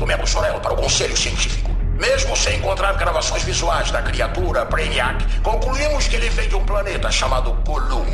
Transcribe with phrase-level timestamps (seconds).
[0.00, 1.70] Tomemos Sorel para o conselho científico.
[1.98, 7.12] Mesmo sem encontrar gravações visuais da criatura Brainiac, concluímos que ele vem de um planeta
[7.12, 8.06] chamado Colum.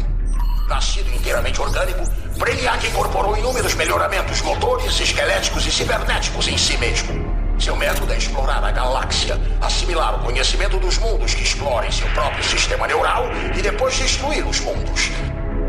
[0.69, 2.03] Nascido inteiramente orgânico,
[2.39, 7.33] Brainiac incorporou inúmeros melhoramentos motores, esqueléticos e cibernéticos em si mesmo.
[7.57, 12.43] Seu método é explorar a galáxia, assimilar o conhecimento dos mundos que explorem seu próprio
[12.43, 13.27] sistema neural
[13.57, 15.13] e depois destruir os mundos.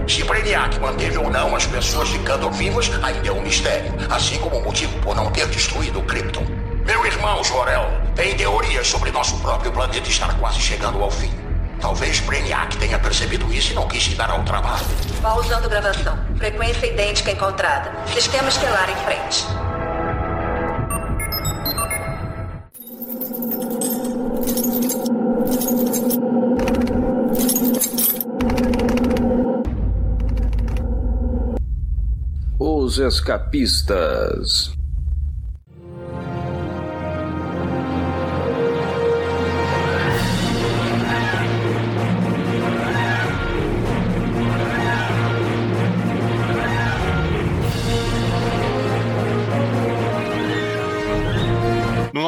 [0.08, 4.58] Se Brainiac manteve ou não as pessoas ficando vivas ainda é um mistério, assim como
[4.58, 6.45] o motivo por não ter destruído Krypton.
[6.86, 11.30] Meu irmão Jorel tem teorias sobre nosso próprio planeta estar quase chegando ao fim.
[11.81, 14.86] Talvez Brainiac tenha percebido isso e não quis se dar ao trabalho.
[15.22, 16.17] Pausando gravação.
[16.38, 17.92] Frequência idêntica encontrada.
[18.14, 19.45] Sistema estelar em frente.
[33.00, 34.77] Escapistas.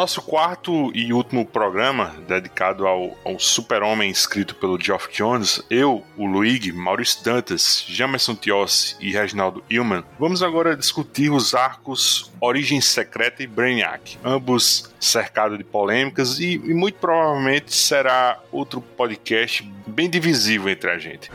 [0.10, 6.26] Nosso quarto e último programa, dedicado ao, ao super-homem escrito pelo Geoff Jones, eu, o
[6.26, 13.44] Luigi, Maurício Dantas, Jamerson Tiossi e Reginaldo Hillman, vamos agora discutir os arcos Origem Secreta
[13.44, 20.70] e Brainiac, ambos cercados de polêmicas e, e muito provavelmente será outro podcast bem divisível
[20.70, 21.30] entre a gente.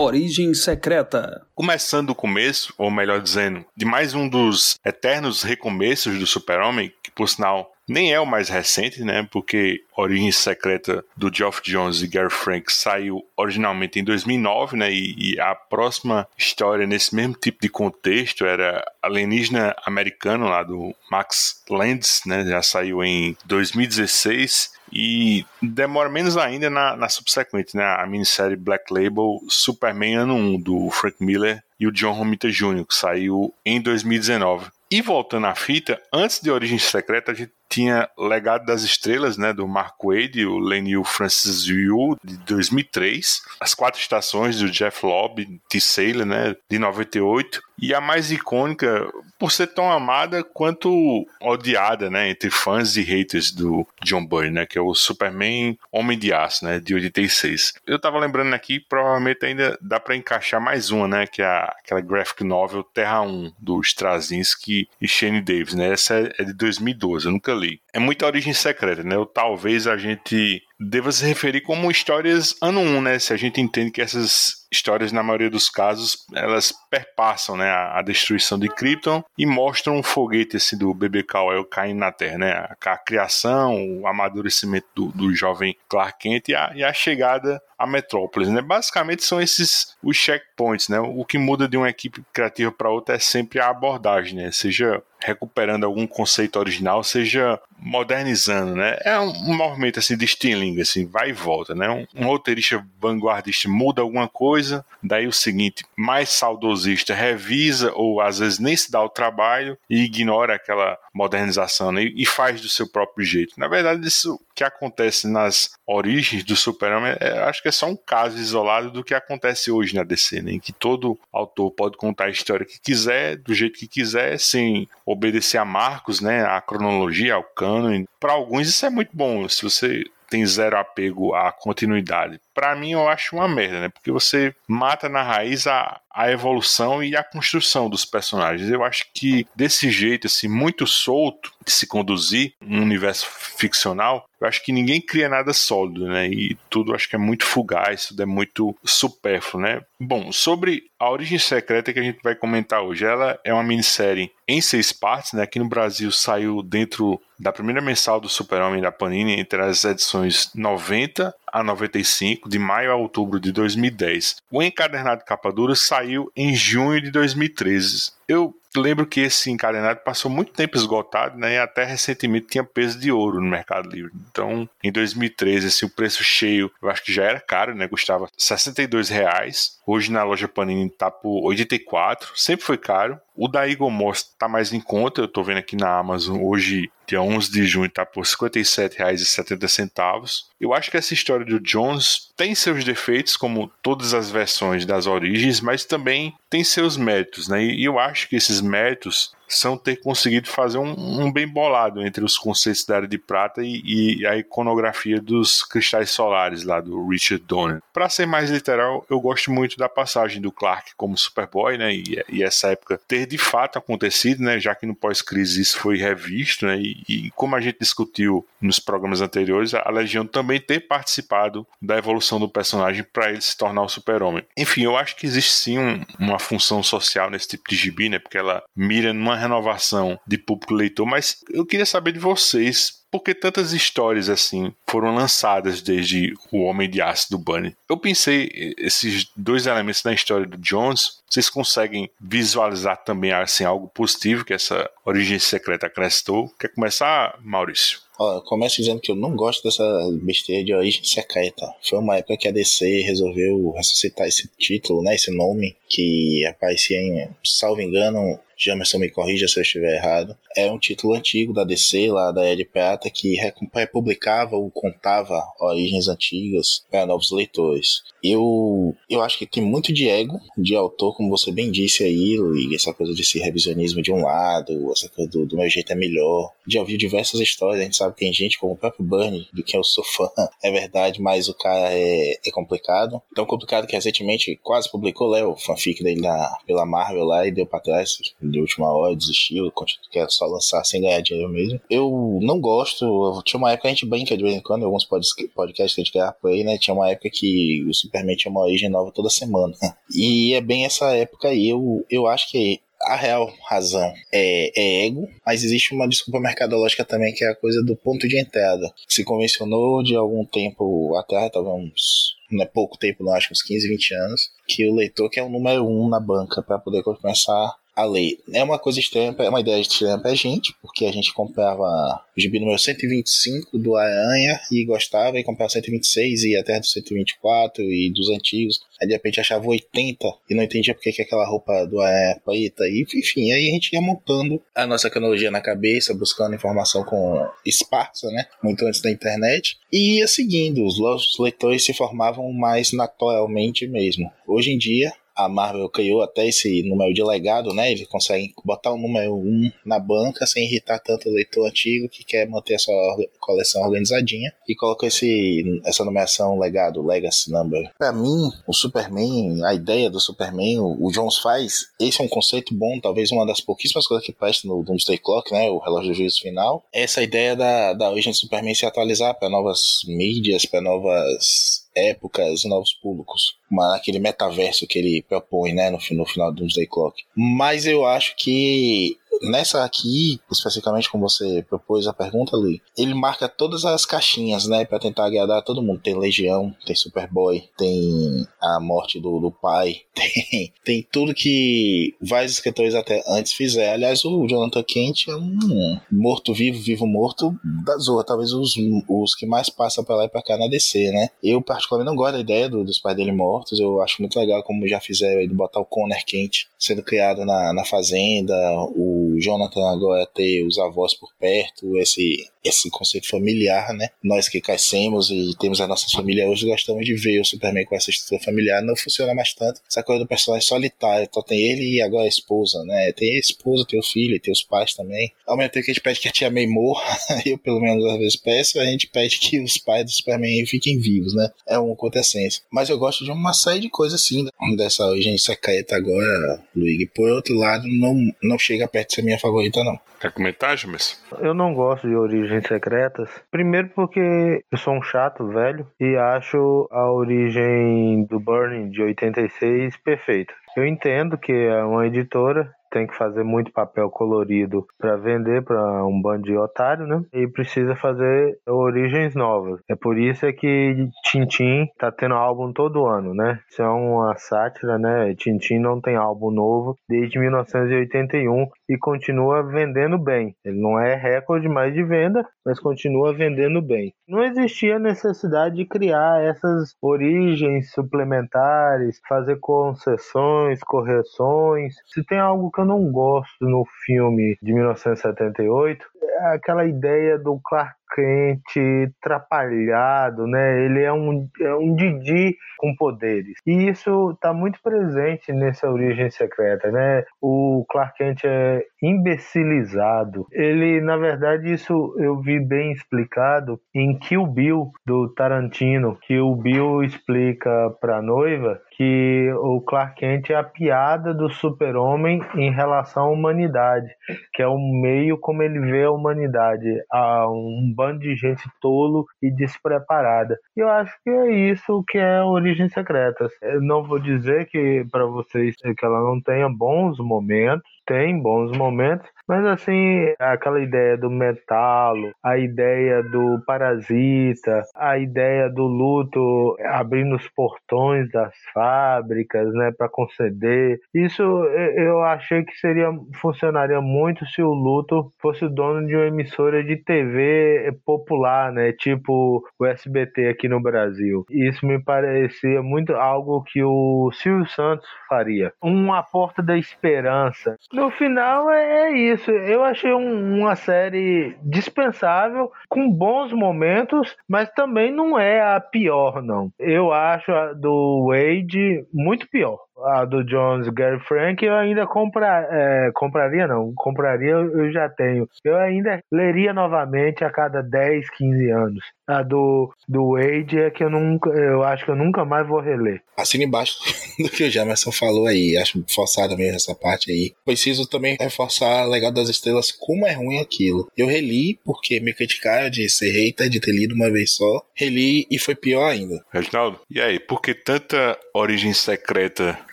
[0.00, 1.46] Origem Secreta.
[1.54, 7.10] Começando o começo, ou melhor dizendo, de mais um dos eternos recomeços do Super-Homem, que
[7.10, 9.28] por sinal nem é o mais recente, né?
[9.30, 14.90] Porque Origem Secreta do Geoff Jones e Gary Frank saiu originalmente em 2009, né?
[14.90, 20.94] E, e, a próxima história nesse mesmo tipo de contexto era Alienígena Americano lá do
[21.10, 22.46] Max Landis, né?
[22.46, 27.84] Já saiu em 2016 e demora menos ainda na, na subsequente, né?
[27.84, 32.84] A minissérie Black Label Superman Ano 1, do Frank Miller e o John Romita Jr.,
[32.84, 34.70] que saiu em 2019.
[34.90, 39.52] E voltando à fita, antes de Origem Secreta, a gente tinha Legado das Estrelas, né,
[39.52, 45.46] do Mark Wade, o Lenil Francis Yu, de 2003, As Quatro Estações, do Jeff Lobb,
[45.68, 45.80] T.
[45.80, 52.28] Saylor, né, de 98, e a mais icônica, por ser tão amada quanto odiada, né,
[52.28, 56.64] entre fãs e haters do John Byrne, né, que é o Superman Homem de Aço,
[56.64, 57.74] né, de 86.
[57.86, 62.00] Eu tava lembrando aqui, provavelmente ainda dá para encaixar mais uma, né, que é aquela
[62.00, 67.32] graphic novel Terra 1, do Straczynski e Shane Davis, né, essa é de 2012, eu
[67.32, 67.80] nunca li.
[67.92, 72.80] É muita origem secreta, né, ou talvez a gente deva se referir como histórias ano
[72.80, 77.56] 1, né, se a gente entende que essas histórias, na maioria dos casos, elas perpassam
[77.56, 81.98] né, a, a destruição de Krypton e mostram um foguete assim, do bebê Kal-El caindo
[81.98, 82.52] na Terra, né?
[82.52, 87.60] A, a criação, o amadurecimento do, do jovem Clark Kent e a, e a chegada
[87.76, 88.48] à metrópole.
[88.48, 88.62] Né?
[88.62, 90.88] Basicamente são esses os checkpoints.
[90.88, 91.00] Né?
[91.00, 94.52] O que muda de uma equipe criativa para outra é sempre a abordagem, né?
[94.52, 98.98] seja recuperando algum conceito original, seja modernizando, né?
[99.02, 101.88] É um, movimento assim de stealing, assim, vai e volta, né?
[101.88, 108.38] Um, um, roteirista vanguardista muda alguma coisa, daí o seguinte, mais saudosista revisa ou às
[108.38, 112.02] vezes nem se dá o trabalho e ignora aquela modernização né?
[112.02, 113.54] e faz do seu próprio jeito.
[113.58, 117.96] Na verdade, isso que acontece nas origens do Super-Homem, é, acho que é só um
[117.96, 120.52] caso isolado do que acontece hoje na DC, né?
[120.52, 124.86] em que todo autor pode contar a história que quiser, do jeito que quiser, sem
[125.06, 126.44] obedecer a marcos, né?
[126.44, 128.04] a cronologia, ao canon.
[128.18, 132.38] Para alguns isso é muito bom, se você tem zero apego à continuidade.
[132.60, 133.88] Para mim, eu acho uma merda, né?
[133.88, 138.68] Porque você mata na raiz a, a evolução e a construção dos personagens.
[138.68, 144.46] Eu acho que desse jeito, assim, muito solto de se conduzir um universo ficcional, eu
[144.46, 146.26] acho que ninguém cria nada sólido, né?
[146.28, 149.82] E tudo acho que é muito fugaz, tudo é muito supérfluo, né?
[149.98, 154.30] Bom, sobre a origem secreta que a gente vai comentar hoje, ela é uma minissérie
[154.48, 155.42] em seis partes, né?
[155.42, 160.50] Aqui no Brasil saiu dentro da primeira mensal do Super-Homem da Panini entre as edições
[160.54, 164.36] 90 a 95, de maio a outubro de 2010.
[164.50, 168.12] O encadernado capa dura saiu em junho de 2013.
[168.30, 171.54] Eu lembro que esse encadenado passou muito tempo esgotado, né?
[171.54, 174.12] E até recentemente tinha peso de ouro no Mercado Livre.
[174.30, 177.88] Então, em 2013, assim, o preço cheio, eu acho que já era caro, né?
[177.88, 179.80] Custava 62 reais.
[179.84, 183.18] Hoje na loja Panini tá por 84, sempre foi caro.
[183.34, 186.88] O da Eagle Moss tá mais em conta, eu tô vendo aqui na Amazon hoje,
[187.06, 190.50] dia 11 de junho, tá por R$ 57,70.
[190.60, 195.06] Eu acho que essa história do Jones tem seus defeitos, como todas as versões das
[195.06, 197.64] origens, mas também tem seus méritos, né?
[197.64, 202.24] E eu acho que esses méritos são ter conseguido fazer um, um, bem bolado entre
[202.24, 207.08] os conceitos da Era de Prata e, e a iconografia dos cristais solares lá do
[207.08, 207.82] Richard Donner.
[207.92, 211.92] Para ser mais literal, eu gosto muito da passagem do Clark como Superboy, né?
[211.94, 214.58] E, e, essa época ter de fato acontecido, né?
[214.58, 216.78] Já que no pós-crise isso foi revisto, né?
[216.78, 221.96] E, e, como a gente discutiu nos programas anteriores, a Legião também ter participado da
[221.96, 224.44] evolução do personagem para ele se tornar o Super-Homem.
[224.56, 228.18] Enfim, eu acho que existe sim um, uma função social nesse tipo de gibi, né?
[228.18, 233.20] Porque ela mira numa renovação de público leitor, mas eu queria saber de vocês por
[233.20, 237.74] que tantas histórias assim foram lançadas desde O Homem de Aço do Bunny.
[237.88, 243.88] Eu pensei esses dois elementos da história do Jones, vocês conseguem visualizar também assim algo
[243.88, 246.48] positivo que essa origem secreta acrescentou?
[246.58, 247.98] Quer começar, Maurício?
[248.18, 249.82] Eu começo dizendo que eu não gosto dessa
[250.22, 251.74] besteira de origem secreta.
[251.82, 257.00] Foi uma época que a DC resolveu ressuscitar esse título, né, esse nome, que aparecia
[257.00, 260.36] em, salvo engano, Jamerson me corrija se eu estiver errado.
[260.54, 263.34] É um título antigo da DC, lá da Ed Prata, que
[263.72, 268.02] republicava ou contava origens antigas para novos leitores.
[268.22, 272.36] Eu, eu acho que tem muito de ego de autor, como você bem disse aí,
[272.36, 275.96] Luiz, essa coisa desse revisionismo de um lado, essa coisa do, do meu jeito é
[275.96, 276.52] melhor.
[276.68, 279.62] Já ouvi diversas histórias, a gente sabe que tem gente como o próprio Bernie, do
[279.62, 280.28] que eu sou fã,
[280.62, 283.22] é verdade, mas o cara é, é complicado.
[283.34, 287.50] Tão complicado que recentemente quase publicou, né, o fanfic dele na, pela Marvel lá e
[287.50, 288.18] deu pra trás
[288.50, 289.72] de última hora, desistiu,
[290.10, 291.80] quer só lançar sem ganhar dinheiro mesmo.
[291.88, 295.94] Eu não gosto, tinha uma época a gente brinca de vez em quando, alguns podcasts
[295.94, 296.78] que a gente por aí, né?
[296.78, 299.74] Tinha uma época que o Superman tinha uma origem nova toda semana.
[300.12, 305.06] E é bem essa época aí, eu, eu acho que a real razão é, é,
[305.06, 308.92] ego, mas existe uma desculpa mercadológica também, que é a coisa do ponto de entrada.
[309.08, 312.40] Se convencionou de algum tempo atrás, talvez uns.
[312.50, 315.48] Não é pouco tempo, não acho, uns 15, 20 anos, que o leitor quer o
[315.48, 318.38] número um na banca para poder começar a lei.
[318.52, 322.40] É uma coisa estranha, é uma ideia estranha pra gente, porque a gente comprava o
[322.40, 328.12] gibi número 125 do Aranha e gostava, e comprava 126 e até do 124 e
[328.12, 328.80] dos antigos.
[329.00, 332.40] Aí de repente achava 80 e não entendia porque que aquela roupa do Aranha é
[332.40, 332.84] preta.
[332.88, 337.46] E enfim, aí a gente ia montando a nossa cronologia na cabeça, buscando informação com
[337.64, 338.46] esparsa, né?
[338.62, 339.78] Muito antes da internet.
[339.92, 344.30] E ia seguindo, os leitores se formavam mais naturalmente mesmo.
[344.46, 345.12] Hoje em dia,
[345.44, 347.92] a Marvel criou até esse número de legado, né?
[347.92, 352.24] Eles conseguem botar o número 1 na banca sem irritar tanto o leitor antigo que
[352.24, 352.94] quer manter a sua
[353.38, 357.90] coleção organizadinha e coloca esse, essa numeração legado, Legacy Number.
[357.98, 362.28] Para mim, o Superman, a ideia do Superman, o, o, Jones faz, esse é um
[362.28, 365.70] conceito bom, talvez uma das pouquíssimas coisas que presta no Doomsday Clock, né?
[365.70, 366.84] O relógio do juízo final.
[366.92, 372.64] Essa ideia da, da origem do Superman se atualizar para novas mídias, para novas épocas
[372.64, 373.56] e novos públicos.
[373.94, 377.22] Aquele metaverso que ele propõe, né, no, no final do Doomsday Clock.
[377.34, 383.48] Mas eu acho que nessa aqui, especificamente como você propôs a pergunta, Luiz, ele marca
[383.48, 386.00] todas as caixinhas, né, para tentar agradar todo mundo.
[386.00, 392.52] Tem Legião, tem Superboy, tem a morte do, do pai, tem, tem tudo que vários
[392.52, 393.94] escritores até antes fizeram.
[393.94, 398.74] Aliás, o Jonathan Kent é um morto-vivo, vivo-morto da Zorra, talvez os,
[399.08, 401.28] os que mais passam para lá e para cá na DC, né?
[401.42, 404.62] Eu, particularmente, não gosto da ideia do, dos pais dele mortos, eu acho muito legal
[404.62, 408.54] como já fizeram de botar o Connor Kent sendo criado na, na Fazenda,
[408.94, 414.08] o all Jonathan agora ter os avós por perto, esse, esse conceito familiar, né?
[414.22, 417.94] Nós que crescemos e temos a nossa família hoje, gostamos de ver o Superman com
[417.94, 419.80] essa estrutura familiar, não funciona mais tanto.
[419.88, 423.12] Essa coisa do personagem solitário, então tem ele e agora a esposa, né?
[423.12, 425.32] Tem a esposa, tem o filho, tem os pais também.
[425.46, 428.04] Ao mesmo tempo que a gente pede que a tia May morra, eu pelo menos
[428.04, 431.50] às vezes peço, a gente pede que os pais do Superman fiquem vivos, né?
[431.66, 432.62] É uma acontecência.
[432.70, 434.50] Mas eu gosto de uma série de coisas assim, né?
[434.76, 437.06] dessa origem secreta agora, Luigi.
[437.06, 439.98] Por outro lado, não, não chega perto de ser minha favorita, não.
[440.20, 441.22] Quer comentar, James?
[441.38, 443.30] Eu não gosto de origens secretas.
[443.50, 449.96] Primeiro porque eu sou um chato velho e acho a origem do Burning de 86
[449.98, 450.52] perfeita.
[450.76, 456.04] Eu entendo que é uma editora tem que fazer muito papel colorido para vender para
[456.04, 457.22] um bando de otário, né?
[457.32, 459.80] E precisa fazer origens novas.
[459.88, 463.60] É por isso é que Tintin tá tendo álbum todo ano, né?
[463.70, 465.34] Isso é uma sátira, né?
[465.36, 470.56] Tintin não tem álbum novo desde 1981 e continua vendendo bem.
[470.64, 474.12] Ele não é recorde mais de venda, mas continua vendendo bem.
[474.28, 481.94] Não existia necessidade de criar essas origens suplementares, fazer concessões, correções.
[482.06, 487.60] Se tem algo que eu não gosto no filme de 1978, é aquela ideia do
[487.64, 490.84] Clark Kent trapalhado, né?
[490.84, 493.54] Ele é um, é um Didi com poderes.
[493.66, 497.24] E isso está muito presente nessa origem secreta, né?
[497.40, 500.46] O Clark Kent é imbecilizado.
[500.50, 506.54] Ele, na verdade, isso eu vi bem explicado em Kill Bill do Tarantino, que o
[506.54, 512.70] Bill explica para a noiva que o Clark Kent é a piada do super-homem em
[512.70, 514.06] relação à humanidade,
[514.52, 519.24] que é o meio como ele vê a humanidade, a um bando de gente tolo
[519.42, 520.58] e despreparada.
[520.76, 523.50] E eu acho que é isso que é Origens Secretas.
[523.62, 528.76] Eu não vou dizer que para vocês que ela não tenha bons momentos, tem bons
[528.76, 536.76] momentos, mas assim, aquela ideia do metalo, a ideia do parasita, a ideia do luto
[536.86, 540.98] abrindo os portões das fábricas, né, para conceder.
[541.14, 546.82] Isso eu achei que seria funcionaria muito se o luto fosse dono de uma emissora
[546.82, 551.44] de TV popular, né, tipo o SBT aqui no Brasil.
[551.48, 555.72] Isso me parecia muito algo que o Silvio Santos faria.
[555.80, 559.50] Uma porta da esperança no final é, é isso.
[559.50, 566.42] Eu achei um, uma série dispensável, com bons momentos, mas também não é a pior,
[566.42, 566.72] não.
[566.78, 572.66] Eu acho a do Wade muito pior a do Jones Gary Frank eu ainda compra,
[572.70, 575.48] é, compraria não, compraria eu já tenho.
[575.64, 579.04] Eu ainda leria novamente a cada 10, 15 anos.
[579.26, 582.80] A do, do Wade é que eu nunca, eu acho que eu nunca mais vou
[582.80, 583.22] reler.
[583.36, 583.96] Assina embaixo
[584.42, 587.52] do que o Jamerson falou aí, acho forçada mesmo essa parte aí.
[587.64, 591.08] Preciso também reforçar Legado das Estrelas, como é ruim aquilo.
[591.16, 594.82] Eu reli porque me criticaram de ser hater, de ter lido uma vez só.
[594.94, 596.44] Reli e foi pior ainda.
[596.52, 599.78] Reginaldo, e aí, por que tanta origem secreta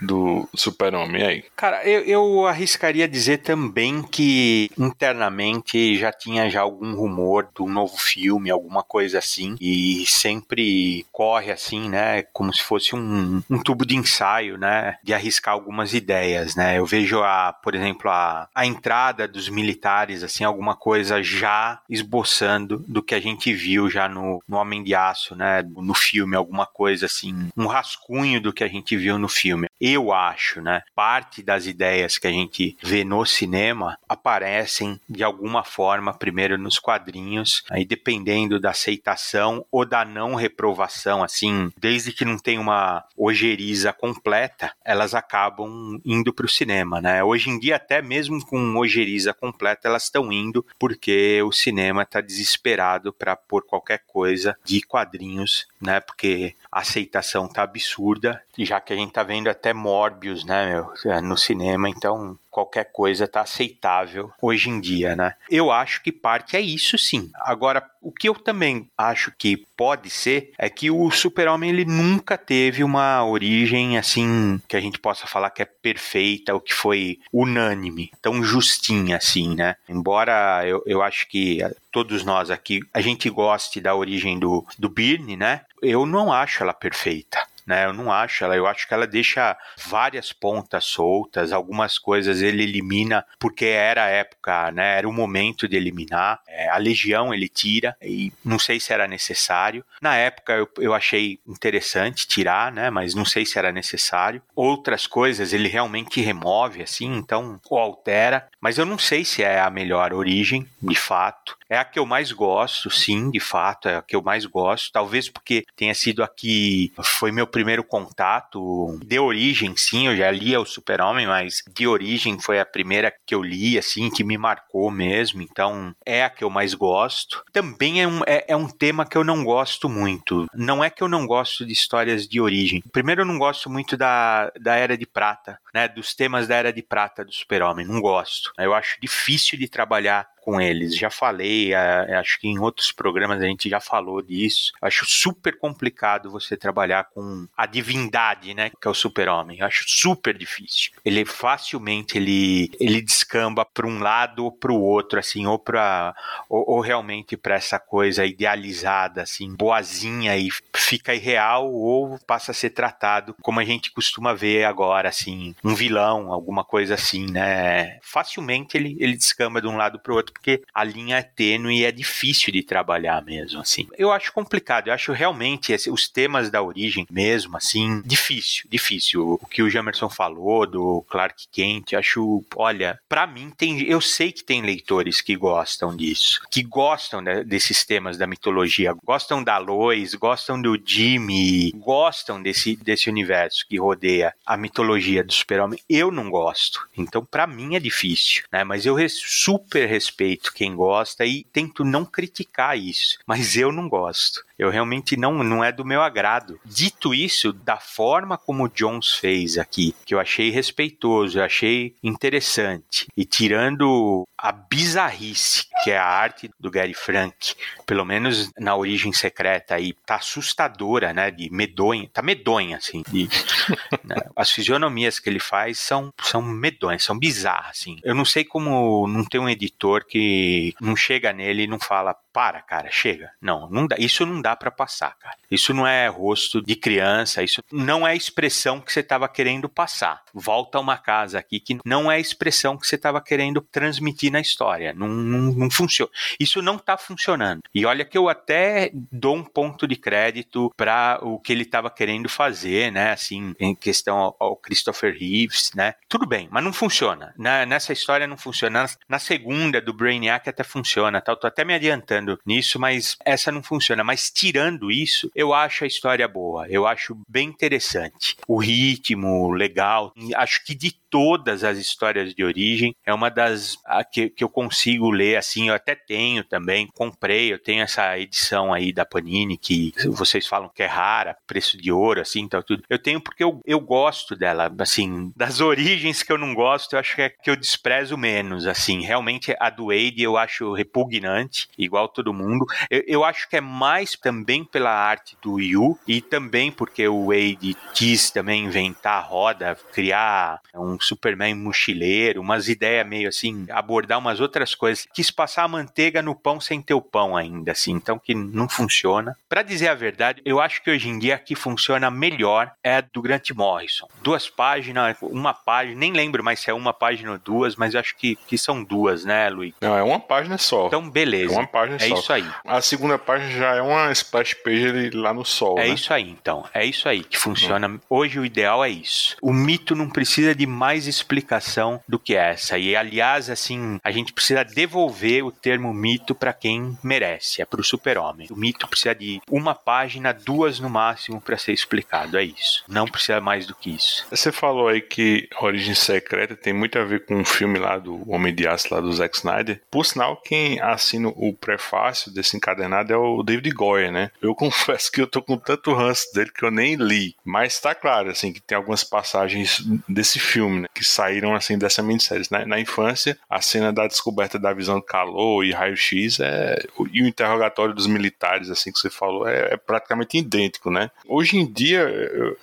[0.01, 1.44] do Super-Homem aí?
[1.56, 7.70] Cara, eu, eu arriscaria dizer também que internamente já tinha já algum rumor de um
[7.70, 13.60] novo filme, alguma coisa assim, e sempre corre assim, né, como se fosse um, um
[13.62, 16.77] tubo de ensaio, né, de arriscar algumas ideias, né.
[16.77, 22.84] Eu vejo a, por exemplo, a, a entrada dos militares, assim, alguma coisa já esboçando
[22.88, 26.66] do que a gente viu já no, no Homem de Aço, né, no filme, alguma
[26.66, 30.82] coisa assim, um rascunho do que a gente viu no filme eu acho, né?
[30.96, 36.79] Parte das ideias que a gente vê no cinema aparecem de alguma forma primeiro nos
[36.79, 43.03] quadrinhos, aí dependendo da aceitação ou da não reprovação, assim, desde que não tem uma
[43.15, 47.24] ojeriza completa, elas acabam indo para o cinema, né?
[47.24, 52.22] Hoje em dia até mesmo com ojeriza completa elas estão indo porque o cinema está
[52.22, 56.00] desesperado para pôr qualquer coisa de quadrinhos, né?
[56.00, 61.12] Porque a aceitação tá absurda, já que a gente tá vendo até Morbius, né, meu,
[61.12, 65.36] é, no cinema, então qualquer coisa tá aceitável hoje em dia, né?
[65.48, 67.30] Eu acho que parte é isso sim.
[67.36, 72.36] Agora, o que eu também acho que pode ser é que o Super-Homem ele nunca
[72.36, 77.20] teve uma origem assim que a gente possa falar que é perfeita ou que foi
[77.32, 79.76] unânime, tão justinha assim, né?
[79.88, 81.60] Embora eu, eu acho que
[81.92, 85.62] todos nós aqui a gente goste da origem do, do Birne, né?
[85.80, 87.86] Eu não acho ela perfeita né?
[87.86, 89.55] Eu não acho ela, eu acho que ela deixa
[89.86, 94.97] várias pontas soltas, algumas coisas ele elimina porque era a época, né?
[94.97, 96.39] Era o momento de eliminar.
[96.47, 99.83] É, a Legião ele tira e não sei se era necessário.
[100.01, 102.89] Na época eu, eu achei interessante tirar, né?
[102.89, 104.41] Mas não sei se era necessário.
[104.55, 108.47] Outras coisas ele realmente remove, assim, então ou altera.
[108.62, 111.57] Mas eu não sei se é a melhor origem, de fato.
[111.69, 114.91] É a que eu mais gosto, sim, de fato, é a que eu mais gosto.
[114.91, 118.97] Talvez porque tenha sido a que foi meu primeiro contato.
[119.03, 123.36] De origem, sim, eu já lia o Super-Homem, mas de origem foi a primeira que
[123.36, 125.41] eu li, assim, que me marcou mesmo.
[125.41, 127.43] Então, é a que eu mais gosto.
[127.51, 130.45] Também é um, é, é um tema que eu não gosto muito.
[130.53, 132.81] Não é que eu não gosto de histórias de origem.
[132.91, 135.88] Primeiro, eu não gosto muito da, da Era de Prata, né?
[135.88, 137.86] Dos temas da Era de Prata do Super-Homem.
[137.86, 138.51] Não gosto.
[138.57, 140.96] Eu acho difícil de trabalhar com eles.
[140.96, 144.72] Já falei, acho que em outros programas a gente já falou disso.
[144.82, 149.62] Acho super complicado você trabalhar com a divindade, né, que é o super-homem.
[149.62, 150.94] Acho super difícil.
[151.04, 156.16] Ele facilmente ele, ele descamba para um lado ou para o outro, assim, ou para
[156.48, 162.54] ou, ou realmente para essa coisa idealizada, assim, boazinha e fica irreal ou passa a
[162.54, 168.00] ser tratado como a gente costuma ver agora, assim, um vilão, alguma coisa assim, né?
[168.01, 171.79] Facilmente ele, ele descamba de um lado para o outro porque a linha é tênue
[171.79, 173.88] e é difícil de trabalhar mesmo, assim.
[173.98, 179.39] Eu acho complicado, eu acho realmente esse, os temas da origem mesmo, assim, difícil, difícil.
[179.41, 184.32] O que o Jamerson falou do Clark Kent, acho, olha, para mim tem, eu sei
[184.32, 189.58] que tem leitores que gostam disso, que gostam de, desses temas da mitologia, gostam da
[189.58, 195.79] Lois, gostam do Jimmy, gostam desse, desse universo que rodeia a mitologia do super-homem.
[195.89, 198.63] Eu não gosto, então para mim é difícil, né?
[198.63, 203.88] Mas eu res, super respeito quem gosta e tento não criticar isso, mas eu não
[203.88, 204.46] gosto.
[204.58, 206.60] Eu realmente não, não é do meu agrado.
[206.66, 211.96] Dito isso, da forma como o Jones fez aqui, que eu achei respeitoso, eu achei
[212.04, 218.76] interessante, e tirando a bizarrice que é a arte do Gary Frank, pelo menos na
[218.76, 221.32] origem secreta aí, tá assustadora, né?
[221.32, 223.04] De medonha, tá medonha, assim.
[223.08, 223.28] De,
[224.04, 227.98] né, as fisionomias que ele faz são, são medonhas, são bizarras, assim.
[228.04, 232.16] Eu não sei como não tem um editor que não chega nele e não fala,
[232.38, 233.32] para, cara, chega.
[233.41, 235.36] Não, não dá, isso não dá para passar, cara.
[235.50, 240.22] Isso não é rosto de criança, isso não é expressão que você estava querendo passar.
[240.32, 244.39] Volta a uma casa aqui que não é expressão que você estava querendo transmitir na
[244.39, 244.94] história.
[244.94, 246.12] Não, não, não funciona.
[246.39, 247.63] Isso não está funcionando.
[247.74, 251.89] E olha que eu até dou um ponto de crédito para o que ele estava
[251.89, 253.13] querendo fazer, né?
[253.13, 255.96] Assim, em questão ao, ao, Christopher Reeves, né?
[256.08, 257.34] Tudo bem, mas não funciona.
[257.36, 258.86] Na, nessa história não funciona.
[259.10, 261.24] Na segunda do Brainiac até funciona?
[261.27, 264.03] Eu tô até me adiantando nisso, mas essa não funciona.
[264.03, 266.67] Mas tirando isso, eu acho a história boa.
[266.67, 268.36] Eu acho bem interessante.
[268.48, 270.13] O ritmo, legal.
[270.36, 273.77] Acho que de todas as histórias de origem, é uma das
[274.12, 275.69] que, que eu consigo ler assim.
[275.69, 277.51] Eu até tenho também, comprei.
[277.51, 281.91] Eu tenho essa edição aí da Panini que vocês falam que é rara, preço de
[281.91, 282.84] ouro, assim, tal, tudo.
[282.89, 287.00] Eu tenho porque eu, eu gosto dela, assim, das origens que eu não gosto, eu
[287.00, 289.01] acho que é que eu desprezo menos, assim.
[289.01, 292.65] Realmente a do Wade eu acho repugnante, igual todo mundo.
[292.89, 297.27] Eu, eu acho que é mais também pela arte do Yu e também porque o
[297.27, 304.17] Wade quis também inventar a roda, criar um Superman mochileiro, umas ideias meio assim, abordar
[304.17, 305.07] umas outras coisas.
[305.13, 308.67] Quis passar a manteiga no pão sem ter o pão ainda, assim, então que não
[308.67, 309.38] funciona.
[309.47, 312.95] Para dizer a verdade, eu acho que hoje em dia a que funciona melhor é
[312.95, 314.08] a do Grant Morrison.
[314.21, 318.15] Duas páginas, uma página, nem lembro mais se é uma página ou duas, mas acho
[318.15, 319.73] que, que são duas, né, Luiz?
[319.82, 320.88] Não, é uma página só.
[320.88, 321.53] Então, beleza.
[321.53, 322.45] É uma página é isso aí.
[322.65, 325.77] A segunda página já é uma splash page lá no sol.
[325.79, 325.89] É né?
[325.89, 326.65] isso aí, então.
[326.73, 327.99] É isso aí que funciona.
[328.10, 329.36] Hoje o ideal é isso.
[329.41, 332.77] O mito não precisa de mais explicação do que essa.
[332.77, 337.62] E aliás, assim, a gente precisa devolver o termo mito para quem merece.
[337.62, 338.47] É para o super-homem.
[338.51, 342.38] O mito precisa de uma página, duas no máximo para ser explicado.
[342.38, 342.83] É isso.
[342.88, 344.25] Não precisa mais do que isso.
[344.29, 348.29] Você falou aí que Origem Secreta tem muito a ver com um filme lá do
[348.29, 349.81] Homem de Aço, lá do Zack Snyder.
[349.89, 351.87] Por sinal, quem assina o prefácio
[352.32, 354.32] desse encadernado é o David Goyer, né?
[354.41, 357.36] Eu confesso que eu tô com tanto ranço dele que eu nem li.
[357.43, 362.02] Mas tá claro, assim, que tem algumas passagens desse filme, né, que saíram, assim, dessa
[362.02, 362.45] minissérie.
[362.52, 366.78] Na, na infância, a cena da descoberta da visão do calor e raio-x é...
[367.12, 371.10] e o interrogatório dos militares, assim, que você falou, é, é praticamente idêntico, né?
[371.28, 372.08] Hoje em dia,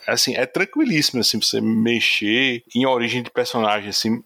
[0.06, 4.22] assim, é tranquilíssimo, assim, você mexer em origem de personagem, assim,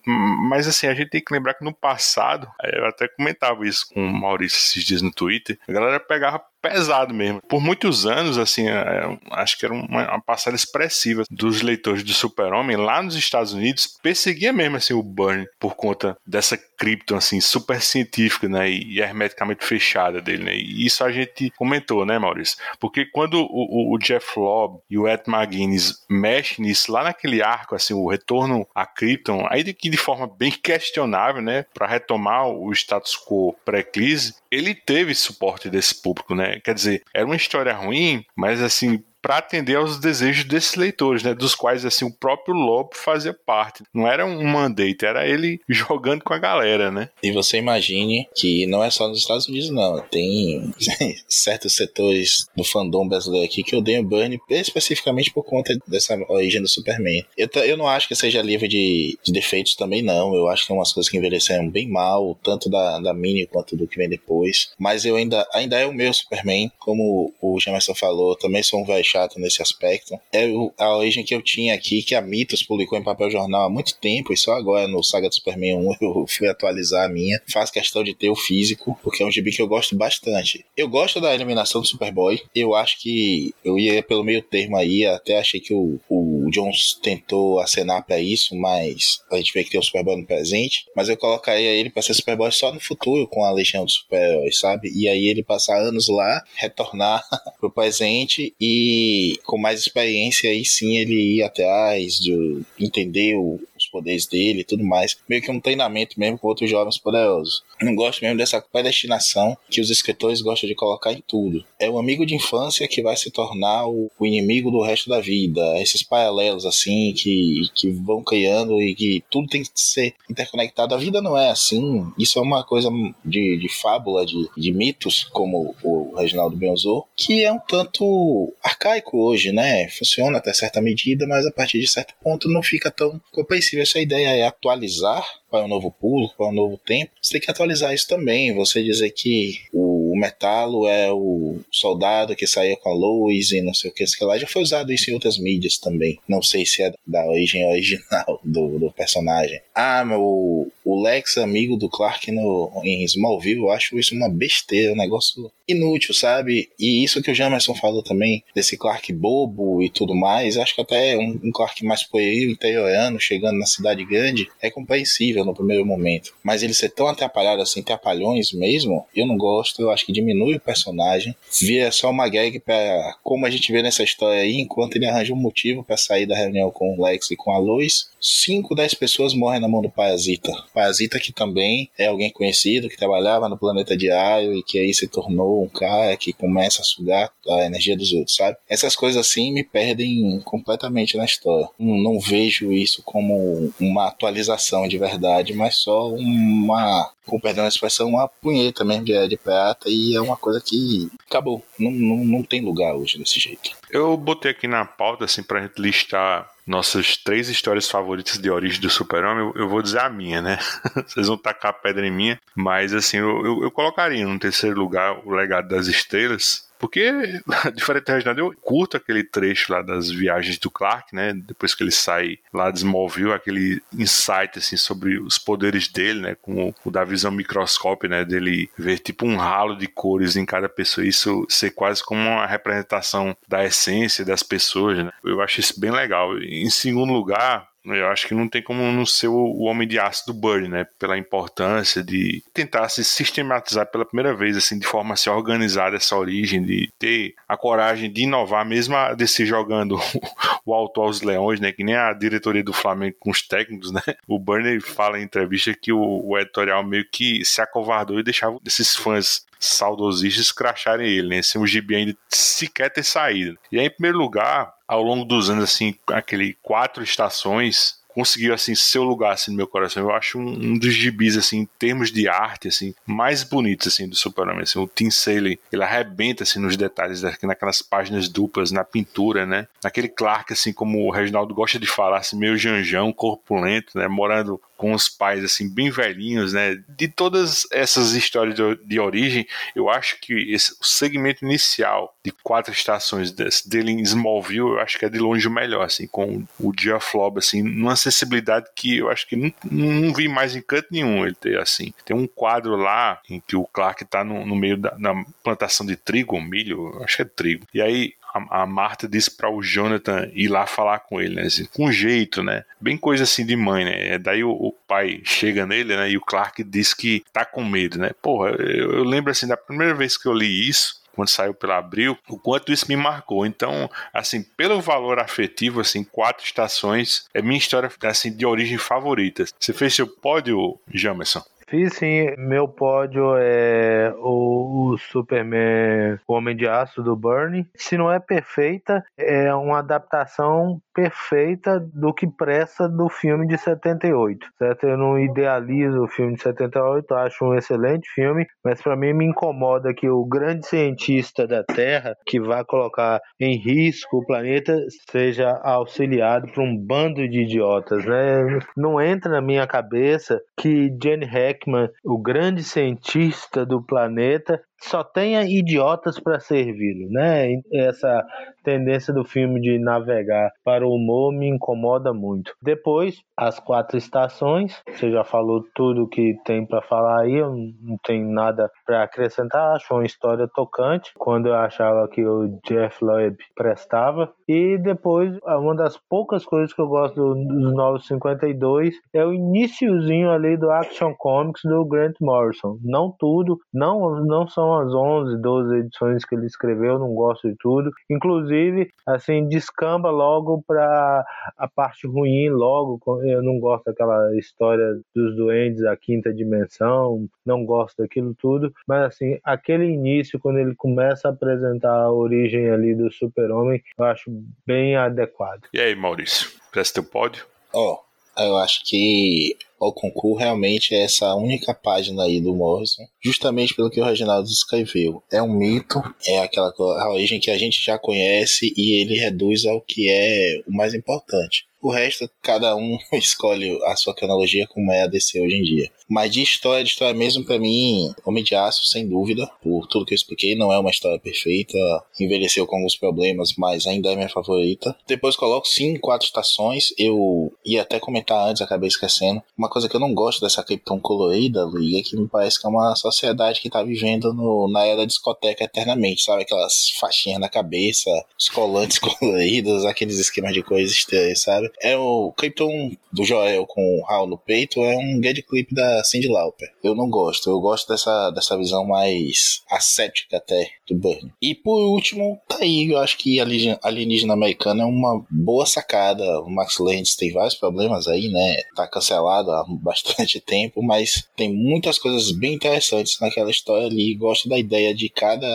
[0.49, 4.05] mas, assim, a gente tem que lembrar que no passado, eu até comentava isso com
[4.05, 7.41] o Maurício esses dias no Twitter, a galera pegava pesado mesmo.
[7.49, 12.03] Por muitos anos, assim, é, é, acho que era uma, uma parcela expressiva dos leitores
[12.03, 17.17] do Super-Homem lá nos Estados Unidos perseguia mesmo assim o Burn por conta dessa Krypton
[17.17, 20.55] assim super científica, né, e hermeticamente fechada dele, né?
[20.55, 22.57] E isso a gente comentou, né, Maurício?
[22.79, 27.75] Porque quando o, o Jeff Lobb e o Ed McGuinness mexem nisso lá naquele arco
[27.75, 32.71] assim, o retorno a Krypton, aí de de forma bem questionável, né, para retomar o
[32.73, 36.48] status quo pré-crise, ele teve suporte desse público, né?
[36.61, 41.35] Quer dizer, era uma história ruim, mas assim, para atender aos desejos desses leitores, né?
[41.35, 43.83] Dos quais assim o próprio Lobo fazia parte.
[43.93, 47.11] Não era um mandate, era ele jogando com a galera, né?
[47.23, 50.01] E você imagine que não é só nos Estados Unidos, não.
[50.01, 50.73] Tem
[51.29, 56.69] certos setores do fandom brasileiro aqui que odeiam Burn especificamente por conta dessa origem do
[56.69, 57.25] Superman.
[57.37, 60.35] Eu, eu não acho que seja livre de, de defeitos também, não.
[60.35, 63.77] Eu acho que tem umas coisas que envelheceram bem mal, tanto da, da Mini quanto
[63.77, 64.71] do que vem depois.
[64.79, 68.85] Mas eu ainda, ainda é o meu Superman, como o Jamerson falou, também sou um
[68.85, 70.19] velho chato nesse aspecto.
[70.33, 73.71] É a origem que eu tinha aqui, que a Mitos publicou em papel jornal há
[73.71, 77.41] muito tempo, e só agora no Saga do Superman 1 eu fui atualizar a minha.
[77.51, 80.65] Faço questão de ter o físico, porque é um gibi que eu gosto bastante.
[80.77, 82.41] Eu gosto da eliminação do Superboy.
[82.55, 86.99] Eu acho que eu ia pelo meio termo aí, até achei que o, o Jones
[87.03, 90.87] tentou acenar para isso, mas a gente vê que tem o Superboy no presente.
[90.95, 94.59] Mas eu colocaria ele para ser Superboy só no futuro, com a Legião dos Super-Heróis,
[94.59, 94.93] sabe?
[94.95, 97.23] E aí ele passar anos lá, retornar
[97.61, 103.61] pro presente e com mais experiência aí sim ele ir atrás de entender o,
[103.99, 105.17] poderes dele e tudo mais.
[105.29, 107.63] Meio que um treinamento mesmo com outros jovens poderosos.
[107.83, 111.65] Não gosto mesmo dessa predestinação que os escritores gostam de colocar em tudo.
[111.79, 115.81] É o amigo de infância que vai se tornar o, inimigo do resto da vida.
[115.81, 120.95] Esses paralelos assim que, que vão criando e que tudo tem que ser interconectado.
[120.95, 122.07] A vida não é assim.
[122.19, 122.91] Isso é uma coisa
[123.25, 129.19] de, de fábula, de, de mitos, como o Reginaldo usou, que é um tanto arcaico
[129.19, 129.89] hoje, né?
[129.89, 133.87] Funciona até certa medida, mas a partir de certo ponto não fica tão compreensível.
[133.89, 137.11] Essa ideia é atualizar para um novo pulo, para um novo tempo.
[137.23, 138.55] Você tem que atualizar isso também.
[138.55, 143.73] Você dizer que o Metalo é o soldado que saía com a luz e não
[143.73, 144.37] sei o que, que lá.
[144.37, 146.19] Já foi usado isso em outras mídias também.
[146.29, 149.59] Não sei se é da origem original do, do personagem.
[149.75, 154.93] Ah, meu, o Lex, amigo do Clark no, em Smallville, eu acho isso uma besteira,
[154.93, 156.71] um negócio inútil, sabe?
[156.79, 160.81] E isso que o Jamerson falou também, desse Clark bobo e tudo mais, acho que
[160.81, 165.85] até um, um Clark mais poeiro, interiorano, chegando na cidade grande, é compreensível no primeiro
[165.85, 166.33] momento.
[166.43, 170.57] Mas ele ser tão atrapalhado assim, atrapalhões mesmo, eu não gosto, eu acho que diminui
[170.57, 174.97] o personagem, vira só uma gag pra, como a gente vê nessa história aí, enquanto
[174.97, 178.11] ele arranja um motivo para sair da reunião com o Lex e com a Lois,
[178.21, 180.53] 5, 10 pessoas morrem na mão do Parasita.
[180.73, 185.07] Parasita que também é alguém conhecido, que trabalhava no planeta diário e que aí se
[185.07, 188.57] tornou um cara que começa a sugar a energia dos outros, sabe?
[188.69, 191.69] Essas coisas assim me perdem completamente na história.
[191.79, 197.69] Não, não vejo isso como uma atualização de verdade, mas só uma, com perdão da
[197.69, 201.63] expressão, uma punheta mesmo de, de prata e é uma coisa que acabou.
[201.79, 203.71] Não, não, não tem lugar hoje desse jeito.
[203.91, 208.81] Eu botei aqui na pauta, assim, pra gente listar nossas três histórias favoritas de origem
[208.81, 210.59] do Super-Homem, eu, vou dizer a minha, né?
[211.07, 215.19] Vocês vão tacar pedra em minha, mas assim, eu, eu, eu colocaria no terceiro lugar
[215.27, 217.13] o Legado das Estrelas, porque,
[217.75, 221.33] diferente do Reginaldo, eu curto aquele trecho lá das viagens do Clark, né?
[221.33, 226.37] Depois que ele sai lá de Smallville, aquele insight, assim, sobre os poderes dele, né?
[226.41, 228.25] Com o da visão microscópio, né?
[228.25, 231.07] Dele ver, tipo, um ralo de cores em cada pessoa.
[231.07, 235.11] Isso ser quase como uma representação da essência das pessoas, né?
[235.25, 236.39] Eu acho isso bem legal.
[236.39, 240.27] Em segundo lugar, eu acho que não tem como não ser o, homem de aço
[240.27, 240.87] do Burn, né?
[240.99, 245.95] Pela importância de tentar se sistematizar pela primeira vez, assim, de forma a se organizar
[245.95, 249.99] essa origem, de ter a coragem de inovar, mesmo a DC jogando
[250.65, 251.73] o alto aos leões, né?
[251.73, 254.03] Que nem a diretoria do Flamengo com os técnicos, né?
[254.27, 258.59] O Burn fala em entrevista que o, o editorial meio que se acovardou e deixava
[258.65, 261.43] esses fãs saudosistas cracharem ele, né?
[261.43, 263.59] Sem o gibi ainda sequer ter saído.
[263.73, 268.75] E aí, em primeiro lugar, ao longo dos anos, assim, aquele quatro estações conseguiu assim
[268.75, 270.03] seu lugar assim no meu coração.
[270.03, 274.09] Eu acho um, um, dos gibis assim em termos de arte assim mais bonitos assim
[274.09, 274.63] do Super-Homem.
[274.63, 279.69] Assim, o Tim Sale, ele arrebenta assim nos detalhes naquelas páginas duplas, na pintura, né?
[279.85, 284.61] Naquele Clark assim como o Reginaldo gosta de falar, assim meio janjão, corpulento, né, morando
[284.79, 286.81] com os pais assim bem velhinhos, né?
[286.89, 292.31] De todas essas histórias de, de origem, eu acho que esse, o segmento inicial de
[292.31, 296.07] quatro estações desse, dele em Smallville, eu acho que é de longe o melhor, assim,
[296.07, 300.63] com o Jeff assim, numa sensibilidade que eu acho que não, não vi mais em
[300.63, 301.93] canto nenhum ele ter assim.
[302.05, 304.97] Tem um quadro lá em que o Clark tá no, no meio da
[305.43, 307.67] plantação de trigo milho, acho que é trigo.
[307.75, 311.43] E aí a, Marta disse para o Jonathan ir lá falar com ele, né?
[311.43, 312.65] Assim, com jeito, né?
[312.81, 314.19] Bem coisa assim de mãe, né?
[314.19, 316.11] Daí o, o, pai chega nele, né?
[316.11, 318.11] E o Clark diz que tá com medo, né?
[318.21, 321.79] Porra, eu, eu lembro assim, da primeira vez que eu li isso, quando saiu pela
[321.79, 323.45] Abril, o quanto isso me marcou.
[323.45, 329.45] Então, assim, pelo valor afetivo, assim, quatro estações é minha história assim de origem favorita.
[329.59, 331.43] Você fez seu pódio, Jamerson?
[331.69, 337.69] Fiz sim, meu pódio é o, o Superman o Homem de Aço do Bernie.
[337.75, 344.45] Se não é perfeita, é uma adaptação perfeita do que presta do filme de 78,
[344.59, 344.85] certo?
[344.85, 349.25] Eu não idealizo o filme de 78, acho um excelente filme, mas para mim me
[349.25, 354.77] incomoda que o grande cientista da Terra que vai colocar em risco o planeta
[355.09, 358.59] seja auxiliado por um bando de idiotas, né?
[358.77, 365.43] Não entra na minha cabeça que Jenny Hackman, o grande cientista do planeta, só tenha
[365.45, 367.61] idiotas para servi-lo, né?
[367.73, 368.25] Essa
[368.63, 372.53] tendência do filme de navegar para o humor me incomoda muito.
[372.63, 377.97] Depois, as quatro estações, você já falou tudo que tem para falar aí, eu não
[378.05, 383.37] tenho nada para acrescentar, acho uma história tocante, quando eu achava que o Jeff Loeb
[383.55, 384.33] prestava.
[384.49, 390.31] E depois, uma das poucas coisas que eu gosto dos Novos 52 é o iníciozinho
[390.31, 392.79] ali do Action Comics do Grant Morrison.
[392.83, 397.57] Não tudo, não, não são as 11, 12 edições que ele escreveu, não gosto de
[397.59, 397.91] tudo.
[398.09, 401.27] Inclusive, assim, descamba logo para
[401.59, 402.99] a parte ruim, logo.
[403.23, 408.73] Eu não gosto daquela história dos duendes, a quinta dimensão, não gosto daquilo tudo.
[408.87, 414.05] Mas, assim, aquele início, quando ele começa a apresentar a origem ali do super-homem, eu
[414.05, 414.31] acho
[414.67, 415.63] bem adequado.
[415.73, 417.45] E aí, Maurício, presta teu pódio?
[417.73, 423.05] Ó, oh, eu acho que o concurso realmente é essa única página aí do Morrison,
[423.23, 425.23] justamente pelo que o Reginaldo escreveu.
[425.31, 426.73] É um mito, é aquela
[427.11, 431.67] origem que a gente já conhece e ele reduz ao que é o mais importante.
[431.81, 435.91] O resto, cada um escolhe a sua cronologia como é a DC hoje em dia.
[436.09, 440.07] Mas de história, de história mesmo, para mim, Homem de Aço, sem dúvida, por tudo
[440.07, 441.77] que eu expliquei, não é uma história perfeita,
[442.19, 444.97] envelheceu com alguns problemas, mas ainda é minha favorita.
[445.07, 449.43] Depois coloco sim quatro estações, eu ia até comentar antes, acabei esquecendo.
[449.57, 452.67] Uma coisa que eu não gosto dessa Krypton colorida, Luiz, é que me parece que
[452.67, 456.43] é uma sociedade que tá vivendo no, na era discoteca eternamente, sabe?
[456.43, 461.71] Aquelas faixinhas na cabeça, os colantes coloridos, aqueles esquemas de coisas estranhas, sabe?
[461.83, 465.98] É o Krypton do Joel com o Hal no peito, é um gag clip da
[466.05, 466.69] Cindy Lauper.
[466.83, 471.33] Eu não gosto, eu gosto dessa, dessa visão mais ascética até do Burn.
[471.41, 476.41] E por último, tá aí, eu acho que Alienígena Americana é uma boa sacada.
[476.41, 478.57] O Max Landis tem vários problemas aí, né?
[478.75, 484.15] Tá cancelado há bastante tempo, mas tem muitas coisas bem interessantes naquela história ali.
[484.15, 485.49] Gosto da ideia de cada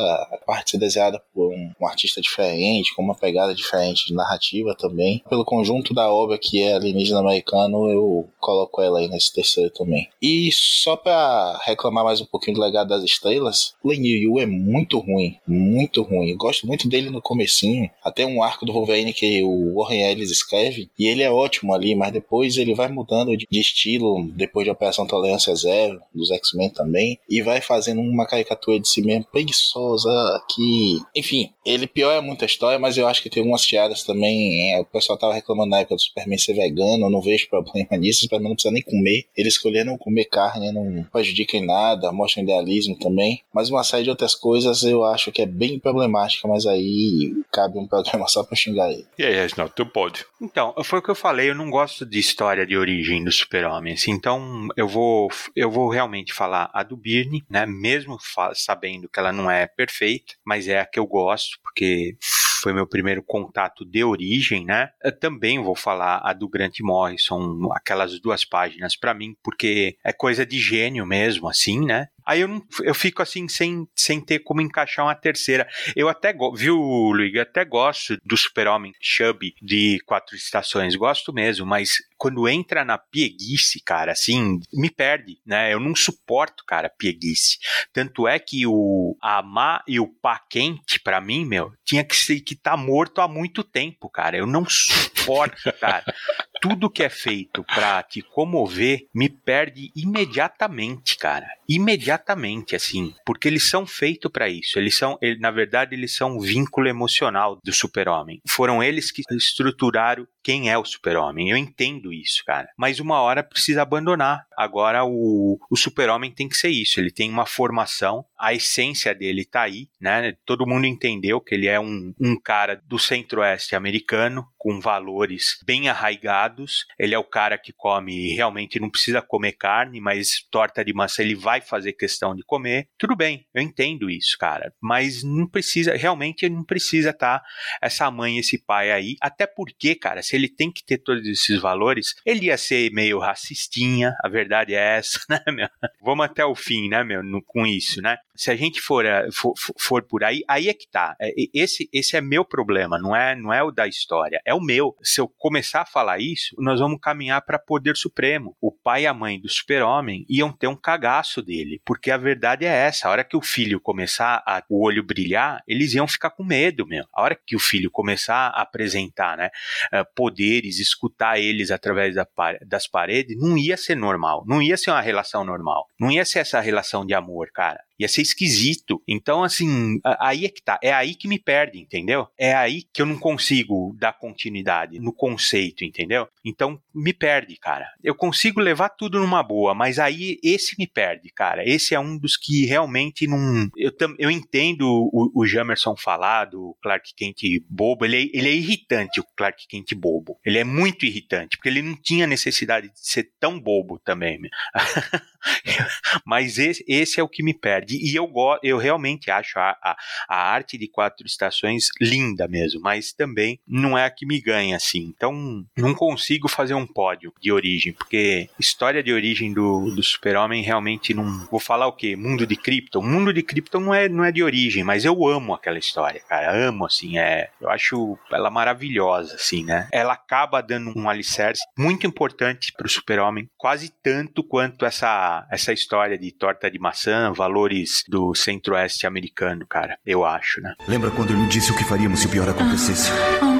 [0.46, 5.24] parte ser desenhada por um, um artista diferente, com uma pegada diferente de narrativa também.
[5.30, 10.08] Pelo conjunto da obra que é Alienígena Americano, eu coloco ela aí nesse terceiro também.
[10.22, 15.00] E só pra reclamar mais um pouquinho do Legado das Estrelas, Lenny Yu é muito
[15.00, 16.30] ruim, muito ruim.
[16.30, 20.32] Eu gosto muito dele no comecinho, até um arco do Wolverine que o Warren Ellis
[20.32, 24.72] escreve, e ele é ótimo ali, mas depois ele vai mudando de, estilo, depois de
[24.72, 30.10] Operação Tolerância Zero, dos X-Men também, e vai fazendo uma caricatura de si mesmo preguiçosa,
[30.54, 31.00] que...
[31.16, 34.82] Enfim, ele piora muito a história, mas eu acho que tem algumas tiadas também, é,
[34.82, 38.20] o pessoal tava reclamando na época do Superman ser vegano, eu não vejo problema nisso,
[38.20, 42.12] o Superman não precisa nem comer, ele escolher não comer carne, não prejudica em nada,
[42.12, 46.48] mostra idealismo também, mas uma série de outras coisas eu acho que é bem problemática,
[46.48, 49.06] mas aí cabe um programa só pra xingar ele.
[49.18, 50.26] E aí, Reginaldo, tu pode.
[50.42, 53.94] Então, foi o que eu falei, eu não gosto de história de origem do super-homem,
[53.94, 58.18] assim, então eu vou, eu vou realmente falar a do Birne, né, mesmo
[58.54, 62.16] sabendo que ela não é perfeita, mas é a que eu gosto, porque
[62.64, 64.90] foi meu primeiro contato de origem, né?
[65.04, 70.14] Eu também vou falar a do Grant Morrison, aquelas duas páginas para mim, porque é
[70.14, 72.08] coisa de gênio mesmo, assim, né?
[72.26, 75.68] Aí eu, não, eu fico assim, sem, sem ter como encaixar uma terceira.
[75.96, 77.40] Eu até, viu, Luigi?
[77.40, 83.82] Até gosto do Super-Homem Chubby de Quatro Estações, gosto mesmo, mas quando entra na pieguice,
[83.84, 85.74] cara, assim, me perde, né?
[85.74, 87.58] Eu não suporto, cara, pieguice.
[87.92, 92.40] Tanto é que o Amar e o Pá Quente, pra mim, meu, tinha que ser
[92.40, 94.38] que tá morto há muito tempo, cara.
[94.38, 96.04] Eu não suporto, cara
[96.64, 101.46] tudo que é feito pra te comover me perde imediatamente, cara.
[101.68, 103.14] Imediatamente, assim.
[103.26, 104.80] Porque eles são feitos para isso.
[104.80, 108.40] Eles são, ele, na verdade, eles são um vínculo emocional do super-homem.
[108.48, 111.50] Foram eles que estruturaram quem é o super-homem.
[111.50, 112.70] Eu entendo isso, cara.
[112.78, 114.46] Mas uma hora precisa abandonar.
[114.58, 117.00] Agora o, o super-homem tem que ser isso.
[117.00, 120.34] Ele tem uma formação, a essência dele tá aí, né?
[120.46, 125.90] Todo mundo entendeu que ele é um, um cara do centro-oeste americano, com valores bem
[125.90, 126.86] arraigados.
[126.98, 131.22] Ele é o cara que come, realmente não precisa comer carne, mas torta de maçã
[131.22, 132.88] ele vai fazer questão de comer.
[132.98, 134.74] Tudo bem, eu entendo isso, cara.
[134.82, 137.46] Mas não precisa, realmente não precisa estar tá
[137.82, 139.16] essa mãe, esse pai aí.
[139.22, 143.20] Até porque, cara, se ele tem que ter todos esses valores, ele ia ser meio
[143.20, 144.43] racistinha, a verdade
[144.74, 145.70] é essa, né, meu?
[146.02, 148.18] Vamos até o fim, né, meu, no, com isso, né?
[148.36, 151.16] Se a gente for, eh, for, for, por aí, aí é que tá.
[151.22, 154.62] É, esse, esse é meu problema, não é, não é o da história, é o
[154.62, 154.96] meu.
[155.04, 158.56] Se eu começar a falar isso, nós vamos caminhar para poder supremo.
[158.60, 162.66] O pai e a mãe do super-homem iam ter um cagaço dele, porque a verdade
[162.66, 163.08] é essa.
[163.08, 166.88] A hora que o filho começar a o olho brilhar, eles iam ficar com medo,
[166.88, 167.06] meu.
[167.14, 169.50] A hora que o filho começar a apresentar, né,
[169.92, 172.28] eh, poderes, escutar eles através da,
[172.66, 176.40] das paredes, não ia ser normal, não ia ser uma relação normal, não ia ser
[176.40, 177.80] essa relação de amor, cara.
[178.00, 179.02] Ia ser esquisito.
[179.08, 180.80] Então, assim, aí é que tá.
[180.82, 182.28] É aí que me perde, entendeu?
[182.38, 186.28] É aí que eu não consigo dar continuidade no conceito, entendeu?
[186.46, 187.88] Então, me perde, cara.
[188.04, 191.68] Eu consigo levar tudo numa boa, mas aí esse me perde, cara.
[191.68, 193.70] Esse é um dos que realmente não.
[193.78, 198.06] Eu, eu entendo o, o Jamerson falar do Clark Kent bobo.
[198.06, 200.38] Ele é, ele é irritante, o Clark Kent bobo.
[200.46, 204.40] Ele é muito irritante, porque ele não tinha necessidade de ser tão bobo também.
[206.26, 207.98] mas esse, esse é o que me perde.
[207.98, 209.96] E eu, eu realmente acho a, a,
[210.28, 214.76] a, arte de quatro estações linda mesmo, mas também não é a que me ganha,
[214.76, 215.12] assim.
[215.16, 220.64] Então, não consigo fazer um pódio de origem, porque história de origem do, do super-homem
[220.64, 221.46] realmente não...
[221.50, 222.16] Vou falar o quê?
[222.16, 223.02] Mundo de Krypton?
[223.02, 226.54] Mundo de Krypton não é, não é de origem, mas eu amo aquela história, cara.
[226.68, 227.50] Amo, assim, é...
[227.60, 229.88] Eu acho ela maravilhosa, assim, né?
[229.92, 236.18] Ela acaba dando um alicerce muito importante pro super-homem, quase tanto quanto essa, essa história
[236.18, 239.98] de torta de maçã, valores do centro-oeste americano, cara.
[240.06, 240.76] Eu acho, né?
[240.88, 243.12] Lembra quando ele me disse o que faríamos se o pior acontecesse?
[243.42, 243.53] Oh não.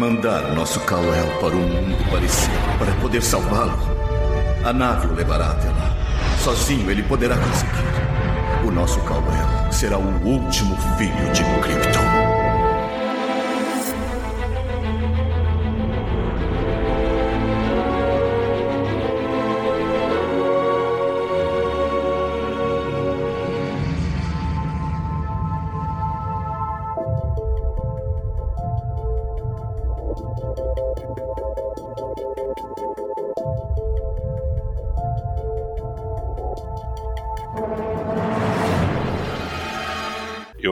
[0.00, 3.78] Mandar nosso Kal-El para um mundo parecido para poder salvá-lo.
[4.64, 5.94] A nave o levará até lá.
[6.42, 8.66] Sozinho ele poderá conseguir.
[8.66, 12.29] O nosso Kal-El será o último filho de Krypton.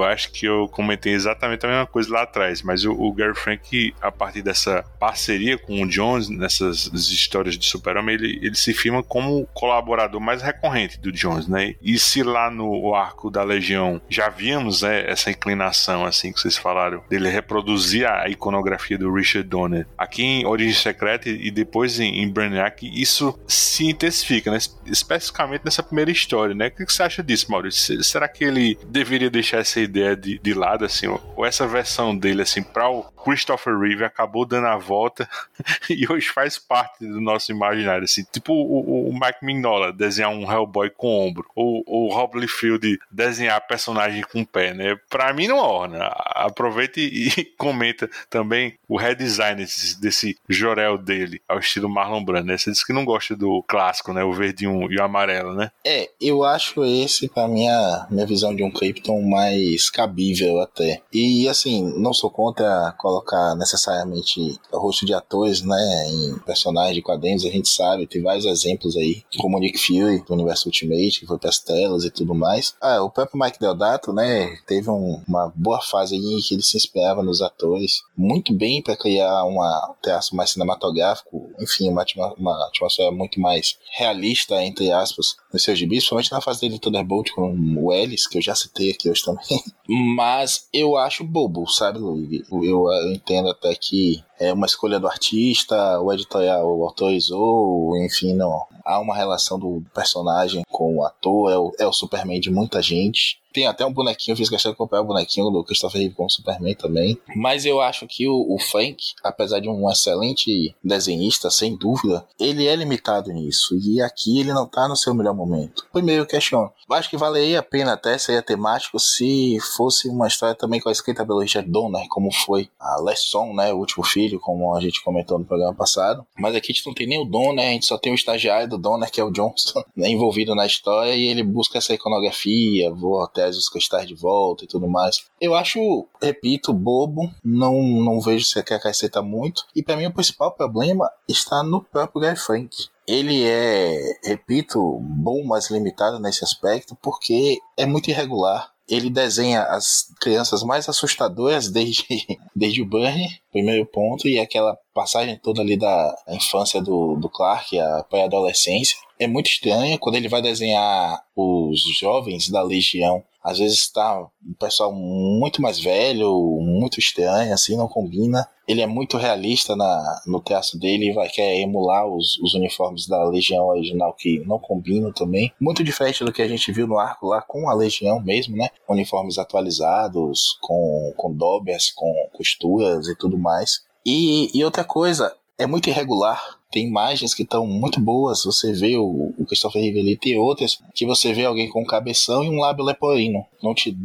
[0.09, 3.95] Acho que eu comentei exatamente a mesma coisa lá atrás, mas o, o Gary Frank,
[4.01, 9.03] a partir dessa parceria com o Jones, nessas histórias de Super-Homem, ele, ele se firma
[9.03, 11.75] como o colaborador mais recorrente do Jones, né?
[11.83, 16.57] E se lá no arco da Legião já víamos né, essa inclinação, assim, que vocês
[16.57, 22.23] falaram, dele reproduzir a iconografia do Richard Donner, aqui em Origem Secreta e depois em,
[22.23, 24.59] em Brainiac, isso se intensifica, né?
[24.87, 26.69] Especificamente nessa primeira história, né?
[26.69, 28.03] O que você acha disso, Maurício?
[28.03, 32.43] Será que ele deveria deixar essa ideia de, de lado, assim, ou essa versão dele,
[32.43, 35.29] assim, para o Christopher Reeve acabou dando a volta
[35.91, 40.51] e hoje faz parte do nosso imaginário, assim, tipo o, o Mike Mignola desenhar um
[40.51, 44.97] Hellboy com ombro, ou o Rob Liefeld desenhar personagem com pé, né?
[45.09, 46.07] Pra mim não orna.
[46.35, 52.47] Aproveita e, e comenta também o redesign desse, desse Jorel dele, ao estilo Marlon Brando,
[52.47, 52.59] né?
[52.59, 54.25] Você disse que não gosta do clássico, né?
[54.25, 55.71] O verde e o amarelo, né?
[55.85, 61.03] É, eu acho esse, pra minha, minha visão de um Krypton mais cabível até.
[61.13, 67.03] E assim, não sou contra colocar necessariamente o rosto de atores, né, em personagens de
[67.03, 71.27] quadrinhos, a gente sabe, tem vários exemplos aí, como Nick Fury, do Universo Ultimate, que
[71.27, 72.75] foi para as telas e tudo mais.
[72.81, 76.63] Ah, o próprio Mike Deodato, né, teve um, uma boa fase aí em que ele
[76.63, 82.05] se inspirava nos atores muito bem para criar uma, um traço mais cinematográfico, enfim, uma,
[82.37, 87.31] uma atmosfera muito mais realista, entre aspas, nos seus gibis, principalmente na fase dele Thunderbolt
[87.33, 89.45] com o Ellis, que eu já citei aqui hoje também.
[89.89, 92.45] Mas eu acho bobo, sabe, Luigi?
[92.53, 98.67] Eu, eu entendo até que é uma escolha do artista, o editorial autorizou, enfim, não.
[98.85, 102.83] Há uma relação do personagem com o ator, é o, é o Superman de muita
[102.83, 103.41] gente.
[103.53, 106.75] Tem até um bonequinho, fiz questão de comprar o bonequinho do Christopher Reeve como Superman
[106.75, 107.19] também.
[107.35, 112.67] Mas eu acho que o, o, Frank, apesar de um excelente desenhista, sem dúvida, ele
[112.67, 113.77] é limitado nisso.
[113.83, 115.87] E aqui ele não tá no seu melhor momento.
[115.93, 116.71] Primeiro, eu questiono.
[116.91, 120.93] Acho que valeria a pena até ser temático se fosse uma história também com a
[120.93, 123.73] escrita pelo Richard Donner, como foi a Lesson, né?
[123.73, 126.27] O último filho, como a gente comentou no programa passado.
[126.39, 128.69] Mas aqui a gente não tem nem o Donner, a gente só tem o estagiário
[128.69, 132.91] do Donner, que é o Johnson, né, envolvido na história, e ele busca essa iconografia,
[132.91, 135.27] vou os cristais de volta e tudo mais.
[135.41, 139.65] Eu acho, repito, bobo, não, não vejo se quer acrescentar muito.
[139.75, 142.89] E para mim o principal problema está no próprio Guy Frank.
[143.07, 148.73] ele é, repito, bom, mas limitado nesse aspecto, porque é muito irregular.
[148.89, 152.05] Ele desenha as crianças mais assustadoras desde,
[152.57, 157.79] desde o Burnie, primeiro ponto, e aquela passagem toda ali da infância do, do Clark,
[157.79, 158.97] a pré-adolescência.
[159.19, 164.53] É muito estranha quando ele vai desenhar os jovens da Legião às vezes está um
[164.59, 168.47] pessoal muito mais velho, muito estranho, assim, não combina.
[168.67, 173.07] Ele é muito realista na, no traço dele e vai querer emular os, os uniformes
[173.07, 175.51] da Legião original que não combinam também.
[175.59, 178.69] Muito diferente do que a gente viu no arco lá com a Legião mesmo, né?
[178.87, 183.83] Uniformes atualizados, com, com dobras, com costuras e tudo mais.
[184.05, 188.45] E, e outra coisa, é muito irregular tem imagens que estão muito boas.
[188.45, 191.87] Você vê o, o Christopher Reeve ali, tem outras que você vê alguém com um
[191.87, 193.45] cabeção e um lábio leporino.
[193.63, 193.97] Não te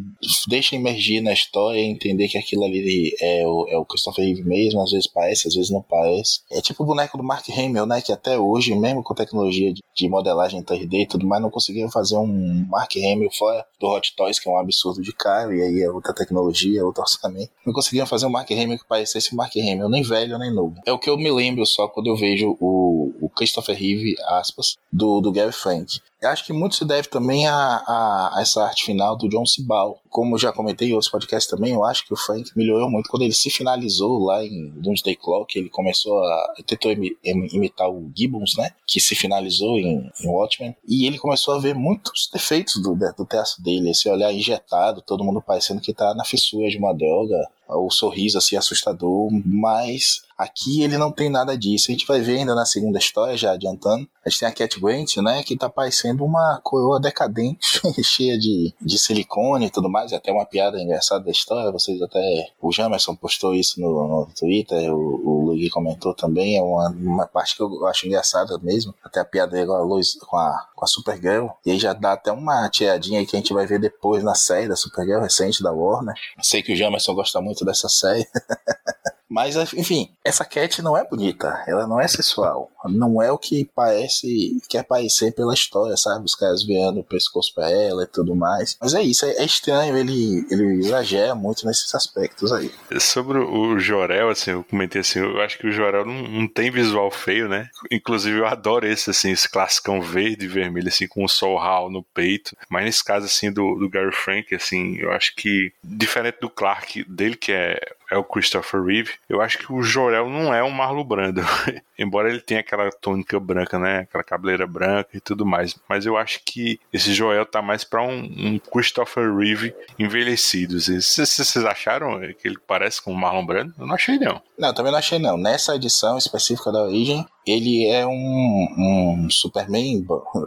[0.47, 4.43] deixa emergir na história e entender que aquilo ali é o, é o Christopher Reeve
[4.43, 4.81] mesmo.
[4.81, 6.41] Às vezes parece, às vezes não parece.
[6.51, 8.01] É tipo o boneco do Mark Hamill, né?
[8.01, 11.89] Que até hoje, mesmo com tecnologia de, de modelagem 3D e tudo mais, não conseguiram
[11.89, 15.61] fazer um Mark Hamill fora do Hot Toys, que é um absurdo de caro, e
[15.61, 17.51] aí é outra tecnologia, outro orçamento.
[17.65, 20.75] Não conseguiram fazer um Mark Hamill que parecesse o Mark Hamill, nem velho nem novo.
[20.85, 24.77] É o que eu me lembro só quando eu vejo o, o Christopher Reeve, aspas,
[24.91, 25.99] do, do Gary Frank.
[26.23, 29.45] Eu acho que muito se deve também a, a, a, essa arte final do John
[29.45, 29.99] Cibal.
[30.09, 33.23] Como já comentei em outros podcasts também, eu acho que o Frank melhorou muito quando
[33.23, 35.59] ele se finalizou lá em Doomsday Clock.
[35.59, 36.53] Ele começou a.
[36.65, 38.71] tentou imitar o Gibbons, né?
[38.87, 40.73] Que se finalizou em, em Watchmen.
[40.87, 43.27] E ele começou a ver muitos defeitos do, do
[43.61, 43.89] dele.
[43.89, 47.35] Esse olhar injetado, todo mundo parecendo que tá na fissura de uma droga.
[47.67, 51.89] O sorriso assim assustador, mas Aqui ele não tem nada disso.
[51.89, 54.05] A gente vai ver ainda na segunda história, já adiantando.
[54.25, 55.41] A gente tem a Cat Grant, né?
[55.41, 60.11] Que tá parecendo uma coroa decadente, cheia de, de silicone e tudo mais.
[60.11, 61.71] É até uma piada engraçada da história.
[61.71, 62.51] Vocês até.
[62.61, 66.57] O Jamerson postou isso no, no Twitter, o, o Luigi comentou também.
[66.57, 68.93] É uma, uma parte que eu acho engraçada mesmo.
[69.03, 71.47] Até a piada com a Luz com a, com a Supergirl.
[71.65, 74.35] E aí já dá até uma tiradinha aí que a gente vai ver depois na
[74.35, 76.15] série da Supergirl recente da Warner.
[76.41, 78.27] Sei que o Jamerson gosta muito dessa série.
[79.33, 83.67] Mas, enfim, essa Cat não é bonita, ela não é sexual, não é o que
[83.73, 86.23] parece, quer parecer pela história, sabe?
[86.23, 88.77] Os caras virando o pescoço pra ela e tudo mais.
[88.79, 92.71] Mas é isso, é, é estranho, ele, ele exagera muito nesses aspectos aí.
[92.99, 96.69] Sobre o Jorel, assim, eu comentei assim, eu acho que o Jorel não, não tem
[96.69, 97.69] visual feio, né?
[97.89, 101.89] Inclusive eu adoro esse, assim, esse classicão verde e vermelho, assim, com o sol Hall
[101.89, 102.55] no peito.
[102.69, 107.03] Mas nesse caso, assim, do, do Gary Frank, assim, eu acho que, diferente do Clark
[107.05, 107.79] dele, que é
[108.13, 109.13] é o Christopher Reeve.
[109.27, 111.41] Eu acho que o Jorel não é um Marlon Brando,
[111.97, 115.75] embora ele tenha aquela tônica branca, né, aquela cabeleira branca e tudo mais.
[115.89, 120.79] Mas eu acho que esse Joel tá mais para um, um, Christopher Reeve envelhecido.
[120.79, 123.73] Vocês acharam que ele parece com o Marlon Brando?
[123.79, 124.41] Eu não achei não.
[124.57, 125.37] Não, também não achei não.
[125.37, 130.05] Nessa edição específica da Origem, ele é um, um Superman,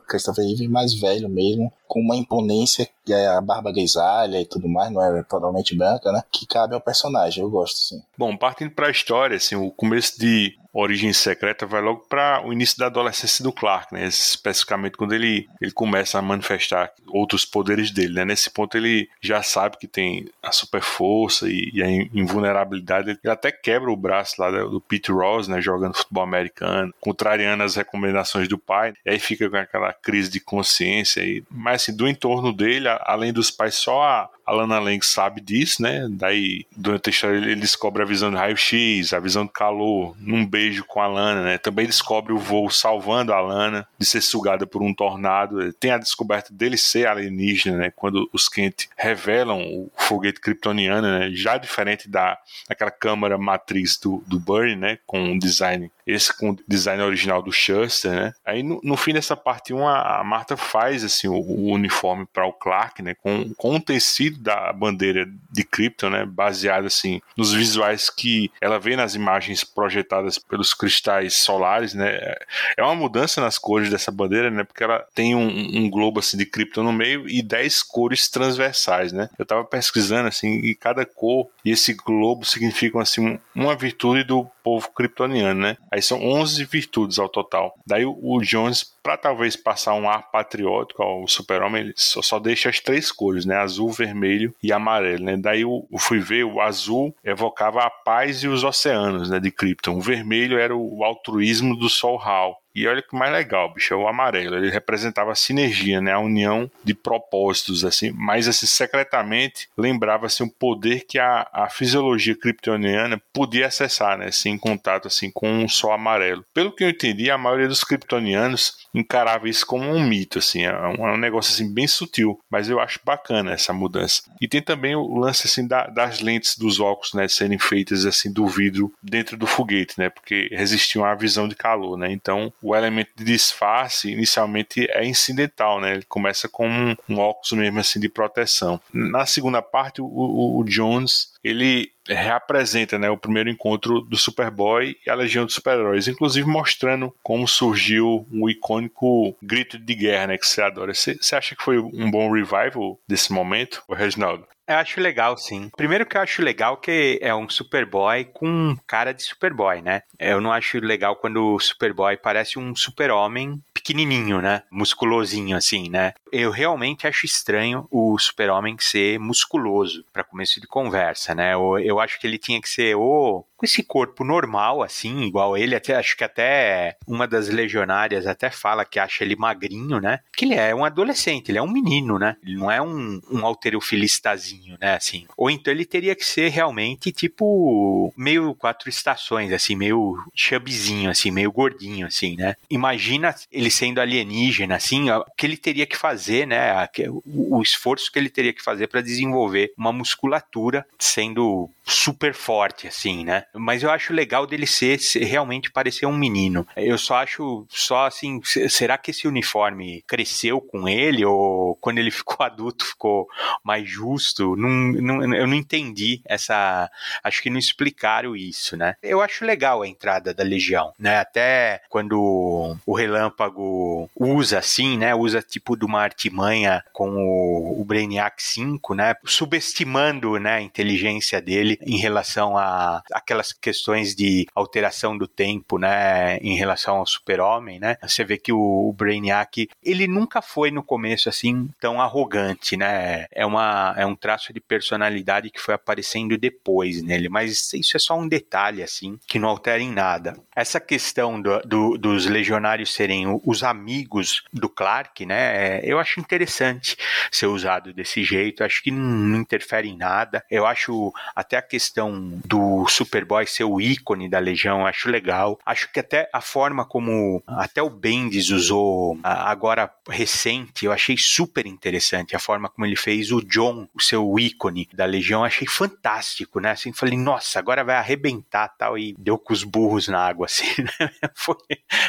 [0.08, 4.68] Christopher Reeve mais velho mesmo, com uma imponência, que é a barba grisalha e tudo
[4.68, 6.22] mais, não é totalmente branca, né?
[6.30, 8.02] Que cabe ao personagem, eu gosto sim.
[8.16, 12.52] Bom, partindo para a história, assim, o começo de Origem Secreta vai logo para o
[12.52, 14.06] início da adolescência do Clark, né?
[14.06, 18.24] Especificamente quando ele, ele começa a manifestar outros poderes dele, né?
[18.24, 23.18] Nesse ponto ele já sabe que tem a super força e, e a invulnerabilidade.
[23.22, 25.60] Ele até quebra o braço lá do Pete Ross, né?
[25.60, 28.92] Jogando futebol americano, contrariando as recomendações do pai.
[29.04, 31.22] E aí fica com aquela crise de consciência.
[31.22, 35.82] E, mas assim, do entorno dele, além dos pais, só a, Lana Lang sabe disso,
[35.82, 36.06] né?
[36.10, 40.46] Daí, durante a história, ele descobre a visão do raio-x, a visão do calor, num
[40.46, 41.58] beijo com a Lana, né?
[41.58, 45.72] Também descobre o voo salvando a Lana de ser sugada por um tornado.
[45.74, 47.92] Tem a descoberta dele ser alienígena, né?
[47.94, 51.30] Quando os Kent revelam o foguete kryptoniano, né?
[51.32, 52.38] Já diferente da
[52.68, 54.98] daquela câmara matriz do, do Burn, né?
[55.06, 58.34] Com um design esse com o design original do Shuster, né?
[58.44, 62.26] Aí no, no fim dessa parte 1, a, a Marta faz assim o, o uniforme
[62.32, 63.14] para o Clark, né?
[63.14, 66.24] Com, com um tecido da bandeira de Krypton, né?
[66.24, 72.36] Baseado assim nos visuais que ela vê nas imagens projetadas pelos cristais solares, né?
[72.76, 74.62] É uma mudança nas cores dessa bandeira, né?
[74.64, 79.12] Porque ela tem um, um globo assim de Krypton no meio e 10 cores transversais,
[79.12, 79.28] né?
[79.38, 84.48] Eu tava pesquisando assim e cada cor e esse globo significam assim uma virtude do
[84.62, 85.76] povo kryptoniano, né?
[85.96, 87.74] Aí são 11 virtudes ao total.
[87.86, 92.68] Daí o Jones para talvez passar um ar patriótico ao Super-Homem, ele só, só, deixa
[92.68, 93.54] as três cores, né?
[93.54, 95.36] Azul, vermelho e amarelo, né?
[95.36, 99.38] Daí eu, eu fui ver, o azul evocava a paz e os oceanos, né?
[99.38, 99.96] De Krypton.
[99.96, 102.60] O vermelho era o altruísmo do Sol Hal.
[102.76, 104.54] E olha que mais legal, bicho, é o amarelo.
[104.54, 106.12] Ele representava a sinergia, né?
[106.12, 108.10] A união de propósitos, assim.
[108.10, 114.26] Mas, assim, secretamente, lembrava, assim, um poder que a, a fisiologia kryptoniana podia acessar, né?
[114.26, 116.44] Assim, em contato, assim, com um sol amarelo.
[116.52, 120.64] Pelo que eu entendi, a maioria dos kryptonianos encarava isso como um mito, assim.
[120.64, 122.38] É um, é um negócio, assim, bem sutil.
[122.50, 124.22] Mas eu acho bacana essa mudança.
[124.40, 127.28] E tem também o lance, assim, da, das lentes dos óculos, né?
[127.28, 130.08] Serem feitas, assim, do vidro dentro do foguete, né?
[130.08, 132.10] Porque resistiam à visão de calor, né?
[132.10, 135.92] Então, o elemento de disfarce inicialmente é incidental, né?
[135.92, 138.80] Ele começa com um, um óculos mesmo assim de proteção.
[138.92, 144.96] Na segunda parte, o, o, o Jones ele reapresenta né, o primeiro encontro do Superboy
[145.04, 150.38] e a Legião dos Super-Heróis, inclusive mostrando como surgiu o icônico grito de guerra né,
[150.38, 150.92] que você adora.
[150.94, 154.46] Você acha que foi um bom revival desse momento, Reginaldo?
[154.68, 155.70] Eu acho legal, sim.
[155.76, 160.02] Primeiro que eu acho legal que é um Superboy com cara de Superboy, né?
[160.18, 164.62] Eu não acho legal quando o Superboy parece um super-homem pequenininho, né?
[164.70, 166.12] Musculosinho, assim, né?
[166.32, 171.54] Eu realmente acho estranho o super-homem ser musculoso para começo de conversa, né?
[171.54, 175.56] Eu, eu acho que ele tinha que ser ou com esse corpo normal, assim, igual
[175.56, 180.20] ele, até acho que até uma das legionárias até fala que acha ele magrinho, né?
[180.36, 182.36] Que ele é um adolescente, ele é um menino, né?
[182.42, 184.94] Ele não é um, um alterofilistazinho, né?
[184.94, 185.26] Assim.
[185.36, 191.30] Ou então ele teria que ser realmente tipo meio quatro estações, assim, meio chubzinho, assim,
[191.30, 192.56] meio gordinho, assim, né?
[192.70, 196.88] Imagina ele sendo alienígena, assim, o que ele teria que fazer, né?
[197.26, 203.24] O esforço que ele teria que fazer para desenvolver uma musculatura sendo super forte, assim,
[203.24, 203.44] né?
[203.54, 206.66] Mas eu acho legal dele ser, realmente parecer um menino.
[206.76, 212.10] Eu só acho, só assim, será que esse uniforme cresceu com ele ou quando ele
[212.16, 213.28] ficou adulto ficou
[213.62, 214.45] mais justo?
[214.54, 216.90] Não, não, eu não entendi essa,
[217.24, 218.94] acho que não explicaram isso, né?
[219.02, 221.18] Eu acho legal a entrada da Legião, né?
[221.18, 225.14] Até quando o Relâmpago usa assim, né?
[225.14, 229.14] Usa tipo de uma artimanha com o, o Brainiac 5, né?
[229.24, 236.36] Subestimando, né, a inteligência dele em relação a aquelas questões de alteração do tempo, né,
[236.38, 237.96] em relação ao super-homem, né?
[238.02, 243.26] Você vê que o, o Brainiac, ele nunca foi no começo assim tão arrogante, né?
[243.32, 248.00] É uma é um traço de personalidade que foi aparecendo depois nele, mas isso é
[248.00, 250.36] só um detalhe assim que não altera em nada.
[250.54, 255.80] Essa questão do, do, dos legionários serem os amigos do Clark, né?
[255.82, 256.96] Eu acho interessante
[257.30, 258.64] ser usado desse jeito.
[258.64, 260.44] Acho que não interfere em nada.
[260.50, 265.58] Eu acho até a questão do Superboy ser o ícone da Legião, acho legal.
[265.64, 271.66] Acho que até a forma como até o Bendis usou agora recente, eu achei super
[271.66, 276.60] interessante a forma como ele fez o John, o seu ícone da Legião, achei fantástico,
[276.60, 276.70] né?
[276.70, 280.82] Assim, falei, nossa, agora vai arrebentar tal e deu com os burros na água assim,
[280.82, 281.10] né?
[281.34, 281.56] Foi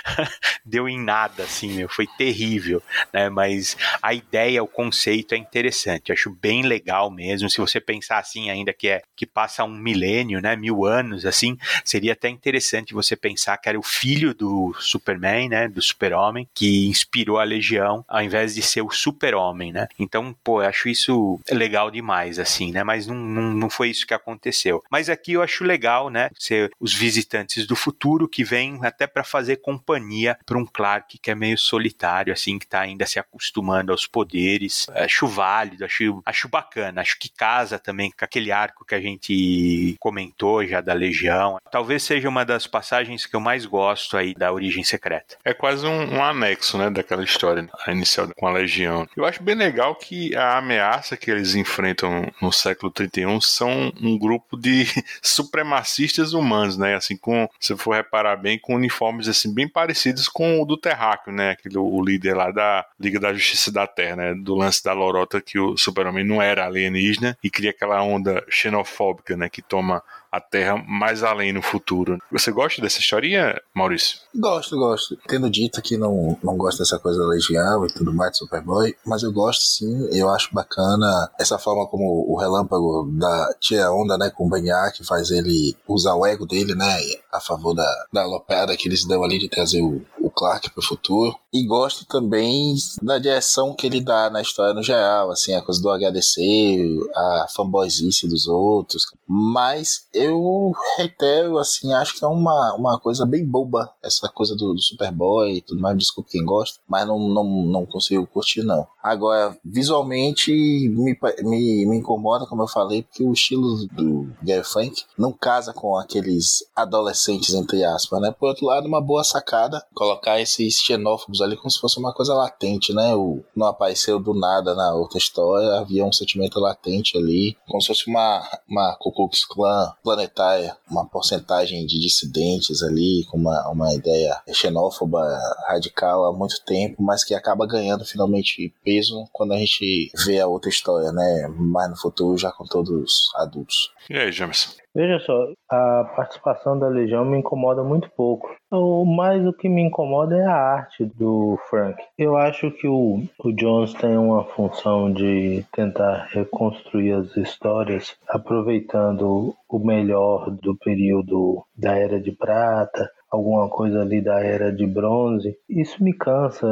[0.65, 2.82] deu em nada assim, meu, foi terrível,
[3.13, 3.30] né?
[3.30, 7.49] Mas a ideia, o conceito é interessante, acho bem legal mesmo.
[7.49, 11.57] Se você pensar assim ainda que é que passa um milênio, né, mil anos, assim,
[11.84, 16.88] seria até interessante você pensar que era o filho do Superman, né, do Super-Homem, que
[16.88, 19.88] inspirou a Legião, ao invés de ser o Super-Homem, né?
[19.99, 22.84] Então, pô, acho isso legal demais, assim, né?
[22.84, 24.84] Mas não, não, não foi isso que aconteceu.
[24.91, 29.24] Mas aqui eu acho legal, né, ser os visitantes do futuro que vêm até para
[29.24, 33.91] fazer companhia para um Clark que é meio solitário, assim, que tá ainda se acostumando
[33.91, 34.88] aos poderes.
[34.93, 39.95] Acho válido, acho, acho bacana, acho que casa também com aquele arco que a gente
[39.99, 41.60] comentou já da Legião.
[41.72, 45.38] Talvez seja uma das passagens que eu mais gosto aí da Origem Secreta.
[45.43, 49.08] É quase um, um anexo, né, daquela história inicial com a Legião.
[49.16, 51.97] Eu acho bem legal que a ameaça que eles enfrentam
[52.41, 54.86] no século 31 são um grupo de
[55.22, 60.62] supremacistas humanos, né, assim, com, se for reparar bem, com uniformes, assim, bem parecidos com
[60.62, 64.34] o do Terráqueo, né, aquele, o líder lá da Liga da Justiça da Terra, né,
[64.34, 69.36] do lance da lorota que o super-homem não era alienígena e cria aquela onda xenofóbica,
[69.36, 72.17] né, que toma a Terra mais além no futuro.
[72.32, 74.19] Você gosta dessa historinha, Maurício?
[74.36, 75.17] Gosto, gosto.
[75.28, 79.23] Tendo dito que não, não gosto dessa coisa da Legião e tudo mais, Superboy, mas
[79.23, 84.30] eu gosto sim, eu acho bacana essa forma como o Relâmpago da tira onda, né,
[84.30, 86.97] com o Banhac, faz ele usar o ego dele, né,
[87.32, 90.01] a favor da, da alopeada que eles dão ali de trazer o
[90.38, 91.35] Clark pro futuro.
[91.51, 95.81] E gosto também da direção que ele dá na história no geral, assim, a coisa
[95.81, 99.03] do agradecer, a fanboyzice dos outros.
[99.27, 104.73] Mas eu reitero, assim, acho que é uma, uma coisa bem boba essa coisa do,
[104.73, 105.97] do Superboy e tudo mais.
[105.97, 108.85] Desculpa quem gosta, mas não, não, não consigo curtir, não.
[109.01, 115.03] Agora, visualmente, me, me, me incomoda, como eu falei, porque o estilo do Gary Frank
[115.17, 118.35] não casa com aqueles adolescentes, entre aspas, né?
[118.38, 122.34] Por outro lado, uma boa sacada colocar esses xenófobos ali como se fosse uma coisa
[122.34, 123.15] latente, né?
[123.15, 127.88] O, não apareceu do nada na outra história, havia um sentimento latente ali, como se
[127.88, 133.93] fosse uma, uma Ku Klux Klan planetária, uma porcentagem de dissidentes ali, com uma, uma
[133.93, 135.25] ideia xenófoba
[135.67, 140.47] radical há muito tempo, mas que acaba ganhando finalmente peso quando a gente vê a
[140.47, 141.47] outra história, né?
[141.57, 143.91] Mais no futuro, já com todos adultos.
[144.09, 144.69] E aí, Jamerson?
[144.98, 148.50] Veja só, a participação da Legião me incomoda muito pouco.
[148.72, 152.02] O mais o que me incomoda é a arte do Frank.
[152.18, 159.54] Eu acho que o, o Jones tem uma função de tentar reconstruir as histórias, aproveitando
[159.70, 165.57] o melhor do período da Era de Prata, alguma coisa ali da era de bronze.
[165.69, 166.67] Isso me cansa,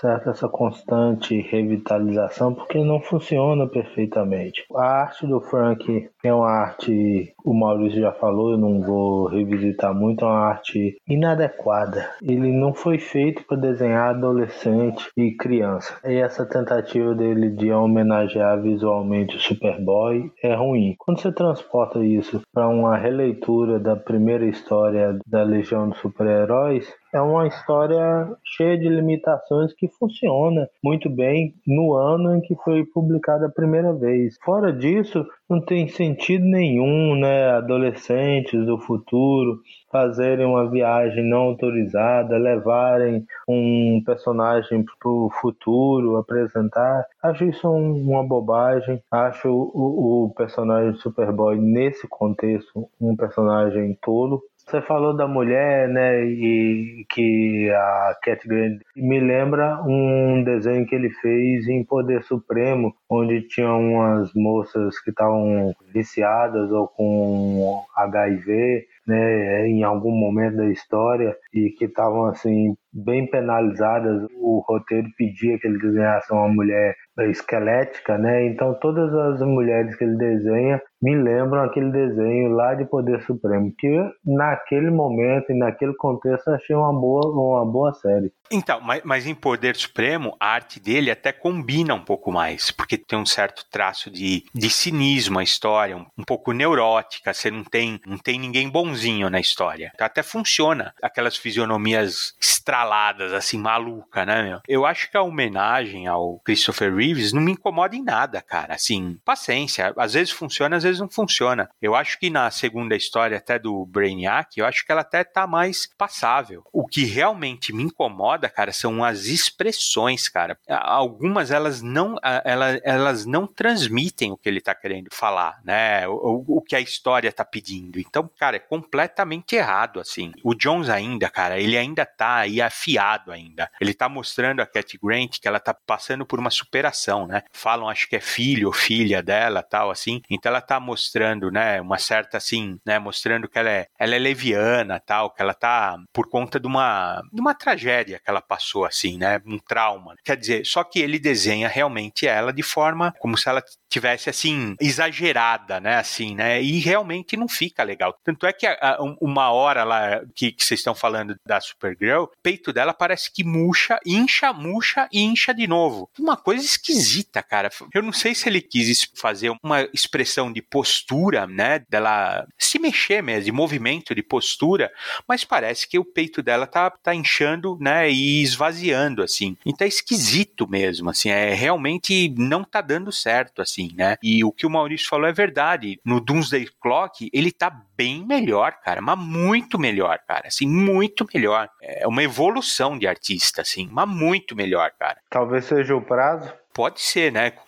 [0.00, 0.30] certo?
[0.30, 4.64] Essa constante revitalização, porque não funciona perfeitamente.
[4.74, 9.94] A arte do Frank é uma arte, o Maurício já falou, eu não vou revisitar
[9.94, 12.08] muito, é uma arte inadequada.
[12.22, 15.94] Ele não foi feito para desenhar adolescente e criança.
[16.04, 20.94] E essa tentativa dele de homenagear visualmente o Superboy é ruim.
[20.98, 27.20] Quando você transporta isso para uma releitura da primeira história da Legião dos super-heróis, é
[27.20, 33.46] uma história cheia de limitações que funciona muito bem no ano em que foi publicada
[33.46, 34.36] a primeira vez.
[34.44, 39.60] Fora disso, não tem sentido nenhum, né, adolescentes do futuro
[39.94, 47.06] fazerem uma viagem não autorizada, levarem um personagem para o futuro, apresentar.
[47.22, 49.00] Acho isso uma bobagem.
[49.08, 54.42] Acho o, o personagem Superboy nesse contexto um personagem tolo.
[54.66, 60.94] Você falou da mulher, né, e que a Cat Grant me lembra um desenho que
[60.94, 68.86] ele fez em Poder Supremo, onde tinha umas moças que estavam viciadas ou com HIV,
[69.06, 74.26] né, em algum momento da história e que estavam assim bem penalizadas.
[74.40, 76.94] O roteiro pedia que ele desenhasse uma mulher
[77.28, 78.46] esquelética, né?
[78.46, 83.70] Então todas as mulheres que ele desenha me lembram aquele desenho lá de Poder Supremo,
[83.76, 88.32] que naquele momento e naquele contexto achei uma boa, uma boa série.
[88.50, 92.96] Então, mas, mas, em Poder Supremo, a arte dele até combina um pouco mais, porque
[92.96, 97.64] tem um certo traço de, de cinismo a história, um, um pouco neurótica, você não
[97.64, 99.90] tem, não tem ninguém bonzinho na história.
[99.94, 104.60] Então, até funciona aquelas fisionomias estraladas, assim, maluca, né, meu?
[104.66, 108.74] Eu acho que a homenagem ao Christopher Reeves não me incomoda em nada, cara.
[108.74, 109.92] Assim, paciência.
[109.98, 111.68] Às vezes funciona, às vezes não funciona.
[111.80, 115.46] Eu acho que na segunda história até do Brainiac, eu acho que ela até tá
[115.46, 116.64] mais passável.
[116.72, 120.58] O que realmente me incomoda cara, são as expressões, cara.
[120.68, 126.06] Algumas elas não, elas, elas não transmitem o que ele tá querendo falar, né?
[126.08, 127.98] O, o que a história tá pedindo.
[127.98, 130.32] Então, cara, é completamente errado, assim.
[130.42, 133.70] O Jones ainda, cara, ele ainda tá aí afiado ainda.
[133.80, 137.42] Ele tá mostrando a Cat Grant que ela tá passando por uma superação, né?
[137.52, 140.22] Falam, acho que é filho ou filha dela, tal, assim.
[140.30, 144.18] Então ela tá mostrando, né, uma certa, assim, né, mostrando que ela é, ela é
[144.18, 148.84] leviana, tal, que ela tá por conta de uma, de uma tragédia que ela passou
[148.84, 149.40] assim, né?
[149.46, 150.14] Um trauma.
[150.24, 154.74] Quer dizer, só que ele desenha realmente ela de forma como se ela tivesse assim
[154.80, 155.96] exagerada, né?
[155.96, 156.62] Assim, né?
[156.62, 158.16] E realmente não fica legal.
[158.24, 162.24] Tanto é que a, a, uma hora lá que, que vocês estão falando da Supergirl,
[162.24, 166.10] o peito dela parece que murcha, incha, murcha e incha de novo.
[166.18, 167.70] Uma coisa esquisita, cara.
[167.92, 171.84] Eu não sei se ele quis fazer uma expressão de postura, né?
[171.88, 174.90] Dela se mexer mesmo, de movimento, de postura,
[175.28, 178.04] mas parece que o peito dela tá, tá inchando, né?
[178.10, 179.56] e esvaziando, assim.
[179.64, 184.16] Então é esquisito mesmo, assim, é realmente não tá dando certo, assim, né?
[184.22, 186.00] E o que o Maurício falou é verdade.
[186.04, 191.68] No Doomsday Clock, ele tá bem melhor, cara, mas muito melhor, cara, assim, muito melhor.
[191.82, 195.18] É uma evolução de artista, assim, mas muito melhor, cara.
[195.30, 196.52] Talvez seja o prazo.
[196.72, 197.52] Pode ser, né?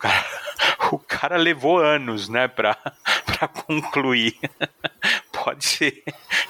[0.93, 2.75] O cara, cara levou anos, né, pra,
[3.25, 4.37] pra concluir.
[5.45, 6.03] Pode ser,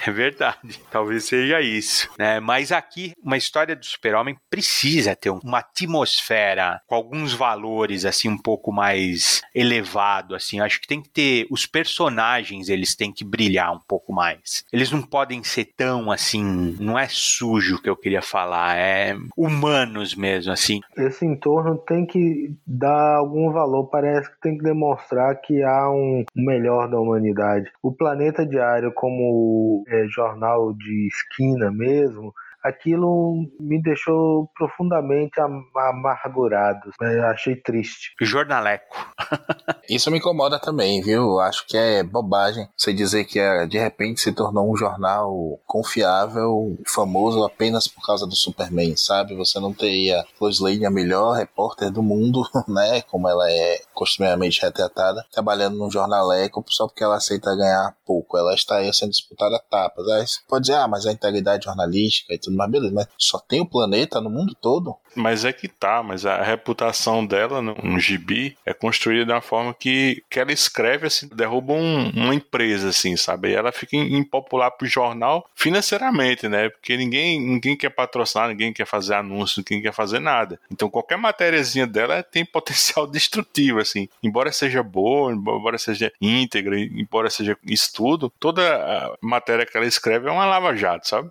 [0.07, 0.81] é verdade.
[0.91, 2.09] Talvez seja isso.
[2.19, 2.41] Né?
[2.41, 8.39] Mas aqui, uma história do super-homem precisa ter uma atmosfera com alguns valores assim um
[8.39, 10.35] pouco mais elevado.
[10.35, 14.65] Assim, acho que tem que ter os personagens, eles têm que brilhar um pouco mais.
[14.73, 20.15] Eles não podem ser tão assim, não é sujo que eu queria falar, é humanos
[20.15, 20.81] mesmo assim.
[20.97, 26.25] Esse entorno tem que dar algum valor, parece que tem que demonstrar que há um
[26.35, 27.71] melhor da humanidade.
[27.83, 32.33] O Planeta Diário, como é, jornal de esquina mesmo,
[32.69, 36.91] aquilo me deixou profundamente amargurado.
[37.31, 38.15] achei triste.
[38.21, 38.97] Jornaleco.
[39.89, 41.39] Isso me incomoda também, viu?
[41.39, 46.77] Acho que é bobagem você dizer que é, de repente se tornou um jornal confiável,
[46.87, 49.35] famoso apenas por causa do Superman, sabe?
[49.37, 53.03] Você não teria Lois Lane, a melhor repórter do mundo, né?
[53.03, 58.37] Como ela é costumeiramente retratada, trabalhando num jornaleco só porque ela aceita ganhar pouco.
[58.37, 60.07] Ela estaria sendo disputada a tapas.
[60.09, 63.39] Aí você pode dizer, ah, mas a integridade jornalística e tudo mas beleza, mas só
[63.39, 64.97] tem o planeta no mundo todo?
[65.17, 69.75] Mas é que tá, mas a reputação dela no, no gibi é construída uma forma
[69.75, 73.51] que, que ela escreve assim, derruba um, uma empresa, assim, sabe?
[73.51, 76.69] E ela fica impopular pro jornal financeiramente, né?
[76.69, 80.61] Porque ninguém, ninguém quer patrocinar, ninguém quer fazer anúncio, ninguém quer fazer nada.
[80.71, 84.09] Então qualquer matériazinha dela tem potencial destrutivo, assim.
[84.23, 90.33] Embora seja boa, embora seja íntegra, embora seja estudo, toda matéria que ela escreve é
[90.33, 91.31] uma lava-jato, sabe?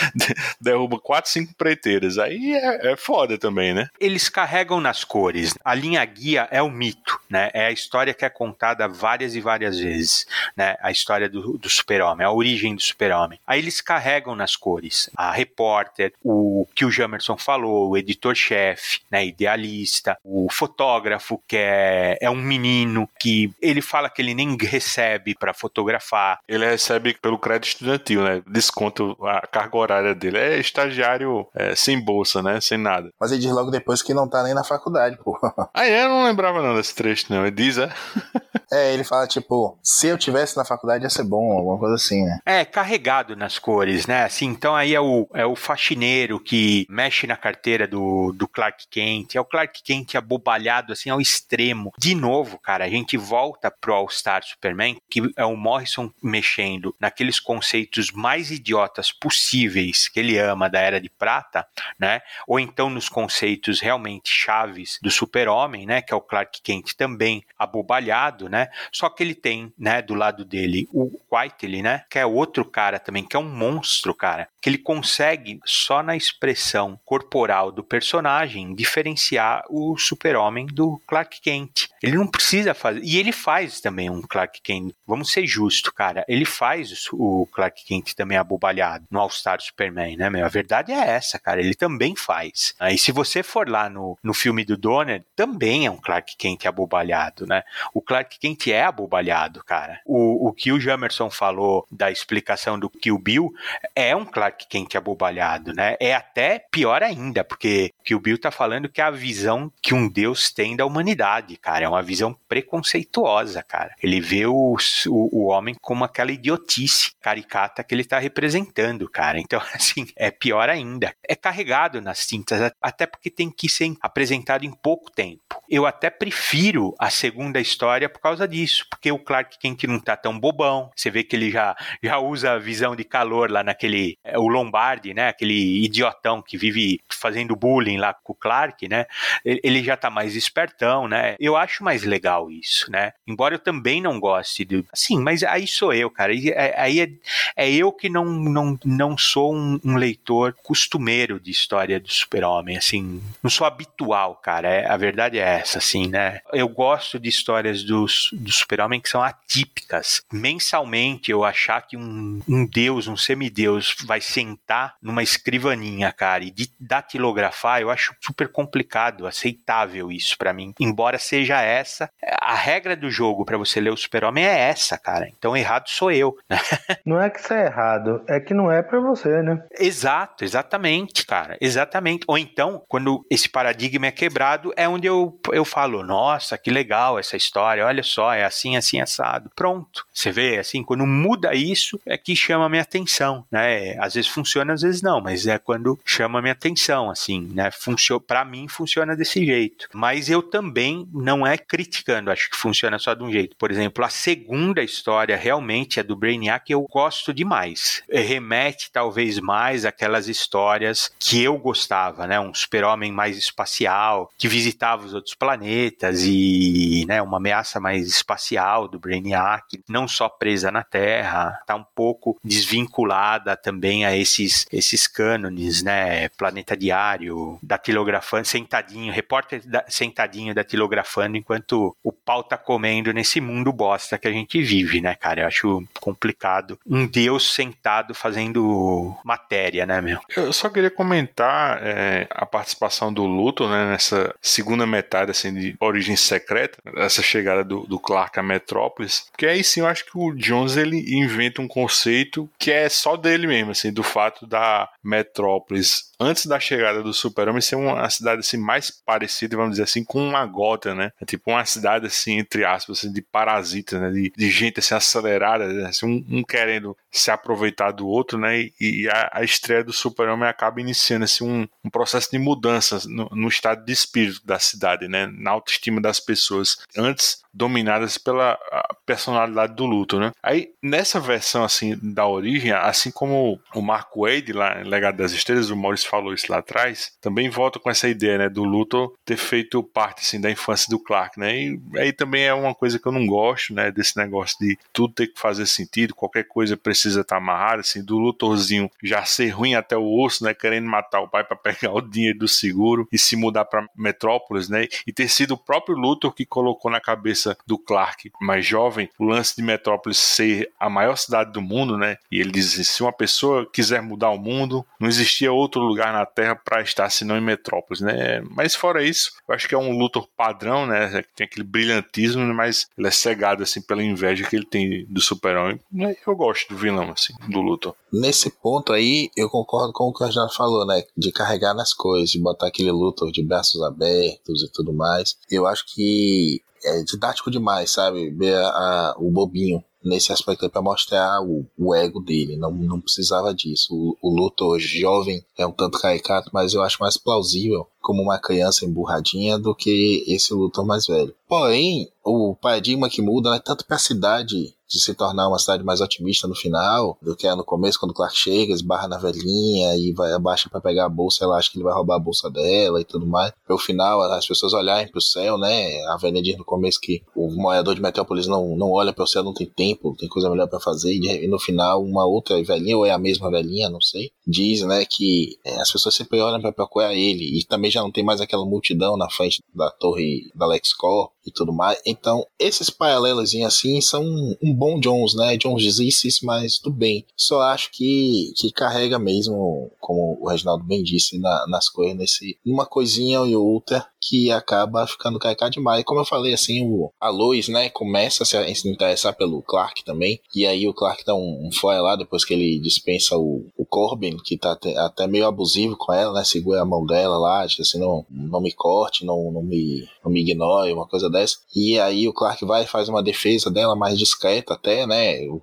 [0.60, 2.18] derruba quatro, cinco preteiras.
[2.18, 3.88] Aí é, é foda foda também, né?
[3.98, 5.54] Eles carregam nas cores.
[5.64, 7.50] A linha guia é o mito, né?
[7.54, 10.76] É a história que é contada várias e várias vezes, né?
[10.80, 13.38] A história do, do super-homem, a origem do super-homem.
[13.46, 15.10] Aí eles carregam nas cores.
[15.16, 19.24] A repórter, o que o Jamerson falou, o editor-chefe, né?
[19.24, 25.34] Idealista, o fotógrafo, que é, é um menino que ele fala que ele nem recebe
[25.34, 26.40] para fotografar.
[26.46, 28.42] Ele recebe pelo crédito estudantil, né?
[28.46, 30.38] Desconto a carga horária dele.
[30.38, 32.60] É estagiário é, sem bolsa, né?
[32.60, 33.13] Sem nada.
[33.20, 35.38] Mas ele diz logo depois que não tá nem na faculdade, pô.
[35.76, 36.04] Ah, é?
[36.04, 37.42] Eu não lembrava não desse trecho, não.
[37.46, 37.92] Ele diz, é?
[38.72, 42.24] é, ele fala, tipo, se eu tivesse na faculdade ia ser bom, alguma coisa assim,
[42.24, 42.38] né?
[42.44, 44.24] É, carregado nas cores, né?
[44.24, 48.86] Assim, então aí é o, é o faxineiro que mexe na carteira do, do Clark
[48.88, 49.34] Kent.
[49.34, 51.92] É o Clark Kent abobalhado, assim, ao extremo.
[51.98, 57.40] De novo, cara, a gente volta pro All-Star Superman, que é o Morrison mexendo naqueles
[57.40, 61.66] conceitos mais idiotas possíveis que ele ama da Era de Prata,
[61.98, 62.20] né?
[62.46, 67.44] Ou então no conceitos realmente chaves do super-homem, né, que é o Clark Kent também
[67.58, 72.26] abobalhado, né, só que ele tem, né, do lado dele o Whiteley, né, que é
[72.26, 77.70] outro cara também, que é um monstro, cara, que ele consegue só na expressão corporal
[77.70, 81.88] do personagem diferenciar o super-homem do Clark Kent.
[82.02, 86.24] Ele não precisa fazer, e ele faz também um Clark Kent, vamos ser justos, cara,
[86.26, 90.46] ele faz o Clark Kent também abobalhado no All-Star Superman, né, meu?
[90.46, 92.74] A verdade é essa, cara, ele também faz.
[92.80, 96.64] Aí se você for lá no, no filme do Donner, também é um Clark Kent
[96.64, 97.64] abobalhado, né?
[97.92, 100.00] O Clark Kent é abobalhado, cara.
[100.06, 103.52] O, o que o Jamerson falou da explicação do Kill Bill
[103.94, 105.96] é um Clark Kent abobalhado, né?
[106.00, 109.94] É até pior ainda, porque o Kill Bill tá falando que é a visão que
[109.94, 111.84] um deus tem da humanidade, cara.
[111.84, 113.94] É uma visão preconceituosa, cara.
[114.02, 114.76] Ele vê o,
[115.08, 119.38] o, o homem como aquela idiotice caricata que ele tá representando, cara.
[119.40, 121.14] Então, assim, é pior ainda.
[121.26, 125.42] É carregado nas tintas até porque tem que ser apresentado em pouco tempo.
[125.68, 130.16] Eu até prefiro a segunda história por causa disso, porque o Clark Kent não tá
[130.16, 130.90] tão bobão.
[130.94, 134.16] Você vê que ele já, já usa a visão de calor lá naquele.
[134.24, 135.28] É, o Lombardi, né?
[135.28, 139.06] Aquele idiotão que vive fazendo bullying lá com o Clark, né?
[139.44, 141.36] Ele já tá mais espertão, né?
[141.38, 143.12] Eu acho mais legal isso, né?
[143.26, 144.84] Embora eu também não goste de.
[144.94, 146.34] Sim, mas aí sou eu, cara.
[146.34, 147.10] É, aí é,
[147.56, 152.76] é eu que não, não, não sou um, um leitor costumeiro de história do super-homem,
[152.76, 154.68] assim, não sou habitual, cara.
[154.68, 156.40] É, a verdade é essa, assim, né?
[156.52, 160.22] Eu gosto de histórias do, do super-homem que são atípicas.
[160.32, 166.50] Mensalmente, eu achar que um, um deus, um semideus, vai sentar numa escrivaninha, cara, e
[166.50, 170.74] de datilografar, eu acho super complicado, aceitável isso para mim.
[170.80, 172.10] Embora seja essa,
[172.40, 175.28] a regra do jogo para você ler o super-homem é essa, cara.
[175.28, 176.36] Então, errado sou eu.
[176.48, 176.58] Né?
[177.06, 179.62] Não é que isso é errado, é que não é para você, né?
[179.78, 181.56] Exato, exatamente, cara.
[181.60, 182.24] Exatamente.
[182.26, 186.70] Ou então, então, quando esse paradigma é quebrado, é onde eu, eu falo, nossa, que
[186.70, 189.50] legal essa história, olha só, é assim, assim, assado.
[189.54, 190.06] Pronto.
[190.12, 193.96] Você vê, assim, quando muda isso, é que chama a minha atenção, né?
[193.98, 197.70] Às vezes vezes funciona, às vezes não, mas é quando chama minha atenção, assim, né?
[197.70, 199.88] Funciona, para mim funciona desse jeito.
[199.92, 203.56] Mas eu também não é criticando, acho que funciona só de um jeito.
[203.56, 208.02] Por exemplo, a segunda história realmente é do Brainiac, eu gosto demais.
[208.10, 212.40] Remete talvez mais àquelas histórias que eu gostava, né?
[212.40, 218.88] Um super-homem mais espacial, que visitava os outros planetas e, né, uma ameaça mais espacial
[218.88, 225.06] do Brainiac, não só presa na Terra, tá um pouco desvinculada também a esses esses
[225.06, 226.28] cânones, né?
[226.30, 233.72] Planeta Diário, datilografando, sentadinho, repórter da, sentadinho datilografando enquanto o pau tá comendo nesse mundo
[233.72, 235.42] bosta que a gente vive, né, cara?
[235.42, 236.78] Eu acho complicado.
[236.86, 240.20] Um deus sentado fazendo matéria, né, meu?
[240.36, 245.76] Eu só queria comentar é, a participação do Luthor, né, nessa segunda metade, assim, de
[245.80, 250.12] Origem Secreta, essa chegada do, do Clark a Metrópolis, porque aí sim eu acho que
[250.14, 254.88] o Jones, ele inventa um conceito que é só dele mesmo, assim, do fato da
[255.02, 260.04] Metrópolis antes da chegada do Super-Homem ser uma cidade assim mais parecida, vamos dizer assim,
[260.04, 261.10] com uma gota, né?
[261.20, 264.10] É tipo uma cidade assim entre aspas assim, de parasitas, né?
[264.10, 265.88] De, de gente assim acelerada, né?
[265.88, 268.58] assim, um, um, querendo se aproveitar do outro, né?
[268.58, 272.98] E, e a, a, estreia do Super-Homem acaba iniciando assim um, um processo de mudança
[273.06, 275.26] no, no, estado de espírito da cidade, né?
[275.26, 276.78] Na autoestima das pessoas.
[276.96, 278.58] Antes dominadas pela
[279.06, 280.32] personalidade do luto, né?
[280.42, 285.32] Aí nessa versão assim da origem, assim como o Mark Wade lá em Legado das
[285.32, 289.12] Estrelas, o Maurício falou isso lá atrás, também volta com essa ideia, né, do Luthor
[289.24, 291.56] ter feito parte assim da infância do Clark, né?
[291.56, 295.14] E aí também é uma coisa que eu não gosto, né, desse negócio de tudo
[295.14, 299.74] ter que fazer sentido, qualquer coisa precisa estar amarrada, assim, do Luthorzinho já ser ruim
[299.74, 303.18] até o osso, né, querendo matar o pai para pegar o dinheiro do seguro e
[303.18, 304.86] se mudar para Metrópolis, né?
[305.06, 309.24] E ter sido o próprio Luthor que colocou na cabeça do Clark mais jovem o
[309.24, 312.16] lance de Metrópolis ser a maior cidade do mundo, né?
[312.30, 316.26] E ele diz: se uma pessoa quiser mudar o mundo, não existia outro lugar na
[316.26, 318.40] Terra para estar senão em Metrópolis, né?
[318.50, 321.22] Mas fora isso, eu acho que é um Luthor padrão, né?
[321.34, 325.80] Tem aquele brilhantismo, mas ele é cegado assim pela inveja que ele tem do Super-Homem.
[326.26, 327.94] Eu gosto do vilão assim, do Luthor.
[328.12, 331.02] Nesse ponto aí, eu concordo com o que a já falou, né?
[331.16, 335.36] De carregar nas coisas, de botar aquele Luthor de braços abertos e tudo mais.
[335.50, 338.30] Eu acho que é didático demais, sabe?
[338.30, 342.56] Ver a, a, o bobinho nesse aspecto para mostrar o, o, ego dele.
[342.56, 343.88] Não, não precisava disso.
[343.90, 348.38] O, o Luthor jovem é um tanto caricato, mas eu acho mais plausível como uma
[348.38, 351.34] criança emburradinha do que esse Luthor mais velho.
[351.48, 355.82] Porém, o paradigma que muda é tanto para a cidade de se tornar uma cidade
[355.82, 359.18] mais otimista no final do que é no começo, quando o Clark chega, esbarra na
[359.18, 362.20] velhinha e vai abaixa para pegar a bolsa, ela acha que ele vai roubar a
[362.20, 363.52] bolsa dela e tudo mais.
[363.66, 366.04] Para o final, as pessoas olharem para o céu, né?
[366.08, 369.26] A velhinha diz no começo que o morador de Metrópolis não, não olha para o
[369.26, 371.12] céu, não tem tempo, tem coisa melhor para fazer.
[371.14, 375.04] E no final, uma outra velhinha, ou é a mesma velhinha, não sei, diz, né,
[375.04, 378.40] que é, as pessoas sempre olham para procurar ele e também já não tem mais
[378.40, 382.00] aquela multidão na frente da torre da LexCorp e tudo mais.
[382.06, 384.24] Então, esses paralelos assim são
[384.62, 385.56] um bom Jones, né?
[385.56, 387.26] Jones isso, mas tudo bem.
[387.36, 392.58] Só acho que, que carrega mesmo, como o Reginaldo bem disse, na, nas coisas, nesse,
[392.64, 396.04] uma coisinha ou outra que acaba ficando carregado demais.
[396.04, 400.04] Como eu falei, assim, o, a Lois, né, começa a se, se interessar pelo Clark
[400.04, 403.66] também, e aí o Clark dá um, um foia lá depois que ele dispensa o,
[403.76, 407.36] o Corbin, que tá até, até meio abusivo com ela, né, segura a mão dela
[407.38, 411.28] lá, diz assim, não, não me corte, não, não, me, não me ignore, uma coisa
[411.34, 411.56] dessa.
[411.74, 415.60] E aí o Clark vai e faz uma defesa dela mais discreta até, né, o,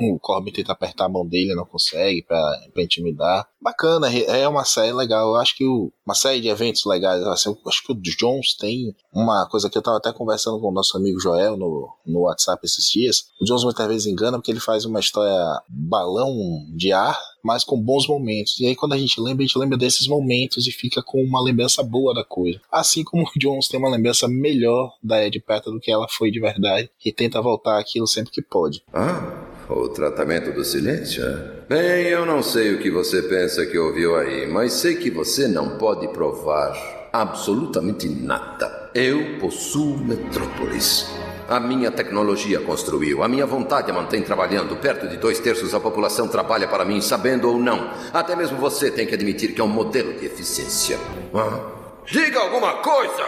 [0.00, 3.46] o, Corbin tenta apertar a mão dele, não consegue para intimidar.
[3.60, 5.28] Bacana, é uma série legal.
[5.30, 7.22] Eu acho que o, uma série de eventos legais.
[7.24, 10.72] Assim, acho que o Jones tem uma coisa que eu tava até conversando com o
[10.72, 13.24] nosso amigo Joel no, no WhatsApp esses dias.
[13.40, 16.34] O Jones muitas vezes engana porque ele faz uma história balão
[16.74, 18.58] de ar, mas com bons momentos.
[18.58, 21.40] E aí quando a gente lembra, a gente lembra desses momentos e fica com uma
[21.42, 22.60] lembrança boa da coisa.
[22.70, 26.30] Assim como o Jones tem uma lembrança melhor da Ed Peta do que ela foi
[26.30, 28.82] de verdade e tenta voltar aquilo sempre que pode.
[28.92, 31.24] Ah, o tratamento do silêncio?
[31.24, 31.52] É?
[31.68, 35.48] Bem, eu não sei o que você pensa que ouviu aí, mas sei que você
[35.48, 38.90] não pode provar absolutamente nada.
[38.94, 41.10] Eu possuo Metrópolis.
[41.48, 44.76] A minha tecnologia construiu, a minha vontade a mantém trabalhando.
[44.76, 47.90] Perto de dois terços da população trabalha para mim, sabendo ou não.
[48.12, 50.98] Até mesmo você tem que admitir que é um modelo de eficiência.
[51.34, 51.60] Ah?
[52.06, 53.22] Diga alguma coisa!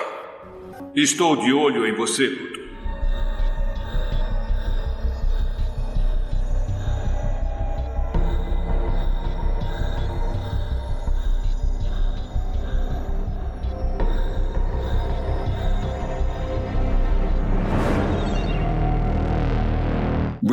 [0.94, 2.28] Estou de olho em você,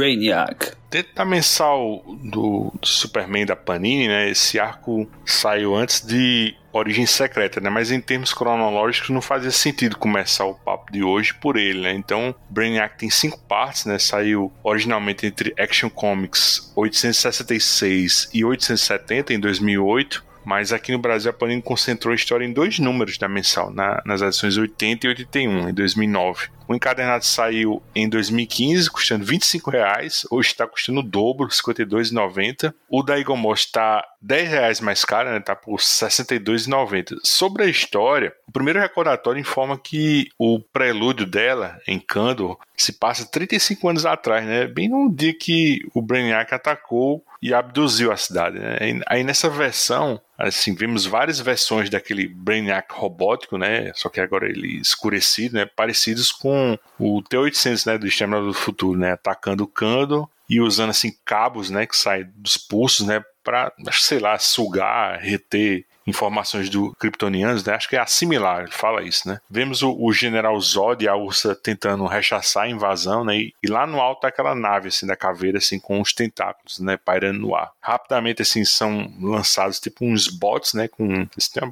[0.01, 0.81] Brainiac
[1.15, 7.61] da mensal do, do Superman da Panini, né, esse arco saiu antes de Origem Secreta,
[7.61, 7.69] né?
[7.69, 11.93] Mas em termos cronológicos não fazia sentido começar o papo de hoje por ele, né?
[11.93, 13.99] Então, Brainiac tem cinco partes, né?
[13.99, 21.33] Saiu originalmente entre Action Comics 866 e 870 em 2008 mas aqui no Brasil a
[21.33, 25.69] Panini concentrou a história em dois números da mensal, na, nas edições 80 e 81,
[25.69, 26.49] em 2009.
[26.67, 30.25] O encadernado saiu em 2015, custando 25 reais.
[30.31, 32.73] Hoje está custando o dobro, 52,90.
[32.89, 35.37] O da Igomos está 10 reais mais caro, né?
[35.37, 37.17] Está por 62,90.
[37.23, 43.29] Sobre a história, o primeiro recordatório informa que o prelúdio dela, em Kandor, se passa
[43.29, 44.65] 35 anos atrás, né?
[44.65, 48.59] Bem no dia que o Brainiac atacou e abduziu a cidade.
[48.59, 48.77] Né?
[49.07, 53.91] Aí nessa versão, assim, vemos várias versões daquele Brainiac robótico, né?
[53.95, 55.65] Só que agora ele escurecido, né?
[55.65, 57.97] Parecidos com o T-800, né?
[57.97, 59.13] Do Exterminador do Futuro, né?
[59.13, 61.87] Atacando o Kando e usando, assim, cabos, né?
[61.87, 63.23] Que saem dos pulsos, né?
[63.43, 67.73] Para, sei lá, sugar, reter informações do Kryptonianos, né?
[67.73, 69.39] Acho que é assimilar, ele fala isso, né?
[69.49, 73.37] Vemos o, o General Zod e a Ursa tentando rechaçar a invasão, né?
[73.37, 76.79] E, e, lá no alto tá aquela nave, assim, da caveira, assim, com os tentáculos,
[76.79, 76.97] né?
[76.97, 77.71] Pairando no ar.
[77.81, 80.87] Rapidamente, assim, são lançados, tipo, uns bots, né?
[80.87, 81.27] Com,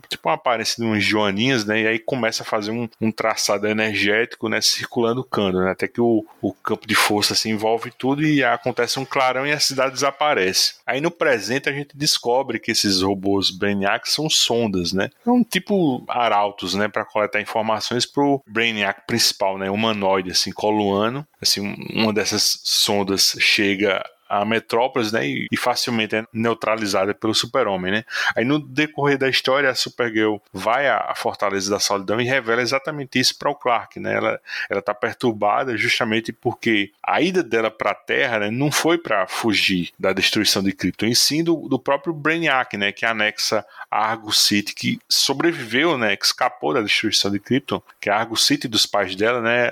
[0.08, 1.82] tipo, uma aparência de uns joaninhas, né?
[1.82, 4.62] E aí começa a fazer um, um traçado energético, né?
[4.62, 5.72] Circulando o cano, né?
[5.72, 9.52] Até que o, o campo de força se envolve tudo e acontece um clarão e
[9.52, 10.76] a cidade desaparece.
[10.86, 15.10] Aí no presente a gente descobre que esses robôs Brainiacs são sondas, né?
[15.26, 21.26] É um tipo arautos, né, para coletar informações pro Brainiac principal, né, humanoide assim, coluano.
[21.42, 25.26] Assim, uma dessas sondas chega a Metrópolis, né?
[25.26, 28.06] E, facilmente é neutralizada pelo Super-Homem, né?
[28.36, 33.20] Aí no decorrer da história, a Supergirl vai à Fortaleza da Solidão e revela exatamente
[33.20, 34.16] isso para o Clark, né?
[34.16, 38.98] Ela, ela tá perturbada justamente porque a ida dela para a Terra né, não foi
[38.98, 42.92] para fugir da destruição de Krypton, e sim do, do próprio Brainiac, né?
[42.92, 46.16] Que anexa a Argo City, que sobreviveu, né?
[46.16, 49.72] Que escapou da destruição de Krypton, que é a Argo City dos pais dela, né?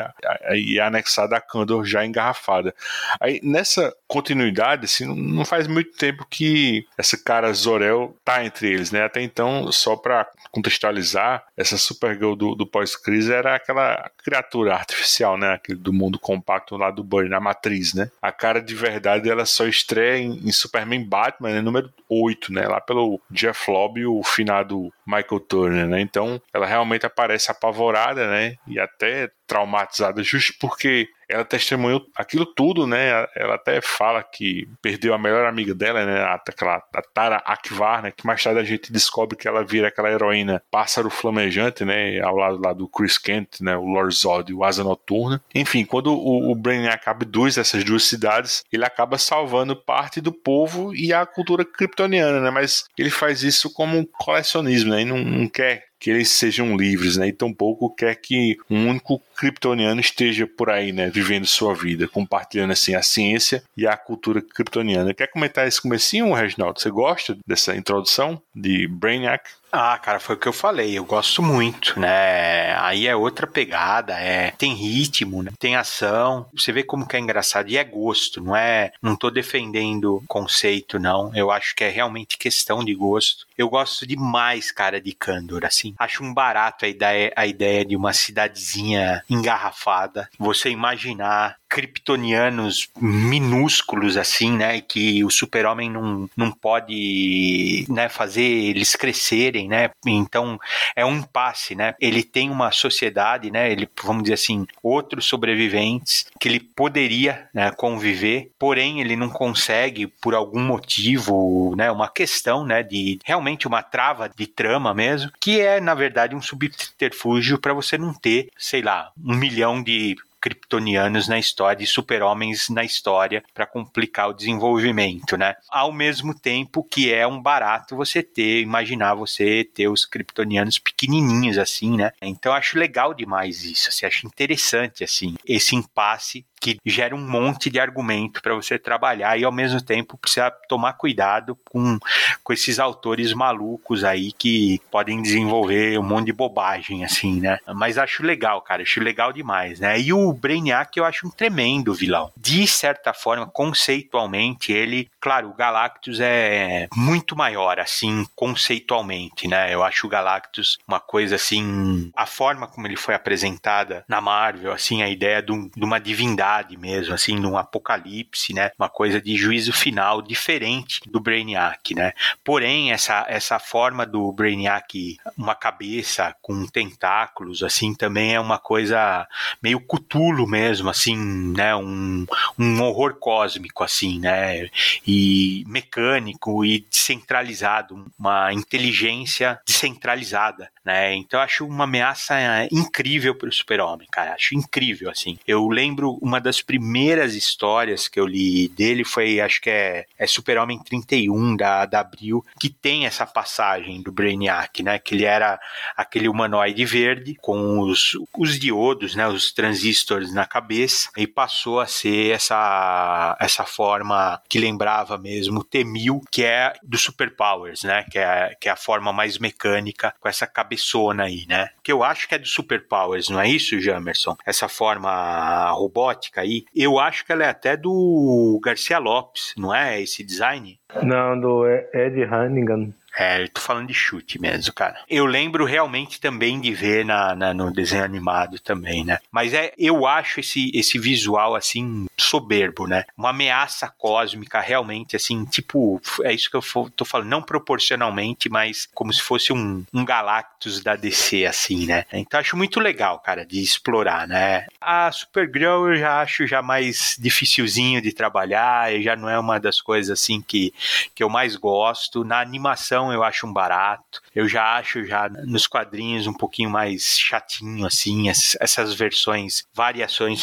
[0.55, 2.73] E é anexada a Kandor já engarrafada.
[3.19, 4.46] Aí nessa continuidade,
[4.85, 9.03] assim, não faz muito tempo que essa cara Zorel tá entre eles, né?
[9.03, 15.53] Até então, só para contextualizar, essa Supergirl do, do pós-crise era aquela criatura artificial, né?
[15.53, 18.09] Aquele do mundo compacto lá do Burn, na matriz, né?
[18.21, 21.61] A cara de verdade ela só estreia em, em Superman Batman, né?
[21.61, 22.67] número 8, né?
[22.67, 26.01] Lá pelo Jeff Lobb e o finado Michael Turner, né?
[26.01, 28.55] Então, ela realmente aparece apavorada, né?
[28.67, 33.27] E até traumatizada, justo porque ela testemunhou aquilo tudo, né?
[33.35, 36.23] Ela até fala que perdeu a melhor amiga dela, né?
[36.23, 38.11] Aquela, a Tara Akvar, né?
[38.11, 42.19] Que mais tarde a gente descobre que ela vira aquela heroína pássaro flamejante, né?
[42.21, 43.75] Ao lado lá do Chris Kent, né?
[43.75, 45.41] O Lord Zod, o Asa Noturna.
[45.53, 50.95] Enfim, quando o, o Brainiac abduz essas duas cidades, ele acaba salvando parte do povo
[50.95, 52.49] e a cultura kryptoniana, né?
[52.51, 54.96] Mas ele faz isso como um colecionismo, né?
[55.01, 57.27] E não, não quer que eles sejam livres, né?
[57.27, 61.09] E tampouco quer que um único kryptoniano esteja por aí, né?
[61.09, 65.13] Vivendo sua vida, compartilhando assim a ciência e a cultura kryptoniana.
[65.13, 66.79] Quer comentar esse comecinho, Reginaldo?
[66.79, 69.47] Você gosta dessa introdução de Brainiac?
[69.71, 70.97] Ah, cara, foi o que eu falei.
[70.97, 72.73] Eu gosto muito, né?
[72.79, 75.51] Aí é outra pegada, é tem ritmo, né?
[75.59, 76.47] tem ação.
[76.55, 78.91] Você vê como que é engraçado e é gosto, não é?
[79.01, 81.35] Não tô defendendo conceito, não.
[81.35, 83.45] Eu acho que é realmente questão de gosto.
[83.57, 85.93] Eu gosto demais, cara, de Candor, assim.
[85.99, 90.29] Acho um barato a ideia, a ideia de uma cidadezinha engarrafada.
[90.39, 98.95] Você imaginar kryptonianos minúsculos assim, né, que o super-homem não, não pode, né, fazer eles
[98.95, 99.89] crescerem, né?
[100.05, 100.59] Então,
[100.95, 101.95] é um impasse, né?
[101.99, 107.71] Ele tem uma sociedade, né, ele vamos dizer assim, outros sobreviventes que ele poderia, né,
[107.71, 113.81] conviver, porém ele não consegue por algum motivo, né, uma questão, né, de realmente uma
[113.81, 118.81] trava de trama mesmo, que é na verdade um subterfúgio para você não ter, sei
[118.81, 120.15] lá, um milhão de
[120.47, 125.55] kryptonianos na história e super-homens na história para complicar o desenvolvimento, né?
[125.69, 131.57] Ao mesmo tempo que é um barato você ter, imaginar você ter os kryptonianos pequenininhos
[131.57, 132.11] assim, né?
[132.21, 136.45] Então acho legal demais isso, assim, acho interessante assim esse impasse
[136.75, 140.93] que gera um monte de argumento para você trabalhar e ao mesmo tempo precisa tomar
[140.93, 141.97] cuidado com,
[142.43, 147.59] com esses autores malucos aí que podem desenvolver um monte de bobagem assim, né?
[147.75, 149.99] Mas acho legal, cara, acho legal demais, né?
[149.99, 152.31] E o Brainiac eu acho um tremendo vilão.
[152.35, 159.73] De certa forma, conceitualmente, ele, claro, o Galactus é muito maior assim, conceitualmente, né?
[159.73, 164.71] Eu acho o Galactus uma coisa assim, a forma como ele foi apresentada na Marvel,
[164.71, 168.71] assim, a ideia de, de uma divindade mesmo, assim, num apocalipse, né?
[168.79, 172.13] Uma coisa de juízo final diferente do Brainiac, né?
[172.43, 179.27] Porém, essa, essa forma do Brainiac, uma cabeça com tentáculos, assim, também é uma coisa
[179.61, 181.15] meio cutulo mesmo, assim,
[181.55, 181.75] né?
[181.75, 182.25] Um,
[182.57, 184.69] um horror cósmico, assim, né?
[185.05, 191.13] E mecânico e descentralizado, uma inteligência descentralizada, né?
[191.15, 192.35] Então acho uma ameaça
[192.71, 194.33] incrível para o Super-Homem, cara.
[194.33, 195.37] Acho incrível, assim.
[195.47, 200.27] Eu lembro uma das primeiras histórias que eu li dele foi, acho que é, é
[200.27, 204.99] Super-Homem 31 da, da Abril, que tem essa passagem do Brainiac, né?
[204.99, 205.59] Que ele era
[205.95, 209.27] aquele humanoide verde com os, os diodos, né?
[209.27, 216.21] Os transistores na cabeça e passou a ser essa, essa forma que lembrava mesmo T-1000,
[216.31, 218.05] que é do Superpowers, né?
[218.09, 221.69] Que é, que é a forma mais mecânica com essa cabeçona aí, né?
[221.83, 224.35] Que eu acho que é do Superpowers, não é isso, Jamerson?
[224.45, 226.65] Essa forma robótica aí.
[226.75, 230.79] Eu acho que ela é até do Garcia Lopes, não é esse design?
[231.03, 232.93] Não, do Ed Hannigan.
[233.17, 235.03] É, eu tô falando de chute mesmo, cara.
[235.09, 239.17] Eu lembro realmente também de ver na, na, no desenho animado também, né?
[239.31, 243.05] Mas é, eu acho esse, esse visual, assim, soberbo, né?
[243.17, 248.87] Uma ameaça cósmica, realmente, assim, tipo, é isso que eu tô falando, não proporcionalmente, mas
[248.93, 252.05] como se fosse um, um Galactus da DC, assim, né?
[252.13, 254.67] Então acho muito legal, cara, de explorar, né?
[254.79, 259.81] A Supergirl eu já acho já mais dificilzinho de trabalhar, já não é uma das
[259.81, 260.71] coisas, assim, que,
[261.15, 262.23] que eu mais gosto.
[262.23, 264.21] Na animação eu acho um barato.
[264.33, 270.41] Eu já acho já nos quadrinhos um pouquinho mais chatinho assim, essas versões, variações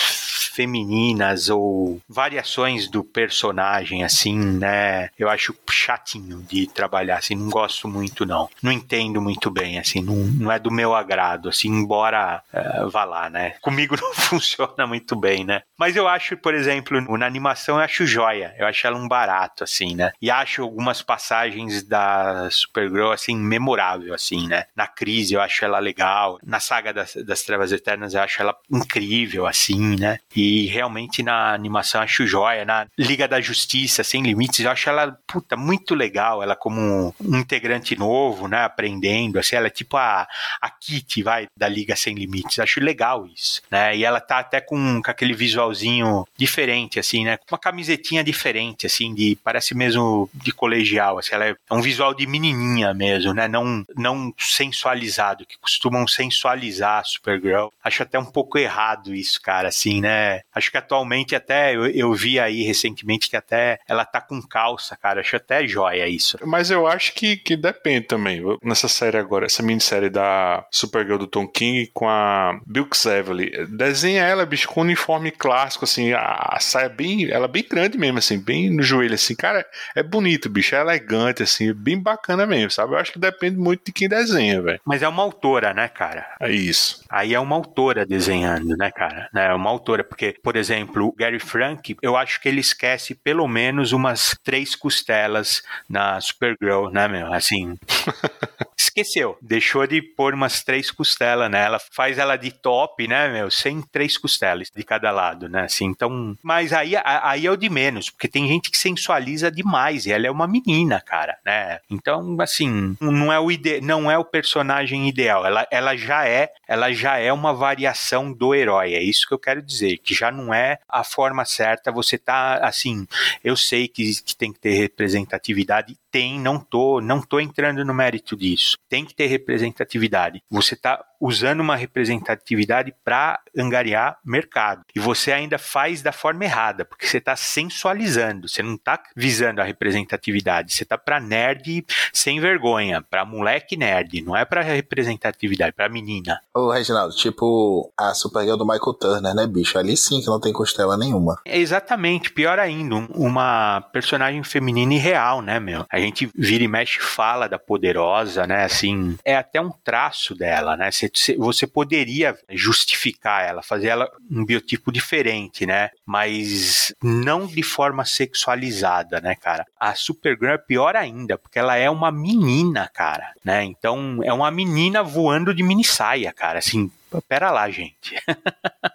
[0.52, 5.10] femininas ou variações do personagem assim, né?
[5.18, 8.48] Eu acho chatinho de trabalhar assim, não gosto muito não.
[8.62, 13.04] Não entendo muito bem assim, não, não é do meu agrado assim, embora uh, vá
[13.04, 13.54] lá, né?
[13.60, 15.62] Comigo não funciona muito bem, né?
[15.78, 18.54] Mas eu acho, por exemplo, na animação eu acho joia.
[18.58, 20.12] Eu acho ela um barato assim, né?
[20.20, 24.66] E acho algumas passagens da Supergirl, assim, memorável, assim, né?
[24.74, 28.56] Na crise eu acho ela legal, na saga das, das Trevas Eternas eu acho ela
[28.70, 30.18] incrível, assim, né?
[30.34, 34.88] E realmente na animação eu acho joia, na Liga da Justiça, Sem Limites, eu acho
[34.88, 38.64] ela, puta, muito legal, ela como um integrante novo, né?
[38.64, 40.26] Aprendendo, assim, ela é tipo a,
[40.60, 43.96] a Kitty, vai, da Liga Sem Limites, eu acho legal isso, né?
[43.96, 45.34] E ela tá até com, com aquele
[45.74, 47.38] visualzinho diferente, assim, né?
[47.50, 52.26] Uma camisetinha diferente, assim, de, parece mesmo de colegial, assim, ela é um visual de
[52.26, 53.48] menininha mesmo, né?
[53.48, 57.68] Não, não sensualizado, que costumam sensualizar a Supergirl.
[57.82, 60.42] Acho até um pouco errado isso, cara, assim, né?
[60.54, 64.96] Acho que atualmente até, eu, eu vi aí recentemente que até ela tá com calça,
[64.96, 65.20] cara.
[65.20, 66.38] Acho até joia isso.
[66.44, 68.42] Mas eu acho que, que depende também.
[68.62, 73.66] Nessa série agora, essa minissérie da Supergirl do Tom King com a Bill Xavely.
[73.66, 77.64] Desenha ela, bicho, com um uniforme clássico, assim, a, a saia bem, ela é bem
[77.68, 79.34] grande mesmo, assim, bem no joelho, assim.
[79.34, 82.94] Cara, é bonito, bicho, é elegante, assim, bem bacana bacana mesmo, sabe?
[82.94, 84.80] Eu acho que depende muito de quem desenha, velho.
[84.84, 86.26] Mas é uma autora, né, cara?
[86.40, 87.04] É isso.
[87.08, 89.28] Aí é uma autora desenhando, né, cara?
[89.34, 93.46] É uma autora, porque, por exemplo, o Gary Frank, eu acho que ele esquece pelo
[93.46, 97.32] menos umas três costelas na Supergirl, né, meu?
[97.32, 97.76] Assim.
[98.76, 99.36] esqueceu.
[99.40, 101.78] Deixou de pôr umas três costelas nela.
[101.78, 103.50] Faz ela de top, né, meu?
[103.50, 105.62] Sem três costelas de cada lado, né?
[105.62, 106.36] Assim, então.
[106.42, 110.26] Mas aí, aí é o de menos, porque tem gente que sensualiza demais e ela
[110.26, 111.80] é uma menina, cara, né?
[111.90, 115.44] Então, assim, não é o ide não é o personagem ideal.
[115.44, 118.94] Ela, ela já é, ela já é uma variação do herói.
[118.94, 121.92] É isso que eu quero dizer, que já não é a forma certa.
[121.92, 123.06] Você tá assim,
[123.42, 127.92] eu sei que, que tem que ter representatividade, tem, não tô, não tô entrando no
[127.92, 128.76] mérito disso.
[128.88, 130.40] Tem que ter representatividade.
[130.48, 134.82] Você tá usando uma representatividade para angariar mercado.
[134.94, 139.60] E você ainda faz da forma errada, porque você está sensualizando, você não está visando
[139.60, 145.72] a representatividade, você está para nerd sem vergonha, para moleque nerd, não é para representatividade,
[145.72, 146.38] para menina.
[146.54, 149.78] Ô, Reginaldo, tipo a Supergirl do Michael Turner, né, bicho?
[149.78, 151.40] Ali sim que não tem costela nenhuma.
[151.44, 155.86] exatamente, pior ainda, uma personagem feminina irreal, né, meu?
[155.90, 160.76] A gente vira e mexe fala da poderosa, né, assim, é até um traço dela,
[160.76, 160.90] né?
[160.90, 165.90] Você você poderia justificar ela, fazer ela um biotipo diferente, né?
[166.06, 169.66] Mas não de forma sexualizada, né, cara?
[169.78, 173.64] A Supergirl é pior ainda, porque ela é uma menina, cara, né?
[173.64, 176.90] Então é uma menina voando de mini saia, cara, assim,
[177.22, 178.14] pera lá, gente.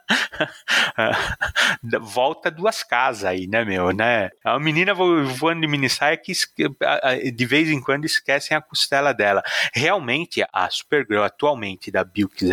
[2.01, 4.29] volta duas casas aí, né, meu, né?
[4.43, 6.33] A menina voando de mini saia que
[7.33, 9.43] de vez em quando esquecem a costela dela.
[9.73, 12.49] Realmente, a Supergirl atualmente da Bilks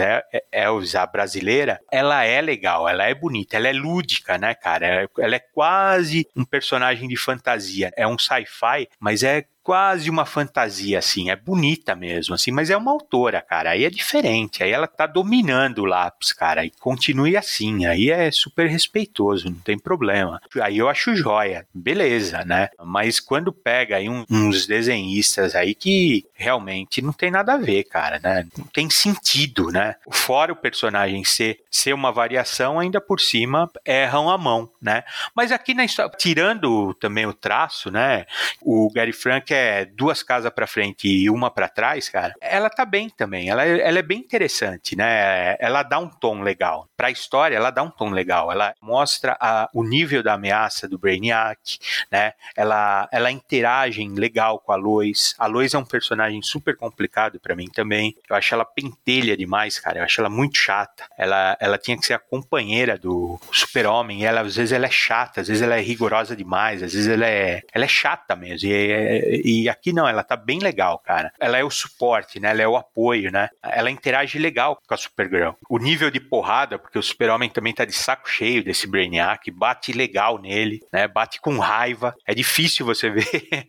[0.52, 5.08] Elves, a brasileira, ela é legal, ela é bonita, ela é lúdica, né, cara?
[5.18, 7.92] Ela é quase um personagem de fantasia.
[7.96, 12.76] É um sci-fi, mas é quase uma fantasia, assim, é bonita mesmo, assim, mas é
[12.76, 17.36] uma autora, cara, aí é diferente, aí ela tá dominando o lápis, cara, e continue
[17.36, 20.40] assim, aí é super respeitoso, não tem problema.
[20.62, 22.68] Aí eu acho joia, beleza, né?
[22.84, 27.82] Mas quando pega aí um, uns desenhistas aí que realmente não tem nada a ver,
[27.84, 28.46] cara, né?
[28.56, 29.96] Não tem sentido, né?
[30.12, 35.02] Fora o personagem ser, ser uma variação, ainda por cima erram a mão, né?
[35.34, 38.26] Mas aqui na história, tirando também o traço, né?
[38.62, 42.84] O Gary Frank é duas casas para frente e uma para trás, cara, ela tá
[42.84, 43.48] bem também.
[43.48, 45.56] Ela, ela é bem interessante, né?
[45.58, 46.88] Ela dá um tom legal.
[46.96, 48.50] Pra história, ela dá um tom legal.
[48.52, 51.78] Ela mostra a, o nível da ameaça do Brainiac,
[52.10, 52.32] né?
[52.56, 55.34] Ela, ela interage legal com a Lois.
[55.38, 58.14] A Lois é um personagem super complicado para mim também.
[58.28, 59.98] Eu acho ela pentelha demais, cara.
[59.98, 61.04] Eu acho ela muito chata.
[61.16, 64.24] Ela, ela tinha que ser a companheira do super-homem.
[64.24, 67.26] Ela, às vezes, ela é chata, às vezes ela é rigorosa demais, às vezes ela
[67.26, 68.68] é, ela é chata mesmo.
[68.68, 71.32] E, e aqui não, ela tá bem legal, cara.
[71.38, 72.50] Ela é o suporte, né?
[72.50, 73.48] Ela é o apoio, né?
[73.62, 75.52] Ela interage legal com a Supergirl.
[75.70, 79.92] O nível de porrada, porque o Super-Homem também tá de saco cheio desse Brainiac, bate
[79.92, 81.06] legal nele, né?
[81.06, 82.12] Bate com raiva.
[82.26, 83.68] É difícil você ver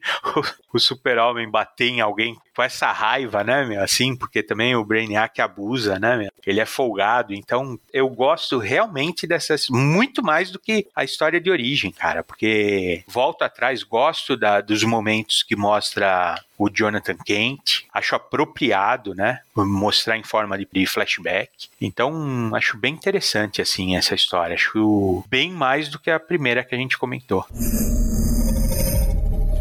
[0.73, 3.83] o, Super-Homem bater em alguém com essa raiva, né, meu?
[3.83, 6.31] Assim, porque também o Brainiac abusa, né, meu?
[6.43, 7.35] Ele é folgado.
[7.35, 9.67] Então, eu gosto realmente dessas.
[9.69, 12.23] Muito mais do que a história de origem, cara.
[12.23, 17.83] Porque volto atrás, gosto da, dos momentos que mostra o Jonathan Kent.
[17.93, 19.41] Acho apropriado, né?
[19.53, 21.51] Mostrar em forma de flashback.
[21.81, 24.53] Então, acho bem interessante, assim, essa história.
[24.53, 27.45] Acho bem mais do que a primeira que a gente comentou.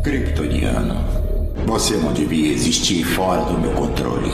[0.05, 1.26] Kryptoniano.
[1.67, 4.31] Você não devia existir fora do meu controle.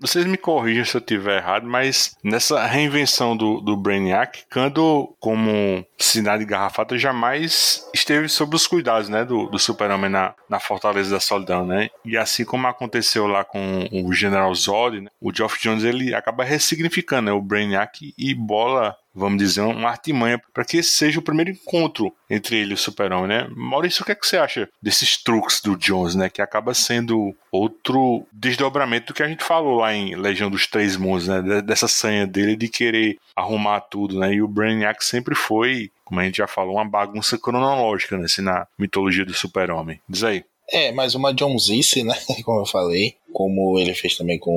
[0.00, 5.86] Vocês me corrijam se eu estiver errado, mas nessa reinvenção do, do Brainiac, Kando, como
[5.96, 11.20] cidade garrafata, jamais esteve sob os cuidados né, do, do super-homem na, na Fortaleza da
[11.20, 11.64] Solidão.
[11.64, 11.88] Né?
[12.04, 16.42] E assim como aconteceu lá com o General Zod, né, o Geoff Jones ele acaba
[16.42, 21.22] ressignificando né, o Brainiac e bola vamos dizer, uma artimanha para que esse seja o
[21.22, 23.48] primeiro encontro entre ele e o Super-Homem, né?
[23.54, 26.28] Maurício, o que, é que você acha desses truques do Jones, né?
[26.30, 30.96] Que acaba sendo outro desdobramento do que a gente falou lá em Legião dos Três
[30.96, 31.62] Mundos, né?
[31.62, 34.34] Dessa sanha dele de querer arrumar tudo, né?
[34.34, 38.24] E o Brainiac sempre foi, como a gente já falou, uma bagunça cronológica, né?
[38.24, 40.00] Assim, na mitologia do Super-Homem.
[40.08, 40.44] Diz aí.
[40.70, 42.14] É, mais uma Johnsice, né?
[42.44, 43.16] Como eu falei.
[43.32, 44.52] Como ele fez também com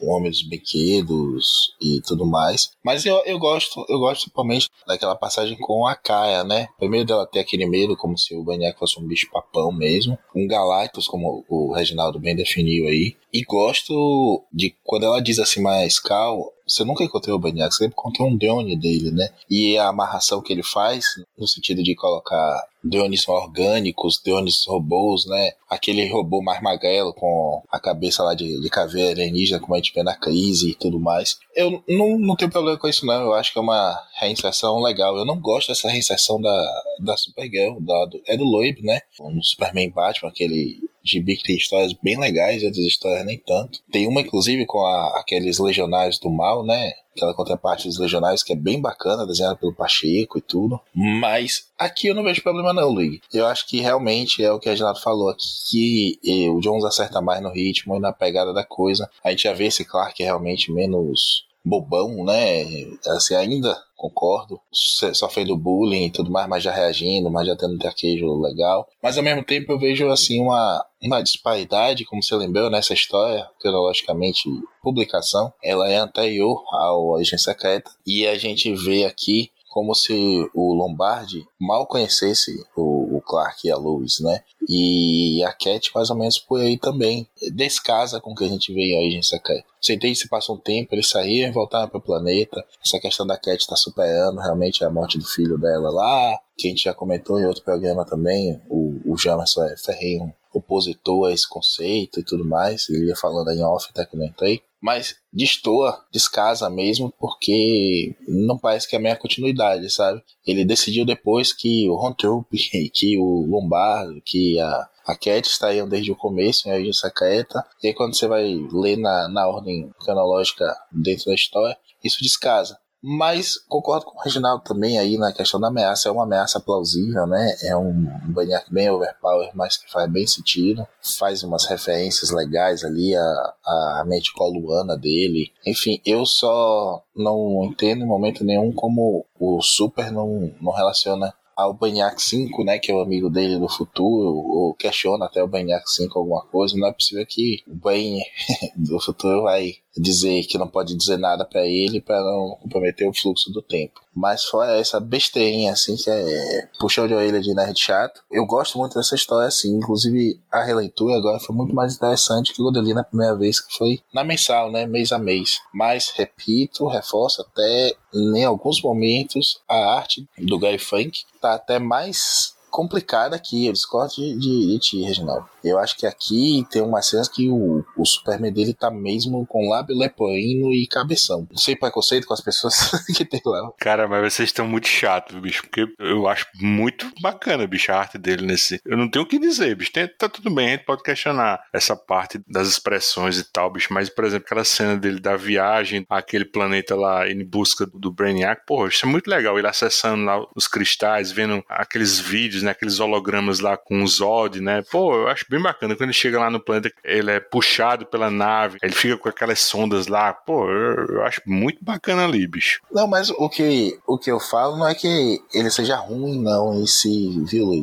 [0.00, 2.70] o Homem dos Brinquedos e tudo mais.
[2.82, 6.68] Mas eu, eu gosto, eu gosto principalmente daquela passagem com a Kaia, né?
[6.78, 10.18] Primeiro dela ter aquele medo, como se o Baniac fosse um bicho papão mesmo.
[10.34, 13.14] Um Galactus, como o Reginaldo bem definiu aí.
[13.32, 17.84] E gosto de quando ela diz assim, mas Cal, você nunca encontrou o Baniac, você
[17.84, 19.28] sempre encontrou um drone dele, né?
[19.50, 21.04] E a amarração que ele faz,
[21.38, 25.52] no sentido de colocar drones orgânicos, drones robôs, né?
[25.68, 29.92] Aquele robô mais magrelo com a cabeça lá de, de caveira alienígena, como a gente
[29.94, 31.38] vê na crise e tudo mais.
[31.54, 33.22] Eu não, não tenho problema com isso, não.
[33.22, 35.16] Eu acho que é uma reinserção legal.
[35.16, 39.00] Eu não gosto dessa reinserção da, da Supergirl, da, do, é do Loeb, né?
[39.18, 43.80] No Superman Batman, aquele gibi que tem histórias bem legais e outras histórias nem tanto.
[43.92, 46.92] Tem uma, inclusive, com a, aqueles legionários do mal, né?
[47.14, 50.80] Aquela contraparte dos legionários que é bem bacana, desenhada pelo Pacheco e tudo.
[50.92, 53.20] Mas aqui eu não vejo problema não, Luigi.
[53.32, 57.20] Eu acho que realmente é o que a Renato falou aqui, que o Jones acerta
[57.20, 59.08] mais no ritmo e na pegada da coisa.
[59.22, 62.64] A gente já vê esse Clark realmente menos bobão, né?
[63.06, 67.78] Assim, ainda concordo, sofrendo bullying e tudo mais, mas já reagindo, mas já tendo um
[67.78, 68.86] traquejo legal.
[69.02, 73.48] Mas ao mesmo tempo eu vejo assim uma, uma disparidade, como você lembrou nessa história,
[73.60, 74.48] cronologicamente,
[74.82, 80.12] publicação, ela é anterior ao Origem Secreta, e a gente vê aqui como se
[80.54, 84.42] o Lombardi mal conhecesse o, o, Clark e a Lois, né?
[84.68, 87.28] E a Cat mais ou menos por aí também.
[87.52, 89.64] Descasa com o que a gente vê em Origem Secreta.
[89.80, 92.64] Sentei se passa um tempo, eles saíram voltaram para o planeta.
[92.84, 96.70] Essa questão da Cat está superando realmente a morte do filho dela lá, que a
[96.70, 98.60] gente já comentou em outro programa também.
[98.68, 102.88] O, o Jamerson é ferrenho opositor a esse conceito e tudo mais.
[102.88, 108.94] Ele ia falando em off, até comentei mas destoa, descasa mesmo, porque não parece que
[108.94, 110.22] é a minha continuidade, sabe?
[110.46, 112.14] Ele decidiu depois que o Ron
[112.92, 117.86] que o Lombardo, que a, a Cat estariam desde o começo em Origem Secreta, e
[117.86, 122.78] aí quando você vai ler na, na ordem cronológica dentro da história, isso descasa.
[123.06, 126.08] Mas concordo com o Reginaldo também aí na questão da ameaça.
[126.08, 127.54] É uma ameaça plausível, né?
[127.62, 127.92] É um
[128.24, 130.86] Banhac bem overpower, mas que faz bem sentido.
[131.18, 133.54] Faz umas referências legais ali, a,
[134.00, 135.52] a mente coluana dele.
[135.66, 141.74] Enfim, eu só não entendo em momento nenhum como o Super não, não relaciona ao
[141.74, 145.88] Banhac 5, né, que é o amigo dele do futuro, ou questiona até o Banhac
[145.90, 148.20] 5 alguma coisa, não é possível que o Ben
[148.76, 153.14] do futuro vai dizer que não pode dizer nada para ele para não comprometer o
[153.14, 154.03] fluxo do tempo.
[154.14, 158.78] Mas fora essa besteirinha assim que é puxão de orelha de nerd chato, eu gosto
[158.78, 162.82] muito dessa história assim, inclusive a releitura agora foi muito mais interessante que quando eu
[162.82, 165.60] li na primeira vez que foi na mensal, né, mês a mês.
[165.72, 172.53] Mas repito, reforço até em alguns momentos a arte do Guy Funk tá até mais
[172.74, 173.66] complicada aqui.
[173.68, 175.48] Eu discordo de, de, de ti, Reginaldo.
[175.62, 179.68] Eu acho que aqui tem uma cena que o, o Superman dele tá mesmo com
[179.68, 181.46] lábio leporino e cabeção.
[181.48, 183.70] Não sei preconceito com as pessoas que tem lá.
[183.78, 188.18] Cara, mas vocês estão muito chatos, bicho, porque eu acho muito bacana, bicho, a arte
[188.18, 188.80] dele nesse.
[188.84, 189.92] Eu não tenho o que dizer, bicho.
[189.92, 193.94] Tem, tá tudo bem, a gente pode questionar essa parte das expressões e tal, bicho,
[193.94, 198.66] mas, por exemplo, aquela cena dele da viagem àquele planeta lá em busca do Brainiac,
[198.66, 199.56] porra, isso é muito legal.
[199.56, 202.70] Ele acessando lá os cristais, vendo aqueles vídeos, né?
[202.72, 204.82] Aqueles hologramas lá com o Zod, né?
[204.90, 205.94] Pô, eu acho bem bacana.
[205.94, 209.60] Quando ele chega lá no planeta, ele é puxado pela nave, ele fica com aquelas
[209.60, 210.32] sondas lá.
[210.32, 212.80] Pô, eu, acho muito bacana ali, bicho.
[212.90, 216.82] Não, mas o que, o que eu falo não é que ele seja ruim, não,
[216.82, 217.74] esse vilão.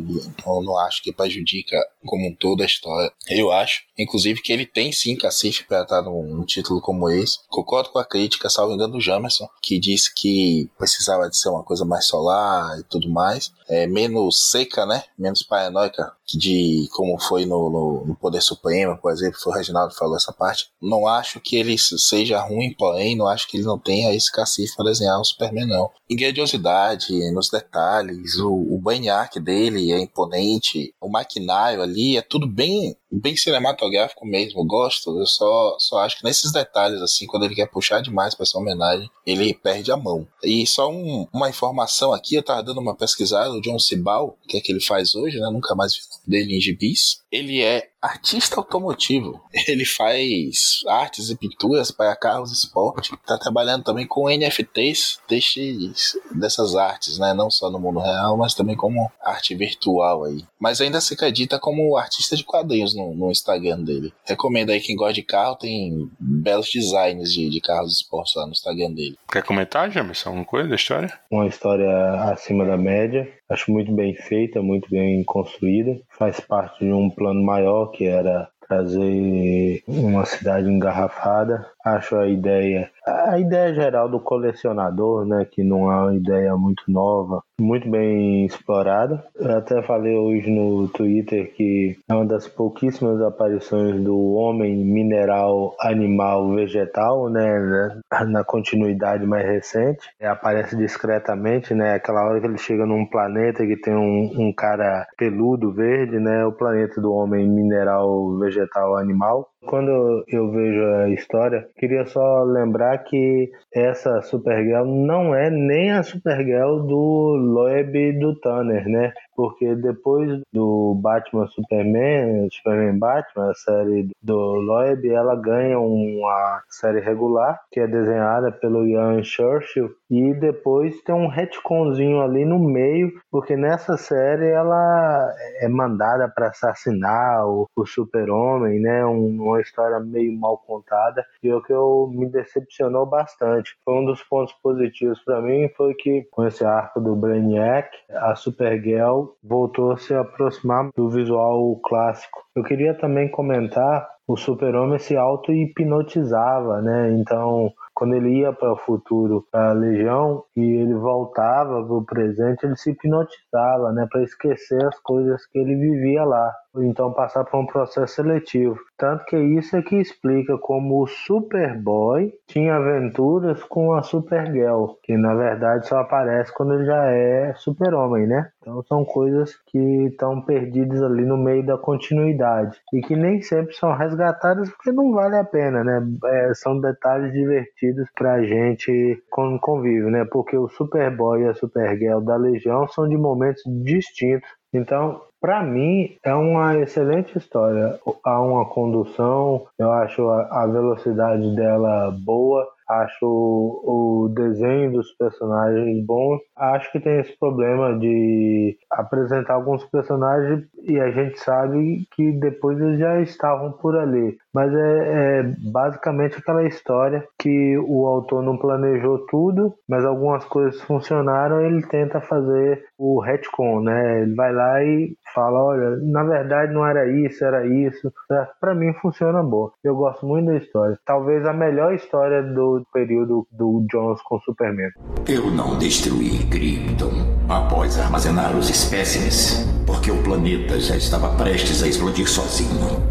[0.45, 3.11] Eu não acho que prejudica como um todo a história.
[3.29, 7.39] Eu acho, inclusive, que ele tem sim cacife para estar num, título como esse.
[7.47, 11.63] Concordo com a crítica, salvo engano, do Jamerson, que disse que precisava de ser uma
[11.63, 13.51] coisa mais solar e tudo mais.
[13.69, 15.03] É, menos seca, né?
[15.17, 19.93] Menos paranoica de como foi no, no, no, Poder Supremo, por exemplo, foi o Reginaldo
[19.93, 20.69] que falou essa parte.
[20.81, 24.75] Não acho que ele seja ruim, porém, não acho que ele não tenha esse cacife
[24.75, 25.89] para desenhar o Superman, não.
[26.09, 32.47] Em grandiosidade, nos detalhes, o, o banhaque dele é imponente, o maquinário ali é tudo
[32.47, 35.19] bem bem cinematográfico mesmo, gosto.
[35.19, 38.57] Eu só, só acho que nesses detalhes, assim, quando ele quer puxar demais para essa
[38.57, 40.27] homenagem, ele perde a mão.
[40.43, 44.57] E só um, uma informação aqui, eu tava dando uma pesquisada, o John Cibal, que
[44.57, 45.49] é que ele faz hoje, né?
[45.51, 47.21] Nunca mais vi dele em gibis.
[47.31, 49.41] Ele é artista automotivo.
[49.67, 53.13] Ele faz artes e pinturas para carros esporte.
[53.13, 57.33] Está trabalhando também com NFTs destes, dessas artes, né?
[57.33, 60.43] Não só no mundo real, mas também como arte virtual aí.
[60.59, 64.13] Mas ainda se acredita como artista de quadrinhos no, no Instagram dele.
[64.25, 68.51] Recomendo aí quem gosta de carro, tem belos designs de, de carros esportes lá no
[68.51, 69.17] Instagram dele.
[69.31, 71.19] Quer comentar, Jamerson, alguma coisa da história?
[71.29, 71.89] Uma história
[72.31, 73.31] acima da média.
[73.51, 75.99] Acho muito bem feita, muito bem construída.
[76.09, 81.69] Faz parte de um plano maior que era trazer uma cidade engarrafada.
[81.83, 86.83] Acho a ideia, a ideia geral do colecionador, né, que não é uma ideia muito
[86.87, 89.23] nova, muito bem explorada.
[89.35, 95.75] Eu até falei hoje no Twitter que é uma das pouquíssimas aparições do homem mineral,
[95.79, 97.91] animal, vegetal, né,
[98.27, 100.07] na continuidade mais recente.
[100.21, 105.07] Aparece discretamente, né, aquela hora que ele chega num planeta que tem um, um cara
[105.17, 109.49] peludo verde, né, o planeta do homem mineral, vegetal animal.
[109.65, 116.01] Quando eu vejo a história, queria só lembrar que essa Supergirl não é nem a
[116.01, 119.13] Supergirl do Loeb do Tanner, né?
[119.35, 126.99] Porque depois do Batman Superman, Superman Batman, a série do Loeb, ela ganha uma série
[126.99, 133.11] regular que é desenhada pelo Ian Churchill e depois tem um retconzinho ali no meio,
[133.31, 139.05] porque nessa série ela é mandada para assassinar o, o Super-Homem, né?
[139.05, 143.75] Um, uma história meio mal contada e o que eu me decepcionou bastante.
[143.83, 148.35] Foi um dos pontos positivos para mim foi que com esse arco do Brainiac, a
[148.35, 152.39] Supergirl voltou a se aproximar do visual clássico.
[152.55, 157.11] Eu queria também comentar o super-homem se auto-hipnotizava, né?
[157.13, 162.65] Então, quando ele ia para o futuro, a Legião, e ele voltava para o presente,
[162.65, 164.07] ele se hipnotizava, né?
[164.09, 166.53] Para esquecer as coisas que ele vivia lá.
[166.77, 168.79] Então, passar por um processo seletivo.
[169.01, 175.17] Tanto que isso é que explica como o Superboy tinha aventuras com a Supergirl, que
[175.17, 178.51] na verdade só aparece quando ele já é super-homem, né?
[178.61, 183.73] Então são coisas que estão perdidas ali no meio da continuidade e que nem sempre
[183.73, 185.99] são resgatadas porque não vale a pena, né?
[186.25, 190.25] É, são detalhes divertidos pra gente quando convive, né?
[190.31, 194.47] Porque o Superboy e a Supergirl da Legião são de momentos distintos.
[194.71, 197.99] Então, para mim, é uma excelente história.
[198.23, 206.39] Há uma condução, eu acho a velocidade dela boa, acho o, desenho dos personagens bons.
[206.55, 212.79] Acho que tem esse problema de apresentar alguns personagens e a gente sabe que depois
[212.79, 214.37] eles já estavam por ali.
[214.53, 220.81] Mas é, é basicamente aquela história que o autor não planejou tudo, mas algumas coisas
[220.81, 224.21] funcionaram, ele tenta fazer o retcon, né?
[224.21, 228.11] Ele vai lá e fala, olha, na verdade não era isso, era isso.
[228.31, 229.71] É, Para mim funciona bom.
[229.83, 230.97] Eu gosto muito da história.
[231.05, 234.89] Talvez a melhor história do período do Jones com Superman.
[235.27, 237.11] Eu não destruí Krypton
[237.49, 243.10] após armazenar os espécimes, porque o planeta já estava prestes a explodir sozinho.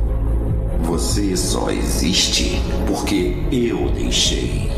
[0.90, 4.68] Você só existe porque eu deixei.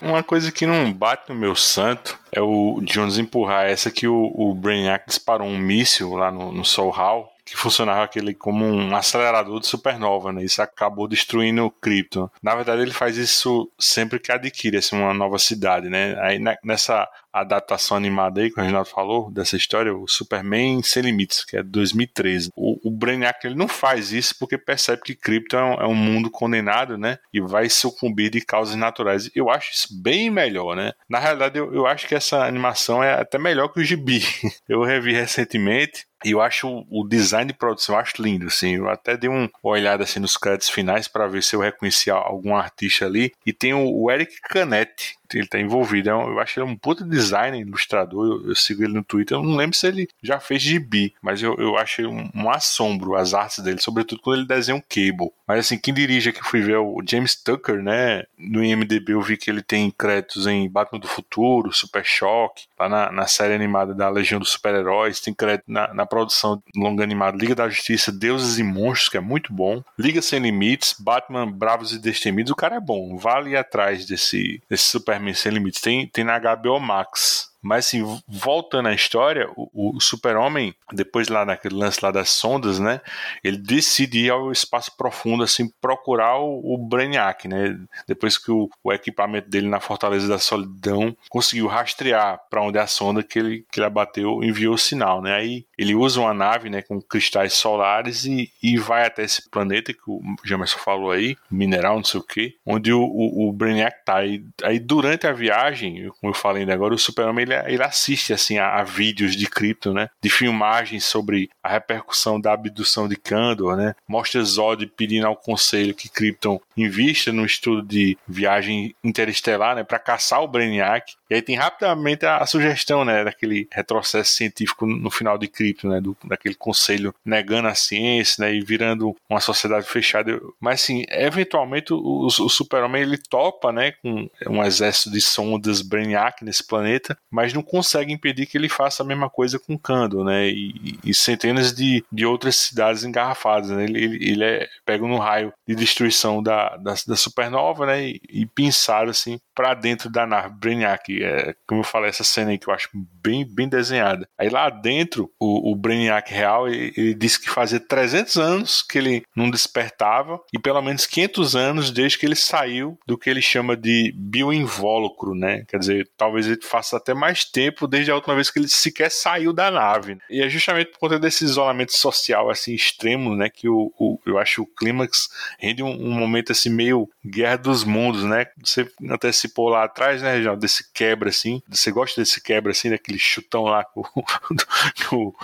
[0.00, 4.32] Uma coisa que não bate no meu santo é o Jones empurrar essa que o,
[4.36, 8.94] o Brainiac disparou um míssil lá no, no Sol Hall que funcionava aquele como um
[8.94, 10.44] acelerador de supernova, né?
[10.44, 12.30] Isso acabou destruindo o Krypton.
[12.40, 16.16] Na verdade, ele faz isso sempre que adquire assim, uma nova cidade, né?
[16.20, 21.44] Aí nessa adaptação animada aí que o Renato falou dessa história, o Superman Sem Limites,
[21.44, 22.50] que é de 2013.
[22.54, 25.94] O, o Brainiac ele não faz isso porque percebe que Krypton é um, é um,
[25.94, 27.18] mundo condenado, né?
[27.32, 29.30] E vai sucumbir de causas naturais.
[29.34, 30.92] Eu acho isso bem melhor, né?
[31.08, 34.22] Na realidade, eu, eu acho que essa animação é até melhor que o Gibi.
[34.68, 38.76] Eu revi recentemente e eu acho o design de produção, eu acho lindo, assim.
[38.76, 42.54] Eu até dei uma olhada assim nos créditos finais para ver se eu reconheci algum
[42.54, 43.32] artista ali.
[43.44, 46.10] E tem o, Eric Canetti, ele tá envolvido.
[46.10, 48.26] É eu acho ele um puta designer, ilustrador.
[48.26, 49.36] Eu, eu, sigo ele no Twitter.
[49.36, 53.14] Eu não lembro se ele já fez gibi, mas eu, eu achei um, um, assombro
[53.14, 55.32] as artes dele, sobretudo quando ele desenha um cable.
[55.46, 58.24] Mas assim, quem dirige aqui fui ver o James Tucker, né?
[58.38, 62.88] No IMDB eu vi que ele tem créditos em Batman do Futuro, Super Choque, lá
[62.88, 67.36] na, na série animada da Legião dos Super-Heróis, tem crédito na, na produção longa animada
[67.36, 69.82] Liga da Justiça, Deuses e Monstros, que é muito bom.
[69.98, 73.16] Liga Sem Limites, Batman Bravos e Destemidos, o cara é bom.
[73.16, 75.80] Vale ir atrás desse, desse Superman Sem Limites.
[75.80, 77.51] Tem, tem na HBO Max.
[77.62, 82.80] Mas assim, voltando à história, o, o super-homem, depois lá naquele lance lá das sondas,
[82.80, 83.00] né?
[83.44, 87.78] Ele decide ir ao espaço profundo, assim, procurar o, o Brainiac, né?
[88.06, 92.86] Depois que o, o, equipamento dele na Fortaleza da Solidão conseguiu rastrear para onde a
[92.86, 95.34] sonda que ele, que ele abateu enviou o sinal, né?
[95.34, 99.92] Aí ele usa uma nave, né, com cristais solares e, e vai até esse planeta
[99.92, 104.04] que o Jamerson falou aí, mineral, não sei o que, onde o, o, o Brainiac
[104.04, 104.24] tá.
[104.24, 108.32] E, aí durante a viagem, como eu falei ainda agora, o super-homem ele, ele assiste
[108.32, 110.08] assim a, a, vídeos de cripto, né?
[110.20, 113.94] De filmagens sobre a repercussão da abdução de Kandor, né?
[114.06, 119.84] Mostra Zod pedindo ao conselho que Krypton invista no estudo de viagem interestelar, né?
[119.84, 121.14] Para caçar o Brainiac.
[121.32, 123.24] E aí tem rapidamente a, a, sugestão, né?
[123.24, 125.98] Daquele retrocesso científico no final de Krypton, né?
[125.98, 128.54] Do, daquele conselho negando a ciência, né?
[128.54, 130.38] E virando uma sociedade fechada.
[130.60, 133.92] Mas assim, eventualmente o, o Super-Homem ele topa, né?
[133.92, 139.02] Com um exército de sondas Brainiac nesse planeta, mas não consegue impedir que ele faça
[139.02, 140.50] a mesma coisa com Kando, né?
[140.50, 143.70] E, e centenas de, de outras cidades engarrafadas.
[143.70, 143.84] Né?
[143.84, 148.06] Ele, ele, ele é pego no raio de destruição da, da, da supernova, né?
[148.06, 151.21] E, e pinçado assim para dentro da nave Brainiac.
[151.24, 154.28] É, como eu falei, essa cena aí que eu acho bem, bem desenhada.
[154.38, 158.98] Aí lá dentro, o, o Brainiac real, ele, ele disse que fazia 300 anos que
[158.98, 163.42] ele não despertava e pelo menos 500 anos desde que ele saiu do que ele
[163.42, 165.64] chama de bioinvólucro, né?
[165.68, 169.10] Quer dizer, talvez ele faça até mais tempo desde a última vez que ele sequer
[169.10, 170.18] saiu da nave.
[170.30, 174.38] E é justamente por conta desse isolamento social assim extremo, né, que o, o eu
[174.38, 175.28] acho o clímax
[175.58, 178.46] rende um, um, momento assim meio guerra dos mundos, né?
[178.64, 181.62] Você antecipou lá atrás, né, Reginaldo, desse quebra assim.
[181.68, 184.04] Você gosta desse quebra assim, daquele chutão lá que o,
[184.94, 185.34] que o,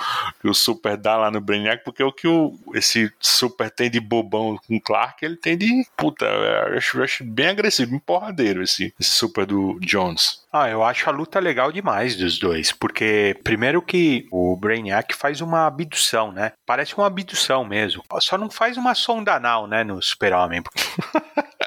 [0.41, 4.01] que o Super dá lá no Brainiac, porque o que o, esse Super tem de
[4.01, 8.63] bobão com Clark, ele tem de puta, eu acho, eu acho bem agressivo, bem porradeiro
[8.63, 10.43] esse, esse Super do Jones.
[10.53, 15.41] Ah, eu acho a luta legal demais dos dois, porque primeiro que o Brainiac faz
[15.41, 16.53] uma abdução, né?
[16.65, 18.03] Parece uma abdução mesmo.
[18.21, 20.63] Só não faz uma sonda anal, né, no Super-Homem.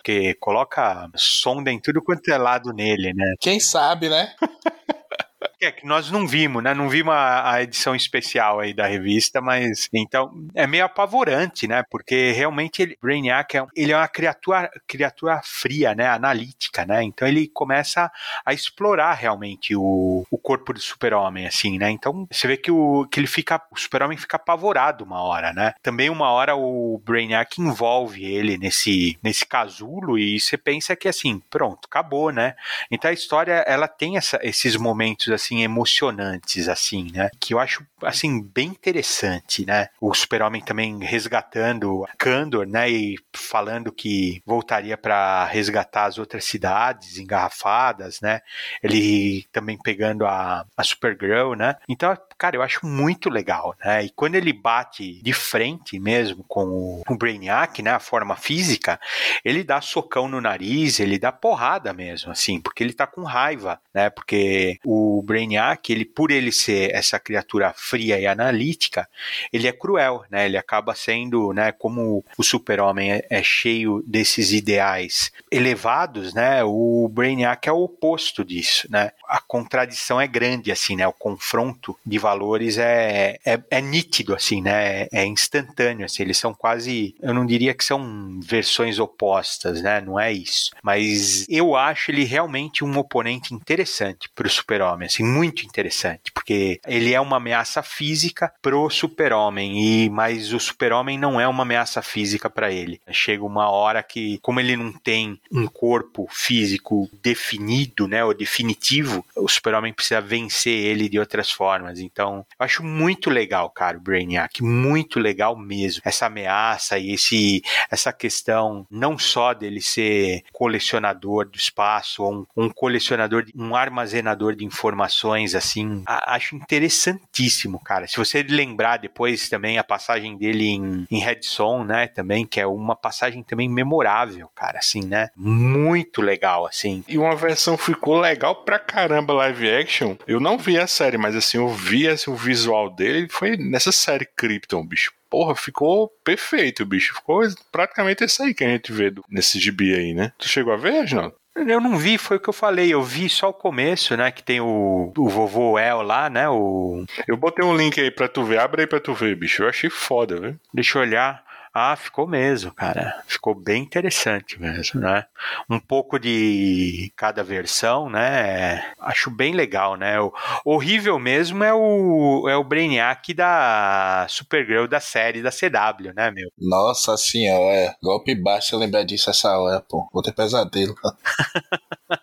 [0.00, 3.34] porque coloca sonda em tudo quanto é lado nele, né?
[3.38, 4.34] Quem sabe, né?
[5.62, 6.72] É que nós não vimos, né?
[6.72, 11.82] Não vimos a, a, edição especial aí da revista, mas então é meio apavorante, né?
[11.90, 16.08] Porque realmente ele, Brainiac é, ele é uma criatura, criatura fria, né?
[16.08, 17.02] Analítica, né?
[17.02, 18.10] Então ele começa
[18.44, 21.90] a explorar realmente o, o corpo do super-homem, assim, né?
[21.90, 25.74] Então você vê que o, que ele fica, o super-homem fica apavorado uma hora, né?
[25.82, 31.42] Também uma hora o Brainiac envolve ele nesse, nesse casulo e você pensa que assim,
[31.50, 32.54] pronto, acabou, né?
[32.90, 37.30] Então a história, ela tem essa, esses momentos, assim, emocionantes, assim, né?
[37.40, 39.88] Que eu acho, assim, bem interessante, né?
[40.00, 42.90] O super-homem também resgatando Kandor, né?
[42.90, 48.40] E falando que voltaria para resgatar as outras cidades engarrafadas, né?
[48.82, 51.76] Ele também pegando a, a Supergirl, né?
[51.88, 54.02] Então, cara, eu acho muito legal, né?
[54.02, 57.90] E quando ele bate de frente mesmo com o, o Brainiac, né?
[57.90, 58.98] A forma física,
[59.44, 63.78] ele dá socão no nariz, ele dá porrada mesmo, assim, porque ele tá com raiva,
[63.92, 64.08] né?
[64.08, 69.06] Porque o Brainiac, ele, por ele ser essa criatura fria e analítica,
[69.52, 70.46] ele é cruel, né?
[70.46, 71.72] Ele acaba sendo, né?
[71.72, 76.64] Como o super-homem é, é cheio desses ideais elevados, né?
[76.64, 79.12] O Brainiac é o oposto disso, né?
[79.28, 81.06] A contradição é grande, assim, né?
[81.06, 82.29] O confronto de valores
[82.78, 85.06] é, é, é nítido, assim, né?
[85.12, 86.22] É instantâneo, assim.
[86.22, 90.00] Eles são quase, eu não diria que são versões opostas, né?
[90.00, 90.70] Não é isso.
[90.82, 96.80] Mas eu acho ele realmente um oponente interessante para o super-homem, assim, muito interessante, porque
[96.86, 102.02] ele é uma ameaça física pro super-homem, e mas o super-homem não é uma ameaça
[102.02, 103.00] física para ele.
[103.10, 109.24] Chega uma hora que, como ele não tem um corpo físico definido, né, ou definitivo,
[109.36, 112.00] o super-homem precisa vencer ele de outras formas.
[112.00, 116.02] Então, eu acho muito legal, cara, o Brainiac, muito legal mesmo.
[116.04, 122.46] Essa ameaça e esse, essa questão não só dele ser colecionador do espaço, ou um,
[122.56, 128.06] um colecionador, um armazenador de informações, assim, a, acho interessantíssimo, cara.
[128.06, 132.60] Se você lembrar depois também a passagem dele em, em Red Son, né, também, que
[132.60, 135.28] é uma passagem também memorável, cara, assim, né?
[135.36, 137.04] Muito legal, assim.
[137.08, 140.16] E uma versão ficou legal pra caramba live action.
[140.26, 143.92] Eu não vi a série, mas assim, eu vi assim, o visual dele foi nessa
[143.92, 147.14] série Krypton, bicho porra, ficou perfeito, bicho.
[147.14, 150.32] Ficou praticamente isso aí que a gente vê do, nesse gibi aí, né?
[150.36, 151.36] Tu chegou a ver, Reginaldo?
[151.56, 152.92] Eu não vi, foi o que eu falei.
[152.92, 154.30] Eu vi só o começo, né?
[154.30, 156.48] Que tem o, o vovô El lá, né?
[156.48, 157.04] O...
[157.26, 158.60] Eu botei um link aí pra tu ver.
[158.60, 159.62] Abre aí pra tu ver, bicho.
[159.62, 160.56] Eu achei foda, viu?
[160.72, 161.44] Deixa eu olhar.
[161.72, 163.22] Ah, ficou mesmo, cara.
[163.28, 165.24] Ficou bem interessante mesmo, né?
[165.68, 168.92] Um pouco de cada versão, né?
[168.98, 170.20] Acho bem legal, né?
[170.20, 170.32] O
[170.64, 176.50] horrível mesmo é o, é o Brainiac da Supergirl da série da CW, né, meu?
[176.58, 177.94] Nossa senhora, é.
[178.02, 180.08] Golpe baixo lembrar disso essa hora, pô.
[180.12, 180.94] Vou ter pesadelo.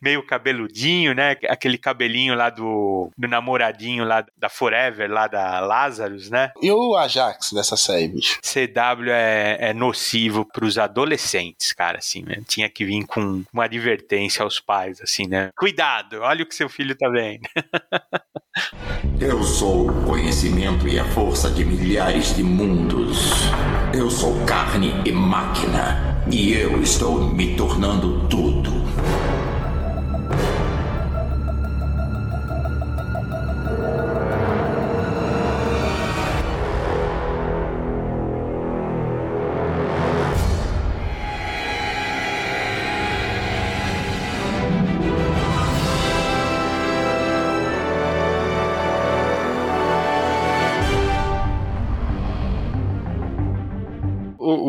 [0.00, 1.36] meio cabeludinho, né?
[1.48, 6.52] Aquele cabelinho lá do, do namoradinho lá da Forever, lá da Lazarus, né?
[6.62, 8.40] E o Ajax dessa série, bicho?
[8.40, 12.42] CW é, é nocivo pros adolescentes, cara, assim, né?
[12.46, 15.50] Tinha que vir com uma advertência aos pais, assim, né?
[15.56, 17.48] Cuidado, olha o que seu filho tá vendo.
[19.20, 23.30] Eu sou o conhecimento e a força de milhares de mundos.
[23.92, 26.24] Eu sou carne e máquina.
[26.30, 28.72] E eu estou me tornando tudo.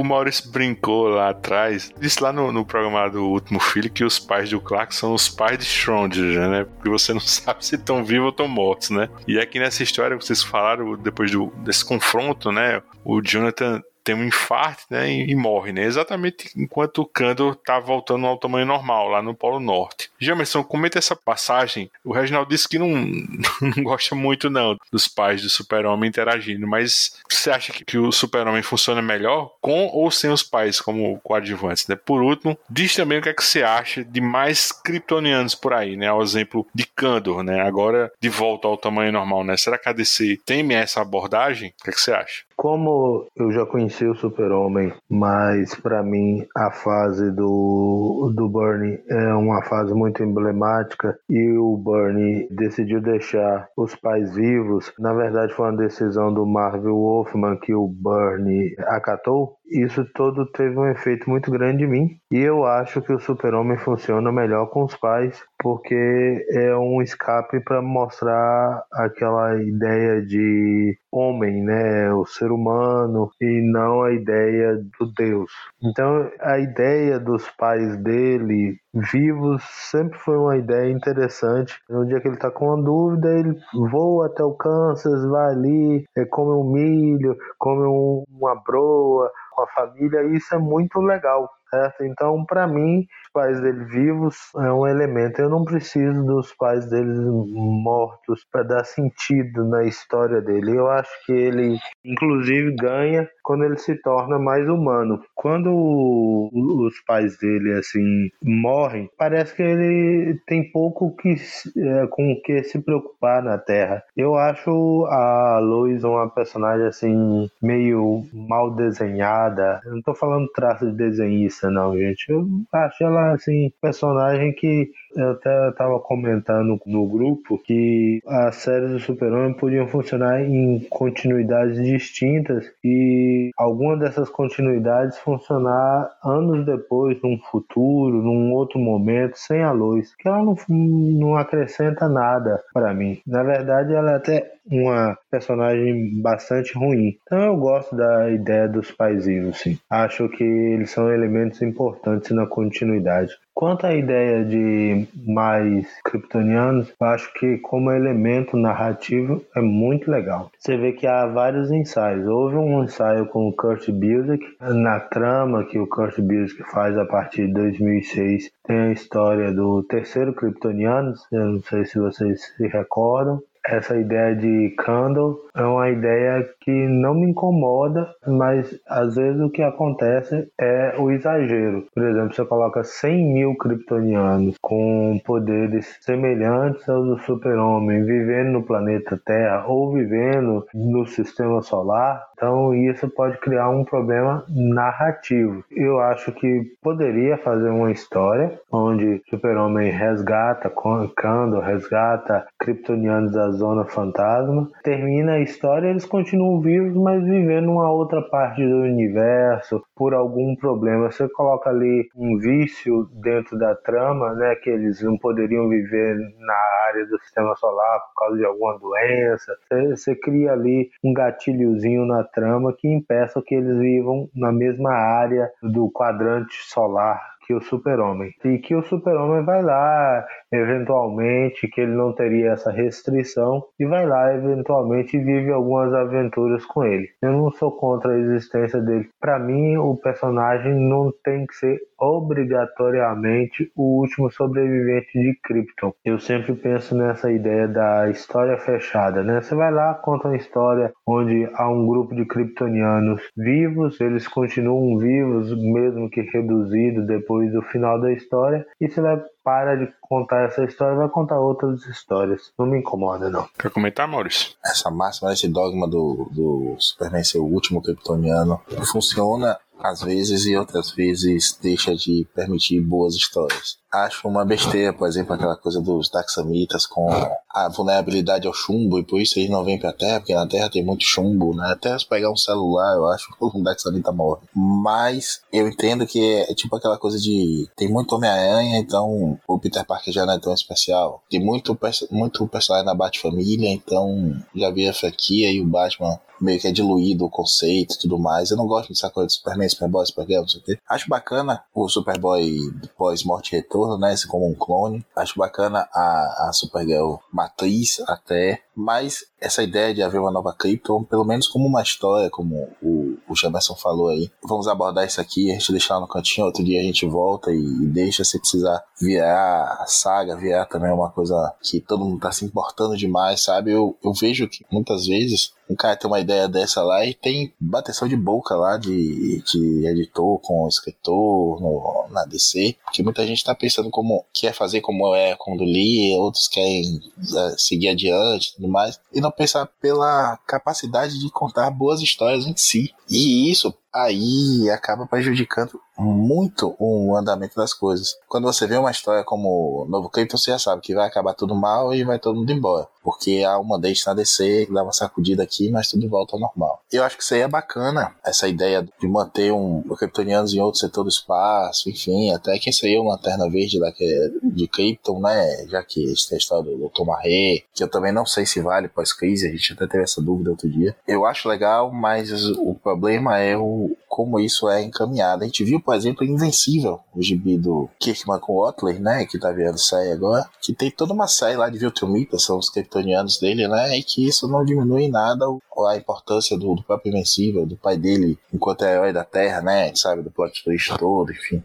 [0.07, 4.49] Maurício brincou lá atrás, disse lá no, no programa do Último Filho que os pais
[4.49, 6.63] do Clark são os pais de Schrödinger, né?
[6.65, 9.09] Porque você não sabe se estão vivos ou estão mortos, né?
[9.27, 12.81] E aqui nessa história, vocês falaram, depois do, desse confronto, né?
[13.03, 17.77] O Jonathan tem um infarto, né, e, e, morre, né, exatamente enquanto o Kandor tá
[17.77, 20.09] voltando ao tamanho normal, lá no Polo Norte.
[20.17, 21.91] Jamerson, comenta essa passagem.
[22.05, 22.88] O Reginaldo disse que não,
[23.59, 28.09] não gosta muito, não, dos pais do super-homem interagindo, mas você acha que, que o
[28.09, 31.97] super-homem funciona melhor com ou sem os pais como coadjuvantes, né?
[31.97, 35.97] Por último, diz também o que é que você acha de mais kryptonianos por aí,
[35.97, 39.89] né, ao exemplo de Kandor, né, agora de volta ao tamanho normal, né, será que
[39.89, 41.73] a DC teme essa abordagem?
[41.81, 42.46] O que é que você acha?
[42.57, 49.31] Como eu já conheci o Super-Homem, mas para mim a fase do, do Bernie é
[49.35, 54.91] uma fase muito emblemática e o Bernie decidiu deixar os pais vivos.
[54.97, 60.77] Na verdade, foi uma decisão do Marvel Wolfman que o Bernie acatou isso todo teve
[60.77, 62.19] um efeito muito grande em mim.
[62.31, 67.60] E eu acho que o Super-Homem funciona melhor com os pais, porque é um escape
[67.61, 75.11] para mostrar aquela ideia de homem, né, o ser humano e não a ideia do
[75.18, 75.52] Deus.
[75.81, 81.80] Então, a ideia dos pais dele vivos sempre foi uma ideia interessante.
[81.89, 83.57] No dia que ele está com uma dúvida, ele
[83.91, 89.63] voa até o Kansas, vai ali, é, come um milho, come um, uma broa com
[89.63, 92.03] a família, e isso é muito legal certo?
[92.03, 95.41] Então, para mim, os pais dele vivos é um elemento.
[95.41, 100.76] Eu não preciso dos pais deles mortos para dar sentido na história dele.
[100.76, 105.22] Eu acho que ele, inclusive, ganha quando ele se torna mais humano.
[105.35, 111.35] Quando os pais dele assim morrem, parece que ele tem pouco que
[111.77, 114.03] é, com o que se preocupar na Terra.
[114.15, 119.81] Eu acho a Lois uma personagem assim meio mal desenhada.
[119.85, 122.29] Eu não tô falando traço de desenhista não, gente.
[122.29, 128.91] Eu acho ela assim personagem que eu até estava comentando no grupo que as séries
[128.91, 137.38] do Super-Homem podiam funcionar em continuidades distintas e alguma dessas continuidades funcionar anos depois, num
[137.52, 143.19] futuro, num outro momento, sem a luz, que ela não, não acrescenta nada para mim.
[143.26, 147.18] Na verdade, ela é até uma personagem bastante ruim.
[147.23, 149.77] Então eu gosto da ideia dos paizinhos, sim.
[149.89, 153.31] Acho que eles são elementos importantes na continuidade.
[153.57, 160.51] Quanto à ideia de mais kryptonianos, acho que como elemento narrativo é muito legal.
[160.59, 162.27] Você vê que há vários ensaios.
[162.27, 167.05] Houve um ensaio com o Kurt Busiek, na trama que o Kurt Busiek faz a
[167.05, 172.67] partir de 2006, tem a história do terceiro Kryptonianos, eu não sei se vocês se
[172.67, 179.39] recordam, essa ideia de candle é uma ideia que não me incomoda, mas às vezes
[179.39, 181.85] o que acontece é o exagero.
[181.95, 188.64] Por exemplo, você coloca 100 mil kryptonianos com poderes semelhantes aos do super-homem, vivendo no
[188.64, 195.64] planeta Terra ou vivendo no sistema solar, então isso pode criar um problema narrativo.
[195.72, 200.72] Eu acho que poderia fazer uma história onde super-homem resgata
[201.15, 204.69] Kandor, resgata kryptonianos das Zona Fantasma.
[204.84, 210.55] Termina a história, eles continuam vivos, mas vivendo uma outra parte do universo por algum
[210.55, 211.11] problema.
[211.11, 216.88] Você coloca ali um vício dentro da trama, né, que eles não poderiam viver na
[216.88, 219.57] área do sistema solar por causa de alguma doença.
[219.67, 224.91] Você, você cria ali um gatilhozinho na trama que impeça que eles vivam na mesma
[224.91, 228.31] área do quadrante solar que o super-homem.
[228.43, 234.05] E que o super-homem vai lá, eventualmente, que ele não teria essa restrição, e vai
[234.05, 237.07] lá, eventualmente, e vive algumas aventuras com ele.
[237.21, 239.07] Eu não sou contra a existência dele.
[239.19, 245.93] Para mim, o personagem não tem que ser obrigatoriamente o último sobrevivente de Krypton.
[246.05, 249.41] Eu sempre penso nessa ideia da história fechada, né?
[249.41, 254.97] Você vai lá, conta uma história onde há um grupo de kryptonianos vivos, eles continuam
[254.97, 260.43] vivos, mesmo que reduzidos depois do final da história, e você vai para de contar
[260.43, 262.51] essa história vai contar outras histórias.
[262.57, 263.47] Não me incomoda, não.
[263.57, 264.55] Quer comentar, Maurício?
[264.65, 268.61] Essa máxima, esse dogma do, do Superman ser o último kryptoniano
[268.91, 273.77] funciona às vezes e outras vezes deixa de permitir boas histórias.
[273.91, 277.09] Acho uma besteira, por exemplo, aquela coisa dos taxamitas com
[277.49, 280.69] a vulnerabilidade ao chumbo e por isso eles não vêm pra Terra, porque na Terra
[280.69, 281.71] tem muito chumbo, né?
[281.71, 284.41] Até se pegar um celular, eu acho que um taxamita morre.
[284.53, 289.59] Mas eu entendo que é, é tipo aquela coisa de tem muito Homem-Aranha, então o
[289.59, 291.23] Peter Parker já não é tão especial.
[291.29, 291.77] Tem muito,
[292.11, 296.72] muito personagem na Bat-Família, então já vi a franquia e o Batman meio que é
[296.72, 298.51] diluído o conceito e tudo mais.
[298.51, 300.80] Eu não gosto dessa coisa de Superman, Superboy, Supergirl, não sei o quê.
[300.89, 302.57] Acho bacana o Superboy
[302.97, 304.14] pós-morte e retorno, né?
[304.14, 305.05] Esse como um clone.
[305.15, 308.61] Acho bacana a, a Supergirl matriz até.
[308.76, 313.18] Mas essa ideia de haver uma nova Krypton, pelo menos como uma história, como o,
[313.27, 316.64] o Jamerson falou aí, vamos abordar isso aqui, a gente deixa lá no cantinho, outro
[316.64, 321.09] dia a gente volta e, e deixa se precisar virar a saga, virar também uma
[321.09, 323.72] coisa que todo mundo tá se importando demais, sabe?
[323.72, 327.53] Eu, eu vejo que muitas vezes um cara tem uma ideia dessa lá e tem
[327.60, 333.44] bateção de boca lá de, de editor com escritor no, na DC, porque muita gente
[333.44, 337.02] tá pensando como quer fazer como é quando li, outros querem
[337.35, 342.45] é, seguir adiante e tudo mais, e não pensar pela capacidade de contar boas histórias
[342.45, 342.94] em si.
[343.09, 348.15] E isso aí acaba prejudicando muito o andamento das coisas.
[348.27, 351.55] Quando você vê uma história como Novo Krypton, você já sabe que vai acabar tudo
[351.55, 352.88] mal e vai todo mundo embora.
[353.03, 356.81] Porque há uma deixa na DC, dá uma sacudida aqui, mas tudo volta ao normal.
[356.91, 360.79] Eu acho que isso aí é bacana, essa ideia de manter um Kryptonianos em outro
[360.79, 364.67] setor do espaço, enfim, até que isso aí é lanterna verde lá que é de
[364.67, 365.65] Krypton, né?
[365.67, 367.05] Já que esse é a história do Dr.
[367.05, 370.51] Marré, que eu também não sei se vale pós-crise, a gente até teve essa dúvida
[370.51, 370.95] outro dia.
[371.07, 372.96] Eu acho legal, mas o problema
[373.37, 375.43] é o como isso é encaminhado.
[375.43, 379.51] A gente viu, por exemplo, Invencível, o gibi do Kirkman com Otley, né, que tá
[379.51, 383.67] vendo sair agora, que tem toda uma série lá de Viltrumita, são os kryptonianos dele,
[383.67, 385.45] né, e que isso não diminui em nada
[385.87, 389.93] a importância do, do próprio Invencível, do pai dele enquanto é herói da Terra, né,
[389.93, 391.61] sabe, do plot twist todo, enfim.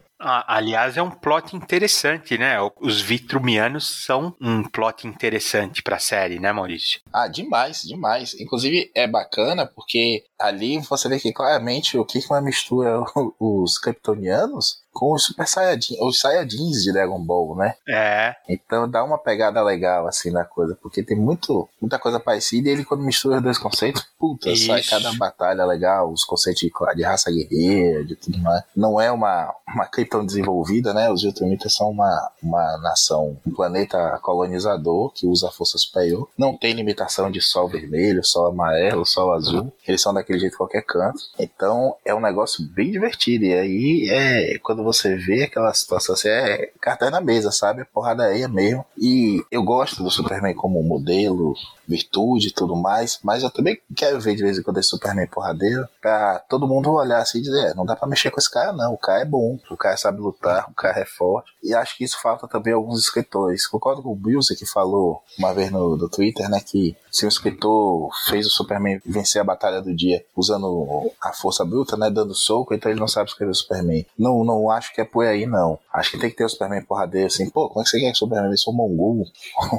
[0.47, 2.57] Aliás, é um plot interessante, né?
[2.79, 7.01] Os Vitrumianos são um plot interessante pra série, né, Maurício?
[7.11, 8.33] Ah, demais, demais.
[8.39, 13.03] Inclusive, é bacana porque ali você vê que claramente o Kirkman mistura
[13.39, 17.75] os Kryptonianos com os Super Saiyajin, os Saiyajins de Dragon Ball, né?
[17.87, 18.35] É.
[18.47, 22.71] Então dá uma pegada legal assim na coisa, porque tem muito, muita coisa parecida e
[22.71, 24.67] ele quando mistura os dois conceitos, puta, Isso.
[24.67, 28.63] sai cada batalha legal, os conceitos de, de, raça guerreira, de tudo mais.
[28.75, 31.11] Não é uma, uma Krypton desenvolvida, né?
[31.11, 36.29] Os Ultramitas são uma, uma nação, um planeta colonizador que usa a força superior.
[36.37, 39.73] Não tem limitação de sol vermelho, sol amarelo, sol azul.
[39.87, 41.19] Eles são daquele jeito qualquer canto.
[41.39, 43.45] Então é um negócio bem divertido.
[43.45, 47.81] E aí é quando você vê aquela situação, assim, é cartão na mesa, sabe?
[47.81, 48.85] É porrada aí mesmo.
[48.97, 51.55] E eu gosto do Superman como modelo,
[51.87, 55.27] virtude e tudo mais, mas eu também quero ver de vez em quando esse Superman
[55.27, 58.49] porradeiro, pra todo mundo olhar assim e dizer, é, não dá pra mexer com esse
[58.49, 61.73] cara não, o cara é bom, o cara sabe lutar, o cara é forte, e
[61.73, 63.67] acho que isso falta também alguns escritores.
[63.67, 67.29] Concordo com o Bilze que falou uma vez no, no Twitter, né, que se um
[67.29, 72.33] escritor fez o Superman vencer a batalha do dia usando a força bruta, né, dando
[72.33, 74.03] soco, então ele não sabe escrever o Superman.
[74.17, 75.77] Não, não acho que é por aí, não.
[75.93, 78.07] Acho que tem que ter o Superman porradeiro, assim, pô, como é que você quer
[78.07, 79.27] que o Superman vença um Mongol,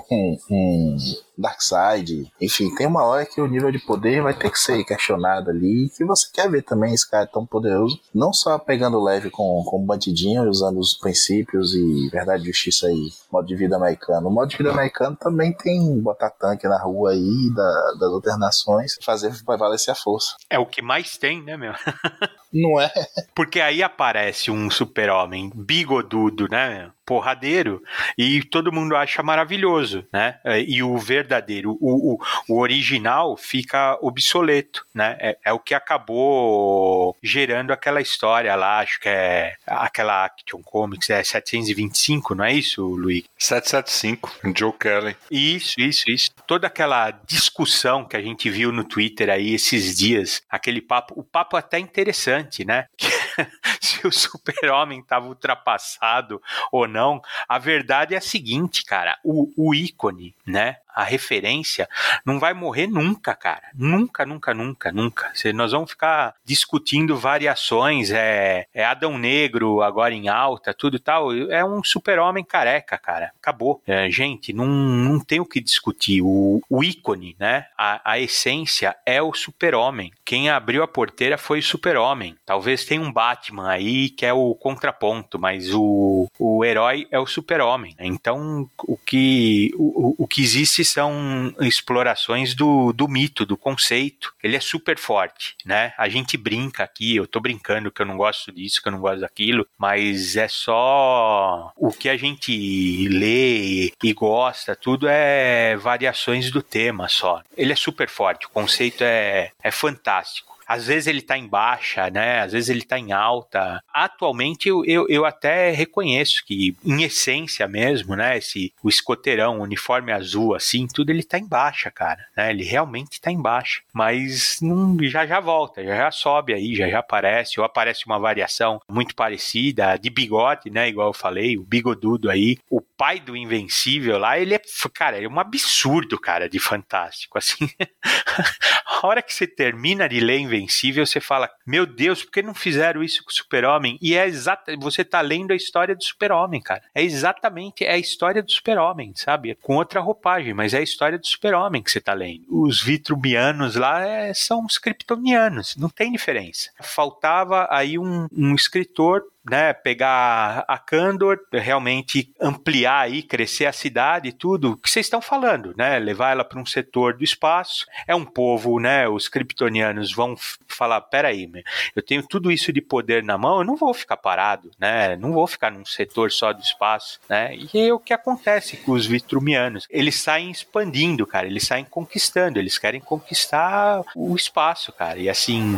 [1.36, 5.51] Darkseid, enfim, tem uma hora que o nível de poder vai ter que ser questionado
[5.51, 9.62] ali, que você quer ver também esse cara tão poderoso, não só pegando leve com,
[9.65, 14.28] com bandidinho, usando os princípios e verdade justiça aí, modo de vida americano.
[14.28, 18.39] O modo de vida americano também tem botar tanque na rua aí, da, das outras
[18.39, 20.35] nações, fazer prevalecer a força.
[20.48, 21.73] É o que mais tem, né, meu?
[22.55, 22.90] Não é?
[23.35, 26.90] Porque aí aparece um super-homem bigodudo, né?
[27.05, 27.82] porradeiro
[28.16, 30.39] e todo mundo acha maravilhoso, né?
[30.44, 32.18] É, e o verdadeiro, o, o,
[32.48, 35.16] o original fica obsoleto, né?
[35.20, 41.10] É, é, o que acabou gerando aquela história lá, acho que é aquela Action Comics,
[41.10, 43.24] é 725, não é isso, Luiz?
[43.39, 45.16] 775, Joe Kelly.
[45.31, 46.31] Isso, isso, isso.
[46.47, 51.22] Toda aquela discussão que a gente viu no Twitter aí esses dias, aquele papo, o
[51.22, 52.87] papo até interessante, né?
[53.81, 56.41] Se o super-homem estava ultrapassado
[56.71, 57.21] ou não.
[57.49, 60.77] A verdade é a seguinte, cara: o, o ícone, né?
[60.95, 61.89] A referência,
[62.25, 63.69] não vai morrer nunca, cara.
[63.75, 65.33] Nunca, nunca, nunca, nunca.
[65.55, 71.33] Nós vamos ficar discutindo variações, é, é Adão Negro agora em alta, tudo tal.
[71.33, 73.33] É um super-homem careca, cara.
[73.41, 73.83] Acabou.
[73.87, 76.23] É, gente, não, não tem o que discutir.
[76.23, 77.66] O, o ícone, né?
[77.77, 80.12] A, a essência é o super-homem.
[80.25, 82.37] Quem abriu a porteira foi o super-homem.
[82.47, 87.27] Talvez tenha um Batman aí que é o contraponto, mas o, o herói é o
[87.27, 87.95] super-homem.
[87.99, 94.32] Então, o que, o, o que existe são explorações do, do mito, do conceito.
[94.43, 95.93] Ele é super forte, né?
[95.98, 99.01] A gente brinca aqui, eu tô brincando que eu não gosto disso, que eu não
[99.01, 106.51] gosto daquilo, mas é só o que a gente lê e gosta, tudo é variações
[106.51, 107.43] do tema só.
[107.56, 110.53] Ele é super forte, o conceito é, é fantástico.
[110.75, 112.41] Às vezes ele está em baixa, né?
[112.41, 113.81] Às vezes ele está em alta.
[113.95, 118.39] Atualmente eu, eu, eu, até reconheço que, em essência mesmo, né?
[118.39, 122.27] Esse, o escoteirão, o uniforme azul, assim, tudo ele está em baixa, cara.
[122.37, 122.51] Né?
[122.51, 123.83] Ele realmente está em baixa.
[123.93, 124.59] Mas
[125.03, 127.61] já já volta, já já sobe aí, já já aparece.
[127.61, 130.89] Ou aparece uma variação muito parecida, de bigode, né?
[130.89, 132.59] Igual eu falei, o bigodudo aí.
[132.69, 134.62] O pai do Invencível lá, ele é,
[134.94, 137.68] cara, é um absurdo, cara, de fantástico, assim.
[138.86, 142.55] a hora que você termina de ler Invencível, você fala, meu Deus, por que não
[142.55, 143.98] fizeram isso com o Super-Homem?
[144.01, 146.82] E é exato, você tá lendo a história do Super-Homem, cara.
[146.94, 149.51] É exatamente é a história do Super-Homem, sabe?
[149.51, 152.47] É com outra roupagem, mas é a história do Super-Homem que você tá lendo.
[152.48, 156.70] Os Vitrumianos lá é, são os Kryptonianos, não tem diferença.
[156.81, 164.29] Faltava aí um, um escritor né, pegar a Kandor, realmente ampliar aí, crescer a cidade
[164.29, 165.99] e tudo, que vocês estão falando, né?
[165.99, 167.87] Levar ela para um setor do espaço.
[168.07, 169.09] É um povo, né?
[169.09, 170.35] Os kryptonianos vão
[170.66, 171.51] falar: peraí,
[171.95, 175.16] eu tenho tudo isso de poder na mão, eu não vou ficar parado, né?
[175.16, 177.55] Não vou ficar num setor só do espaço, né?
[177.55, 179.87] E é o que acontece com os vitrumianos.
[179.91, 185.19] Eles saem expandindo, cara, eles saem conquistando, eles querem conquistar o espaço, cara.
[185.19, 185.77] E assim,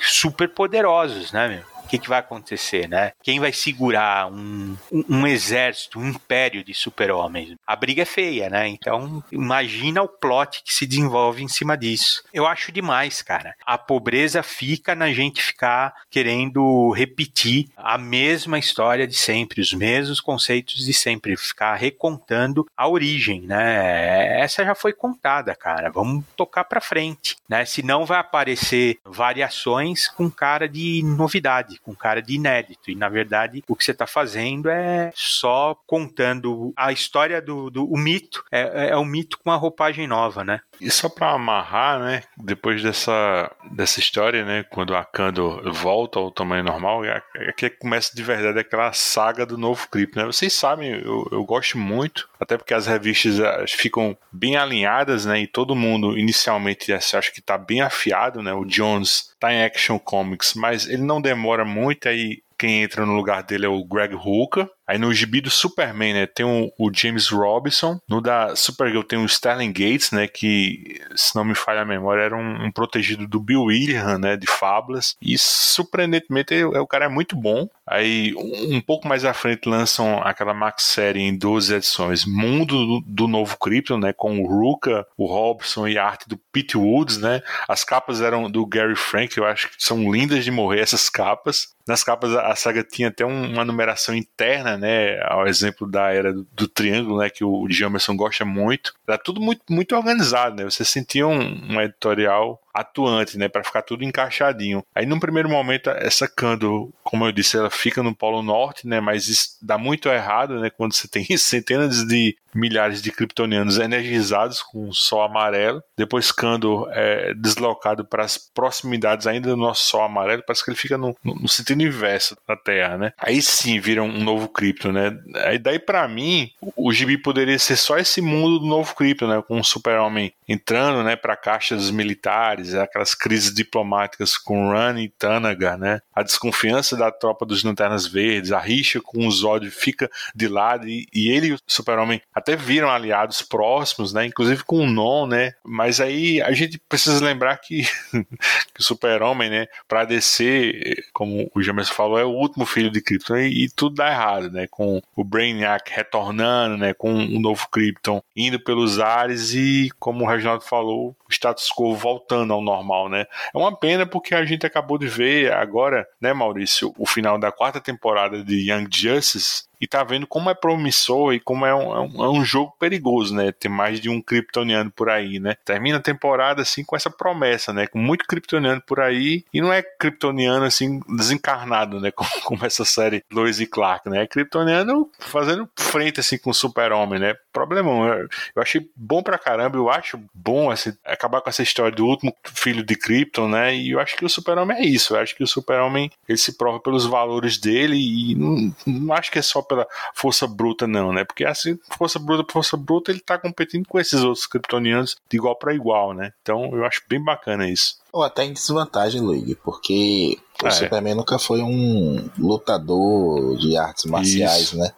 [0.00, 1.77] super poderosos, né, meu?
[1.88, 3.12] O que, que vai acontecer, né?
[3.22, 7.56] Quem vai segurar um, um, um exército, um império de super-homens?
[7.66, 8.68] A briga é feia, né?
[8.68, 12.22] Então, imagina o plot que se desenvolve em cima disso.
[12.30, 13.54] Eu acho demais, cara.
[13.64, 20.20] A pobreza fica na gente ficar querendo repetir a mesma história de sempre, os mesmos
[20.20, 24.38] conceitos de sempre, ficar recontando a origem, né?
[24.42, 25.90] Essa já foi contada, cara.
[25.90, 27.64] Vamos tocar para frente, né?
[27.64, 32.90] Senão vai aparecer variações com cara de novidade com cara de inédito.
[32.90, 37.84] E na verdade, o que você está fazendo é só contando a história do, do
[37.84, 38.44] o mito.
[38.50, 40.60] É, é um mito com uma roupagem nova, né?
[40.80, 42.22] E só para amarrar, né?
[42.36, 44.62] Depois dessa, dessa história, né?
[44.64, 49.44] Quando a Kando volta ao tamanho normal, é, é que começa de verdade aquela saga
[49.44, 50.24] do novo clipe, né?
[50.24, 55.40] Vocês sabem, eu, eu gosto muito, até porque as revistas ficam bem alinhadas, né?
[55.40, 58.52] E todo mundo inicialmente acha que está bem afiado, né?
[58.52, 63.14] O Jones tá em Action Comics, mas ele não demora muito aí quem entra no
[63.14, 64.68] lugar dele é o Greg Hooker.
[64.88, 68.00] Aí no gibi do Superman, né, tem o, o, James Robinson.
[68.08, 72.22] No da Supergirl tem o Sterling Gates, né, que, se não me falha a memória,
[72.22, 75.14] era um, um protegido do Bill William, né, de Fábulas.
[75.20, 77.68] E surpreendentemente é, o cara é muito bom.
[77.86, 82.86] Aí um, um, pouco mais à frente lançam aquela max série em 12 edições, Mundo
[82.86, 86.78] do, do Novo Krypton, né, com o Ruka, o Robson e a arte do Pete
[86.78, 87.42] Woods, né.
[87.68, 91.76] As capas eram do Gary Frank, eu acho que são lindas de morrer essas capas.
[91.86, 95.20] Nas capas a saga tinha até uma numeração interna, né?
[95.24, 97.28] Ao exemplo da era do, do Triângulo, né?
[97.28, 98.94] Que o Jamerson gosta muito.
[99.06, 100.64] Era tudo muito, muito organizado, né?
[100.64, 104.84] Você sentia um, um editorial atuante, né, para ficar tudo encaixadinho.
[104.94, 109.00] Aí num primeiro momento essa Kando, como eu disse, ela fica no Polo Norte, né,
[109.00, 114.88] mas dá muito errado, né, quando você tem centenas de milhares de kryptonianos energizados com
[114.88, 115.82] o sol amarelo.
[115.96, 120.78] Depois Kando é deslocado para as proximidades ainda do nosso sol amarelo, parece que ele
[120.78, 123.12] fica no, no sentido inverso da Terra, né?
[123.18, 125.16] Aí sim vira um novo Krypton, né?
[125.46, 129.42] Aí daí para mim, o gibi poderia ser só esse mundo do novo Krypton, né,
[129.46, 135.76] com o Super-Homem entrando, né, para caixas militares aquelas crises diplomáticas com Run e Tanaga,
[135.76, 136.00] né?
[136.14, 140.88] A desconfiança da tropa dos Lanternas Verdes, a rixa com o Zod fica de lado
[140.88, 144.26] e, e ele e o Super-Homem até viram aliados próximos, né?
[144.26, 145.52] Inclusive com o Non, né?
[145.64, 147.82] Mas aí a gente precisa lembrar que,
[148.12, 153.00] que o Super-Homem, né, para descer, como o James falou, é o último filho de
[153.00, 154.66] Krypton e, e, tudo dá errado, né?
[154.70, 160.28] Com o Brainiac retornando, né, com o novo Krypton indo pelos ares e como o
[160.28, 163.26] Reginaldo falou, o status quo voltando ao normal, né?
[163.54, 167.52] É uma pena porque a gente acabou de ver agora, né, Maurício, o final da
[167.52, 171.94] quarta temporada de Young Justice e tá vendo como é promissor e como é um,
[171.94, 173.52] é um, é um jogo perigoso, né?
[173.52, 175.56] Ter mais de um kryptoniano por aí, né?
[175.64, 177.86] Termina a temporada assim com essa promessa, né?
[177.86, 182.10] Com muito kryptoniano por aí e não é kryptoniano assim desencarnado, né?
[182.18, 184.22] Como, como essa série Lois e Clark, né?
[184.22, 187.34] É kryptoniano fazendo frente assim com o super-homem, né?
[187.52, 188.06] Problemão.
[188.06, 192.04] Eu, eu achei bom pra caramba, eu acho bom assim, acabar com essa história do
[192.04, 193.76] último filho de Krypton, né?
[193.76, 195.14] E eu acho que o super-homem é isso.
[195.14, 199.30] Eu acho que o super-homem ele se prova pelos valores dele e não, não acho
[199.30, 201.24] que é só pela força bruta, não, né?
[201.24, 205.36] Porque assim, força bruta por força bruta, ele tá competindo com esses outros kryptonianos de
[205.36, 206.32] igual para igual, né?
[206.42, 207.98] Então eu acho bem bacana isso.
[208.18, 210.72] Ou até em desvantagem, Luigi, porque o ah, é.
[210.72, 211.14] Superman é.
[211.14, 214.76] nunca foi um lutador de artes marciais, Isso.
[214.76, 214.90] né?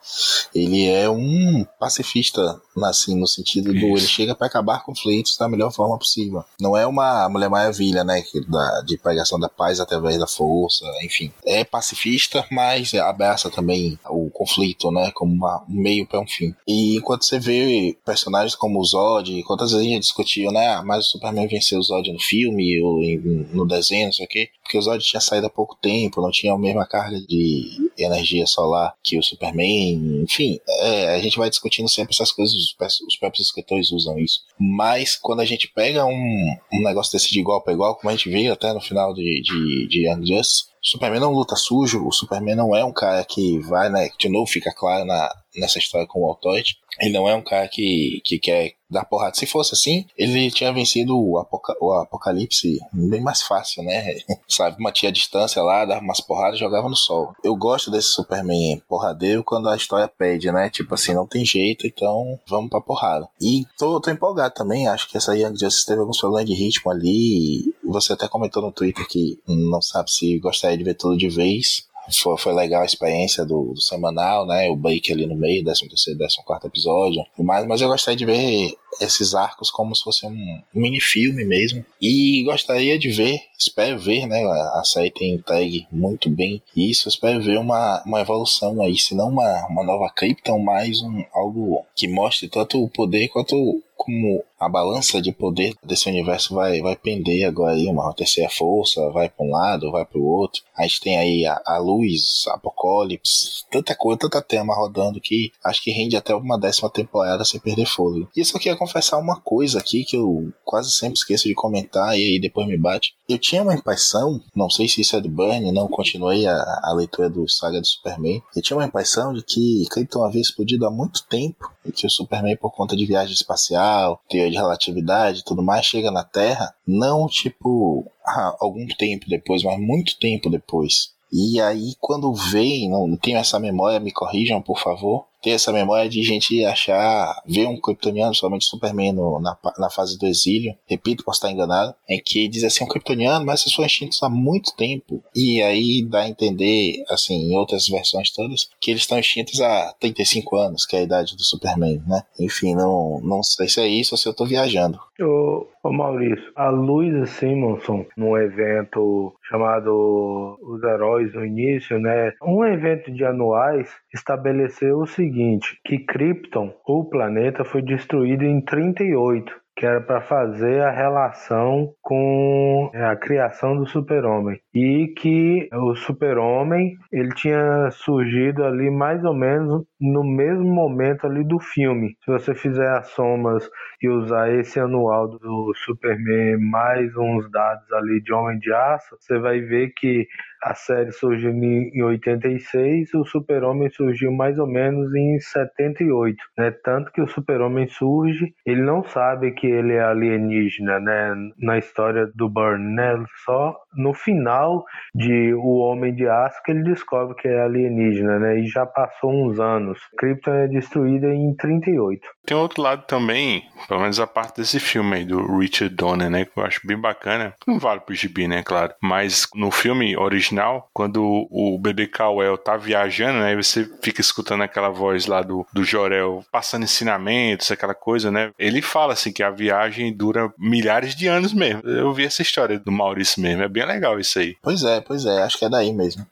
[0.55, 3.87] Ele é um pacifista, assim, no sentido Isso.
[3.87, 6.43] do ele chega para acabar conflitos da melhor forma possível.
[6.59, 8.25] Não é uma Mulher Maravilha, né?
[8.49, 11.31] Da, de pregação da paz através da força, enfim.
[11.45, 15.11] É pacifista, mas abraça também o conflito, né?
[15.11, 16.55] Como uma, um meio para um fim.
[16.67, 20.69] E enquanto você vê personagens como o Zod, quantas vezes a gente discutiu, né?
[20.69, 24.29] Ah, mas o Superman venceu o Zod no filme ou no desenho, não sei o
[24.29, 27.91] quê, porque o Zod tinha saído há pouco tempo, não tinha a mesma carga de
[27.99, 33.17] energia solar que o Superman, enfim, é, a gente vai discutindo sempre essas coisas, os
[33.19, 34.41] próprios escritores usam isso.
[34.59, 38.17] Mas quando a gente pega um, um negócio desse de igual para igual, como a
[38.17, 42.07] gente viu até no final de, de, de Young Justice, o Superman não luta sujo,
[42.07, 44.09] o Superman não é um cara que vai, né?
[44.19, 46.77] De novo, fica claro na, nessa história com o Altoid.
[46.99, 49.35] Ele não é um cara que, que quer dar porrada.
[49.35, 54.17] Se fosse assim, ele tinha vencido o, Apoca o Apocalipse bem mais fácil, né?
[54.49, 57.33] Sabe, mantinha a distância lá, dava umas porradas e jogava no sol.
[57.45, 60.69] Eu gosto desse Superman porradeiro quando a história pede, né?
[60.69, 63.29] Tipo assim, não tem jeito, então vamos pra porrada.
[63.41, 66.91] E tô, tô empolgado também, acho que essa Young Justice teve alguns problemas de ritmo
[66.91, 67.75] ali.
[67.85, 71.89] Você até comentou no Twitter que não sabe se gostaria de ver tudo de vez
[72.13, 74.69] foi, foi legal a experiência do, do semanal, né?
[74.69, 77.25] O break ali no meio, 13 terceiro, 14 quarto episódio.
[77.39, 81.85] Mas, mas eu gostaria de ver esses arcos como se fosse um mini filme mesmo.
[82.01, 84.43] E gostaria de ver, espero ver, né?
[84.75, 87.09] A série tem entregue muito bem isso.
[87.09, 91.85] Espero ver uma, uma evolução aí, se não uma, uma nova Krypton, mais um, algo
[91.95, 96.97] que mostre tanto o poder quanto como a balança de poder desse universo vai, vai
[96.97, 100.63] pender agora aí, uma terceira força, vai para um lado, vai para o outro.
[100.75, 105.83] A gente tem aí a, a luz, apocalipse, tanta coisa, tanta tema rodando que acho
[105.83, 108.31] que rende até uma décima temporada sem perder fôlego.
[108.35, 112.23] Isso aqui é confessar uma coisa aqui que eu quase sempre esqueço de comentar e
[112.23, 113.15] aí depois me bate.
[113.29, 116.95] Eu tinha uma impressão, não sei se isso é do Burn, não continuei a, a
[116.95, 118.43] leitura do Saga do Superman.
[118.57, 122.11] Eu tinha uma impressão de que Krypton havia explodido há muito tempo e que o
[122.11, 126.75] Superman, por conta de viagem espacial, teoria de relatividade e tudo mais, chega na Terra,
[126.87, 131.13] não tipo ah, algum tempo depois, mas muito tempo depois.
[131.31, 136.09] E aí, quando vem, não tenho essa memória, me corrijam, por favor ter essa memória
[136.09, 141.25] de gente achar, ver um kryptoniano, somente Superman no, na, na fase do exílio, repito,
[141.25, 144.75] posso estar enganado, em que diz assim, um kryptoniano, mas esses foram extintos há muito
[144.77, 145.23] tempo.
[145.35, 149.95] E aí dá a entender, assim, em outras versões todas, que eles estão extintos há
[149.99, 152.23] 35 anos, que é a idade do Superman, né?
[152.39, 154.99] Enfim, não, não sei se é isso ou se eu tô viajando.
[155.23, 162.33] Ô, ô Maurício, a Luisa Simonson, num evento chamado Os Heróis no início, né?
[162.43, 169.61] Um evento de anuais estabeleceu o seguinte que Krypton, o planeta, foi destruído em 38
[169.81, 176.99] que era para fazer a relação com a criação do super-homem e que o super-homem
[177.11, 182.17] ele tinha surgido ali mais ou menos no mesmo momento ali do filme.
[182.25, 183.69] Se você fizer as somas
[184.03, 189.39] e usar esse anual do Superman mais uns dados ali de Homem de Aço, você
[189.39, 190.27] vai ver que
[190.63, 196.71] a série surgiu em 86, o Super-Homem surgiu mais ou menos em 78, né?
[196.85, 201.35] Tanto que o Super-Homem surge, ele não sabe que ele é alienígena, né?
[201.59, 203.25] Na história do Burn, né?
[203.45, 208.59] Só no final de O Homem de Aço que ele descobre que é alienígena, né?
[208.61, 209.90] E já passou uns anos.
[210.19, 212.21] Krypton é destruída em 38.
[212.45, 216.45] Tem outro lado também, pelo menos a parte desse filme aí do Richard Donner, né?
[216.45, 217.55] Que eu acho bem bacana.
[217.67, 218.63] Não vale pro gibi, né?
[218.63, 218.93] Claro.
[219.01, 223.55] Mas no filme original original, quando o bebê Cowell tá viajando, né?
[223.57, 228.51] Você fica escutando aquela voz lá do, do Jorel passando ensinamentos, aquela coisa, né?
[228.59, 231.83] Ele fala assim que a viagem dura milhares de anos mesmo.
[231.85, 234.57] Eu vi essa história do Maurício mesmo, é bem legal isso aí.
[234.63, 236.27] Pois é, pois é, acho que é daí mesmo.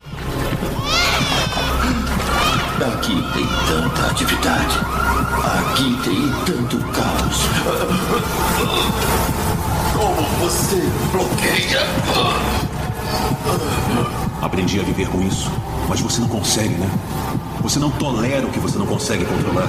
[2.81, 4.79] Aqui tem tanta atividade.
[5.59, 7.43] Aqui tem tanto caos.
[9.99, 10.81] Como você
[11.11, 11.83] bloqueia?
[14.41, 15.51] Aprendi a viver com isso,
[15.89, 16.89] mas você não consegue, né?
[17.63, 19.69] Você não tolera o que você não consegue controlar.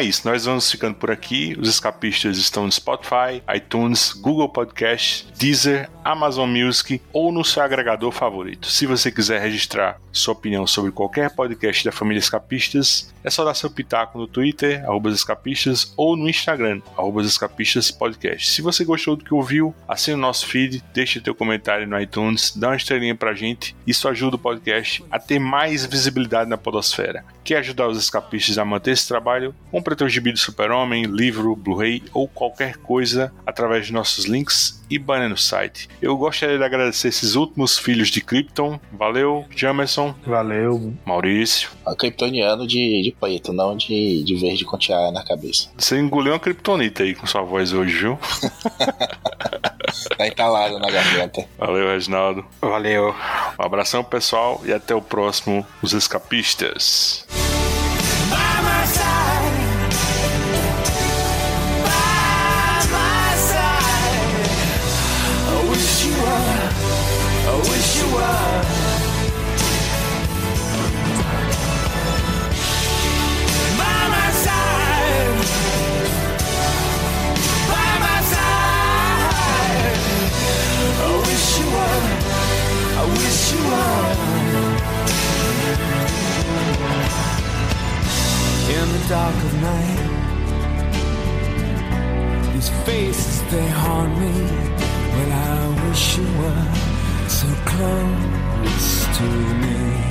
[0.00, 0.26] É isso.
[0.26, 1.54] Nós vamos ficando por aqui.
[1.60, 8.10] Os escapistas estão no Spotify, iTunes, Google Podcast, Deezer, Amazon Music ou no seu agregador
[8.10, 8.66] favorito.
[8.66, 13.54] Se você quiser registrar sua opinião sobre qualquer podcast da família Escapistas, é só dar
[13.54, 14.82] seu pitaco no Twitter,
[15.12, 18.50] escapistas, ou no Instagram, arroba escapistas podcast.
[18.50, 22.56] Se você gostou do que ouviu, assine o nosso feed, deixe teu comentário no iTunes,
[22.56, 23.76] dá uma estrelinha pra gente.
[23.86, 27.24] Isso ajuda o podcast a ter mais visibilidade na podosfera.
[27.44, 29.54] Quer ajudar os escapistas a manter esse trabalho?
[29.70, 34.98] Compre teu gibi do Super-Homem, livro, Blu-ray ou qualquer coisa através de nossos links e
[34.98, 35.88] banner no site.
[36.02, 38.80] Eu gostaria de agradecer esses últimos filhos de Krypton.
[38.92, 40.14] Valeu, Jamerson.
[40.26, 40.92] Valeu.
[41.04, 41.70] Maurício.
[41.86, 45.70] A kryptoniano de, de preto, não de, de verde com tiara na cabeça.
[45.76, 48.18] Você engoliu uma kryptonita aí com sua voz hoje, viu?
[50.16, 51.46] tá entalado na garganta.
[51.56, 52.44] Valeu, Reginaldo.
[52.60, 53.14] Valeu.
[53.58, 57.26] Um abração, pessoal, e até o próximo Os Escapistas.
[58.90, 59.29] wish
[88.78, 90.00] In the dark of night,
[92.52, 94.32] these faces they haunt me.
[95.12, 96.66] Well, I wish you were
[97.28, 99.24] so close to
[99.62, 100.09] me.